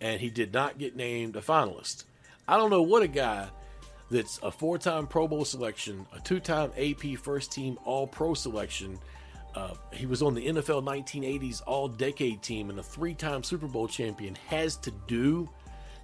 and 0.02 0.20
he 0.20 0.30
did 0.30 0.54
not 0.54 0.78
get 0.78 0.96
named 0.96 1.36
a 1.36 1.42
finalist. 1.42 2.06
I 2.48 2.58
don't 2.58 2.70
know 2.70 2.82
what 2.82 3.04
a 3.04 3.08
guy 3.08 3.50
that's 4.10 4.40
a 4.42 4.52
four 4.52 4.78
time 4.78 5.08
Pro 5.08 5.28
Bowl 5.28 5.46
selection, 5.46 6.06
a 6.14 6.20
two 6.20 6.40
time 6.40 6.72
AP 6.78 7.18
first 7.20 7.52
team 7.52 7.78
All 7.86 8.08
Pro 8.08 8.34
selection. 8.34 9.00
Uh, 9.56 9.74
he 9.92 10.06
was 10.06 10.22
on 10.22 10.36
the 10.36 10.46
NFL 10.46 10.84
1980s 10.84 11.62
All 11.66 11.88
Decade 11.88 12.42
team 12.42 12.70
and 12.70 12.80
a 12.80 12.84
three 12.84 13.14
time 13.14 13.44
Super 13.44 13.68
Bowl 13.68 13.88
champion 13.88 14.36
has 14.48 14.76
to 14.78 14.92
do 15.08 15.50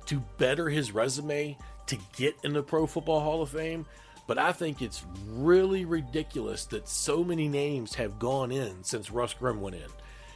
to 0.05 0.19
better 0.37 0.69
his 0.69 0.91
resume 0.91 1.57
to 1.87 1.97
get 2.15 2.35
in 2.43 2.53
the 2.53 2.63
Pro 2.63 2.85
Football 2.85 3.21
Hall 3.21 3.41
of 3.41 3.49
Fame. 3.49 3.85
But 4.27 4.39
I 4.39 4.51
think 4.51 4.81
it's 4.81 5.05
really 5.27 5.85
ridiculous 5.85 6.65
that 6.65 6.89
so 6.89 7.23
many 7.23 7.47
names 7.47 7.93
have 7.95 8.17
gone 8.17 8.51
in 8.51 8.83
since 8.83 9.11
Russ 9.11 9.35
Grimm 9.35 9.61
went 9.61 9.75
in. 9.75 9.89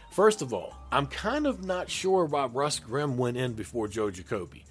First 0.10 0.42
of 0.42 0.54
all, 0.54 0.76
I'm 0.92 1.06
kind 1.06 1.46
of 1.46 1.64
not 1.64 1.90
sure 1.90 2.26
why 2.26 2.46
Russ 2.48 2.80
Grimm 2.80 3.18
went 3.18 3.38
in 3.38 3.54
before 3.54 3.88
Joe 3.88 4.10
Jacoby. 4.10 4.66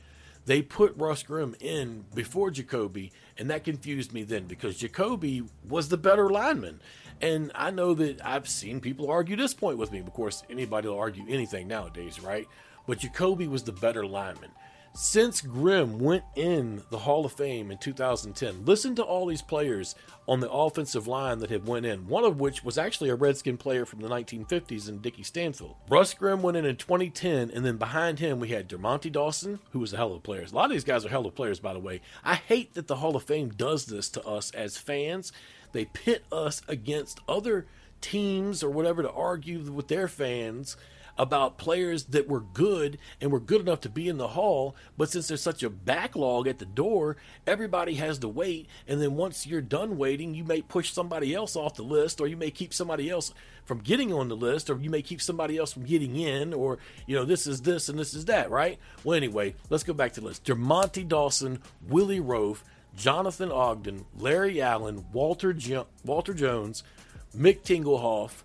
They 0.47 0.63
put 0.63 0.97
Russ 0.97 1.23
Grimm 1.23 1.55
in 1.61 2.07
before 2.15 2.51
Jacoby, 2.51 3.13
and 3.37 3.51
that 3.51 3.65
confused 3.65 4.13
me 4.13 4.25
then 4.25 4.47
because 4.47 4.77
Jacoby 4.77 5.45
was 5.69 5.89
the 5.89 5.97
better 5.97 6.29
lineman. 6.31 6.81
And 7.21 7.53
I 7.55 7.71
know 7.71 7.95
that 7.95 8.25
I've 8.25 8.49
seen 8.49 8.81
people 8.81 9.11
argue 9.11 9.37
this 9.37 9.55
point 9.55 9.79
with 9.79 9.93
me. 9.93 10.01
Of 10.01 10.13
course, 10.13 10.43
anybody 10.51 10.89
will 10.89 10.99
argue 10.99 11.25
anything 11.29 11.69
nowadays, 11.69 12.21
right? 12.21 12.49
But 12.87 12.99
Jacoby 12.99 13.47
was 13.47 13.63
the 13.63 13.73
better 13.73 14.07
lineman 14.07 14.51
since 14.99 15.41
Grimm 15.41 16.01
went 16.01 16.25
in 16.35 16.83
the 16.91 16.99
Hall 16.99 17.25
of 17.25 17.31
Fame 17.31 17.71
in 17.71 17.79
2010, 17.79 18.65
listen 18.65 18.97
to 18.97 19.03
all 19.05 19.27
these 19.27 19.43
players 19.43 19.95
on 20.27 20.41
the 20.41 20.51
offensive 20.51 21.07
line 21.07 21.39
that 21.39 21.51
have 21.51 21.69
went 21.69 21.87
in, 21.87 22.09
one 22.09 22.25
of 22.25 22.41
which 22.41 22.65
was 22.65 22.77
actually 22.77 23.09
a 23.09 23.15
Redskin 23.15 23.57
player 23.57 23.87
from 23.87 24.01
the 24.01 24.09
1950s 24.09 24.89
in 24.89 24.99
Dickie 24.99 25.23
Stanfield. 25.23 25.77
Russ 25.89 26.15
Grimm 26.15 26.43
went 26.43 26.57
in 26.57 26.65
in 26.65 26.75
2010, 26.75 27.49
and 27.53 27.65
then 27.65 27.77
behind 27.77 28.19
him 28.19 28.41
we 28.41 28.49
had 28.49 28.69
Dermontti 28.69 29.13
Dawson, 29.13 29.61
who 29.71 29.79
was 29.79 29.93
a 29.93 29.97
hell 29.97 30.11
of 30.11 30.17
a 30.17 30.21
player. 30.21 30.43
A 30.43 30.53
lot 30.53 30.65
of 30.65 30.73
these 30.73 30.83
guys 30.83 31.07
are 31.07 31.11
hell 31.11 31.27
of 31.27 31.35
players, 31.37 31.61
by 31.61 31.73
the 31.73 31.79
way. 31.79 32.01
I 32.25 32.35
hate 32.35 32.75
that 32.75 32.89
the 32.89 32.97
Hall 32.97 33.15
of 33.15 33.23
Fame 33.23 33.51
does 33.51 33.87
this 33.87 34.09
to 34.11 34.25
us 34.25 34.51
as 34.51 34.79
fans. 34.79 35.31
They 35.71 35.85
pit 35.85 36.25
us 36.33 36.61
against 36.67 37.21
other 37.29 37.67
teams 38.01 38.65
or 38.65 38.71
whatever 38.71 39.03
to 39.03 39.13
argue 39.13 39.61
with 39.71 39.87
their 39.87 40.09
fans 40.09 40.77
about 41.19 41.59
players 41.59 42.05
that 42.05 42.29
were 42.29 42.41
good 42.41 42.99
and 43.21 43.33
were 43.33 43.41
good 43.41 43.61
enough 43.61 43.81
to 43.83 43.89
be 43.89 44.09
in 44.09 44.19
the 44.19 44.29
hall, 44.29 44.77
but 44.97 45.11
since 45.11 45.29
there's 45.29 45.43
such 45.43 45.63
a 45.63 45.71
backlog 45.71 46.47
at 46.47 46.59
the 46.59 46.65
door, 46.65 47.17
everybody 47.47 47.95
has 47.95 48.19
to 48.21 48.29
wait. 48.29 48.69
And 48.87 49.01
then 49.03 49.17
once 49.17 49.47
you're 49.47 49.61
done 49.61 49.99
waiting, 49.99 50.35
you 50.35 50.45
may 50.45 50.63
push 50.63 50.93
somebody 50.93 51.35
else 51.35 51.57
off 51.57 51.75
the 51.75 51.83
list, 51.83 52.21
or 52.21 52.27
you 52.27 52.37
may 52.37 52.51
keep 52.51 52.73
somebody 52.73 53.11
else 53.11 53.35
from 53.65 53.79
getting 53.81 54.13
on 54.13 54.29
the 54.29 54.37
list, 54.37 54.71
or 54.71 54.79
you 54.79 54.91
may 54.91 55.03
keep 55.03 55.21
somebody 55.21 55.59
else 55.59 55.73
from 55.73 55.85
getting 55.85 56.17
in, 56.17 56.55
or 56.55 56.79
you 57.07 57.17
know, 57.17 57.25
this 57.25 57.47
is 57.47 57.63
this 57.63 57.89
and 57.89 57.99
this 57.99 58.15
is 58.15 58.27
that, 58.27 58.51
right? 58.51 58.79
Well, 59.05 59.17
anyway, 59.17 59.55
let's 59.71 59.85
go 59.85 59.93
back 59.93 60.13
to 60.15 60.21
the 60.21 60.27
list. 60.29 60.45
Dermontti 60.45 61.07
Dawson, 61.07 61.61
Willie 61.87 62.21
Roaf, 62.21 62.63
Jonathan 62.97 63.53
Ogden, 63.53 64.07
Larry 64.17 64.61
Allen, 64.63 65.07
Walter 65.13 65.53
jo- 65.53 65.87
Walter 66.05 66.35
Jones, 66.35 66.83
Mick 67.37 67.63
Tingelhoff, 67.63 68.43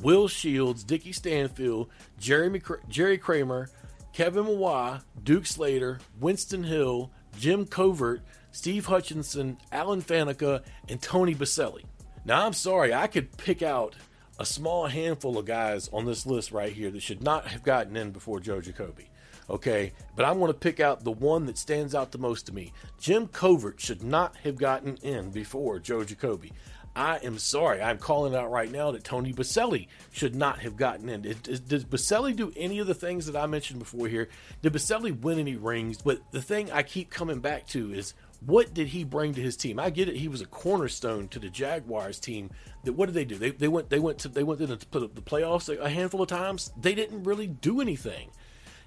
Will 0.00 0.28
Shields, 0.28 0.84
Dickie 0.84 1.12
Stanfield, 1.12 1.90
Jeremy, 2.18 2.60
Jerry 2.88 3.18
Kramer, 3.18 3.68
Kevin 4.12 4.44
Mawae, 4.44 5.02
Duke 5.22 5.46
Slater, 5.46 5.98
Winston 6.18 6.64
Hill, 6.64 7.10
Jim 7.38 7.66
Covert, 7.66 8.22
Steve 8.50 8.86
Hutchinson, 8.86 9.58
Alan 9.70 10.02
Faneca, 10.02 10.62
and 10.88 11.00
Tony 11.00 11.34
Boselli. 11.34 11.84
Now, 12.24 12.46
I'm 12.46 12.52
sorry, 12.52 12.92
I 12.92 13.06
could 13.06 13.36
pick 13.36 13.62
out 13.62 13.94
a 14.38 14.46
small 14.46 14.86
handful 14.86 15.38
of 15.38 15.44
guys 15.44 15.88
on 15.92 16.06
this 16.06 16.26
list 16.26 16.50
right 16.50 16.72
here 16.72 16.90
that 16.90 17.02
should 17.02 17.22
not 17.22 17.46
have 17.48 17.62
gotten 17.62 17.96
in 17.96 18.10
before 18.10 18.40
Joe 18.40 18.60
Jacoby. 18.60 19.09
Okay, 19.50 19.92
but 20.14 20.24
I'm 20.24 20.38
going 20.38 20.52
to 20.52 20.58
pick 20.58 20.78
out 20.78 21.02
the 21.02 21.10
one 21.10 21.46
that 21.46 21.58
stands 21.58 21.92
out 21.92 22.12
the 22.12 22.18
most 22.18 22.46
to 22.46 22.54
me. 22.54 22.72
Jim 23.00 23.26
Covert 23.26 23.80
should 23.80 24.04
not 24.04 24.36
have 24.44 24.56
gotten 24.56 24.96
in 24.98 25.30
before 25.30 25.80
Joe 25.80 26.04
Jacoby. 26.04 26.52
I 26.94 27.16
am 27.18 27.36
sorry. 27.38 27.82
I'm 27.82 27.98
calling 27.98 28.34
out 28.34 28.50
right 28.50 28.70
now 28.70 28.92
that 28.92 29.02
Tony 29.02 29.32
Boselli 29.32 29.88
should 30.12 30.36
not 30.36 30.60
have 30.60 30.76
gotten 30.76 31.08
in. 31.08 31.22
Did, 31.22 31.42
did 31.66 31.90
Boselli 31.90 32.34
do 32.34 32.52
any 32.56 32.78
of 32.78 32.86
the 32.86 32.94
things 32.94 33.26
that 33.26 33.36
I 33.36 33.46
mentioned 33.46 33.80
before 33.80 34.06
here? 34.06 34.28
Did 34.62 34.72
Boselli 34.72 35.20
win 35.20 35.40
any 35.40 35.56
rings? 35.56 36.00
But 36.02 36.20
the 36.30 36.42
thing 36.42 36.70
I 36.70 36.84
keep 36.84 37.10
coming 37.10 37.40
back 37.40 37.66
to 37.68 37.92
is 37.92 38.14
what 38.44 38.72
did 38.72 38.88
he 38.88 39.02
bring 39.04 39.34
to 39.34 39.40
his 39.40 39.56
team? 39.56 39.80
I 39.80 39.90
get 39.90 40.08
it. 40.08 40.16
He 40.16 40.28
was 40.28 40.40
a 40.40 40.46
cornerstone 40.46 41.28
to 41.28 41.38
the 41.38 41.50
Jaguars 41.50 42.20
team. 42.20 42.50
That 42.84 42.92
what 42.92 43.06
did 43.06 43.14
they 43.14 43.24
do? 43.24 43.36
They, 43.36 43.50
they 43.50 43.68
went 43.68 43.90
they 43.90 43.98
went 43.98 44.18
to 44.20 44.28
they 44.28 44.42
went 44.42 44.60
to 44.60 44.66
the, 44.66 44.76
the 44.76 45.22
playoffs 45.22 45.68
a 45.76 45.88
handful 45.90 46.22
of 46.22 46.28
times. 46.28 46.72
They 46.80 46.94
didn't 46.94 47.24
really 47.24 47.46
do 47.46 47.80
anything. 47.80 48.30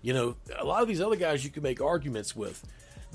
You 0.04 0.14
know, 0.14 0.36
a 0.60 0.66
lot 0.66 0.84
of 0.84 0.88
these 0.88 1.02
other 1.02 1.16
guys 1.16 1.44
you 1.44 1.50
can 1.50 1.64
make 1.64 1.82
arguments 1.82 2.36
with. 2.36 2.64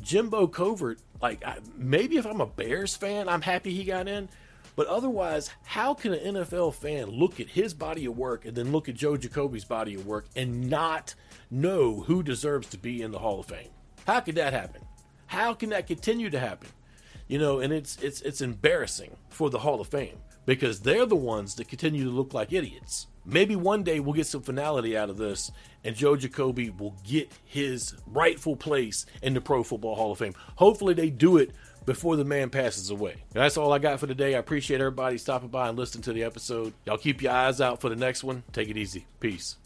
Jimbo 0.01 0.49
Covert, 0.49 0.99
like 1.21 1.45
maybe 1.77 2.17
if 2.17 2.27
I'm 2.27 2.41
a 2.41 2.47
Bears 2.47 2.97
fan, 2.97 3.29
I'm 3.29 3.43
happy 3.43 3.73
he 3.73 3.85
got 3.85 4.09
in. 4.09 4.29
But 4.75 4.87
otherwise, 4.87 5.51
how 5.65 5.93
can 5.93 6.15
an 6.15 6.37
NFL 6.37 6.73
fan 6.75 7.11
look 7.11 7.41
at 7.41 7.49
his 7.49 7.75
body 7.75 8.07
of 8.07 8.17
work 8.17 8.45
and 8.45 8.57
then 8.57 8.71
look 8.71 8.89
at 8.89 8.95
Joe 8.95 9.17
Jacoby's 9.17 9.65
body 9.65 9.95
of 9.97 10.07
work 10.07 10.27
and 10.37 10.71
not 10.71 11.15
know 11.51 12.01
who 12.03 12.23
deserves 12.23 12.69
to 12.69 12.79
be 12.79 13.03
in 13.03 13.11
the 13.11 13.19
Hall 13.19 13.41
of 13.41 13.47
Fame? 13.47 13.71
How 14.07 14.21
could 14.21 14.37
that 14.37 14.53
happen? 14.53 14.83
How 15.27 15.53
can 15.53 15.71
that 15.71 15.89
continue 15.89 16.31
to 16.31 16.39
happen? 16.39 16.69
You 17.27 17.39
know, 17.39 17.59
and 17.59 17.73
it's 17.73 17.97
it's 18.01 18.23
it's 18.23 18.41
embarrassing 18.41 19.17
for 19.29 19.51
the 19.51 19.59
Hall 19.59 19.81
of 19.81 19.89
Fame 19.89 20.17
because 20.47 20.81
they're 20.81 21.05
the 21.05 21.17
ones 21.17 21.57
that 21.57 21.69
continue 21.69 22.05
to 22.05 22.11
look 22.11 22.33
like 22.33 22.53
idiots. 22.53 23.09
Maybe 23.31 23.57
one 23.57 23.83
day 23.83 24.01
we'll 24.01 24.15
get 24.15 24.27
some 24.27 24.41
finality 24.41 24.97
out 24.97 25.11
of 25.11 25.19
this, 25.19 25.53
and 25.85 25.95
Joe 25.95 26.17
Jacoby 26.17 26.71
will 26.71 26.97
get 27.05 27.31
his 27.45 27.95
rightful 28.07 28.57
place 28.57 29.05
in 29.23 29.35
the 29.35 29.41
Pro 29.43 29.63
Football 29.63 29.97
Hall 29.97 30.13
of 30.13 30.19
Fame. 30.19 30.35
Hopefully, 30.57 30.95
they 30.95 31.11
do 31.11 31.37
it 31.37 31.51
before 31.85 32.17
the 32.17 32.25
man 32.25 32.49
passes 32.49 32.89
away. 32.89 33.17
That's 33.33 33.59
all 33.59 33.71
I 33.73 33.79
got 33.79 34.01
for 34.01 34.07
today. 34.07 34.35
I 34.35 34.39
appreciate 34.39 34.81
everybody 34.81 35.19
stopping 35.19 35.51
by 35.51 35.69
and 35.69 35.79
listening 35.79 36.03
to 36.05 36.15
the 36.15 36.25
episode. 36.25 36.73
Y'all 36.87 36.97
keep 36.97 37.21
your 37.21 37.33
eyes 37.33 37.61
out 37.61 37.83
for 37.83 37.91
the 37.91 37.97
next 37.97 38.25
one. 38.25 38.45
Take 38.53 38.71
it 38.71 38.79
easy. 38.79 39.05
Peace. 39.21 39.59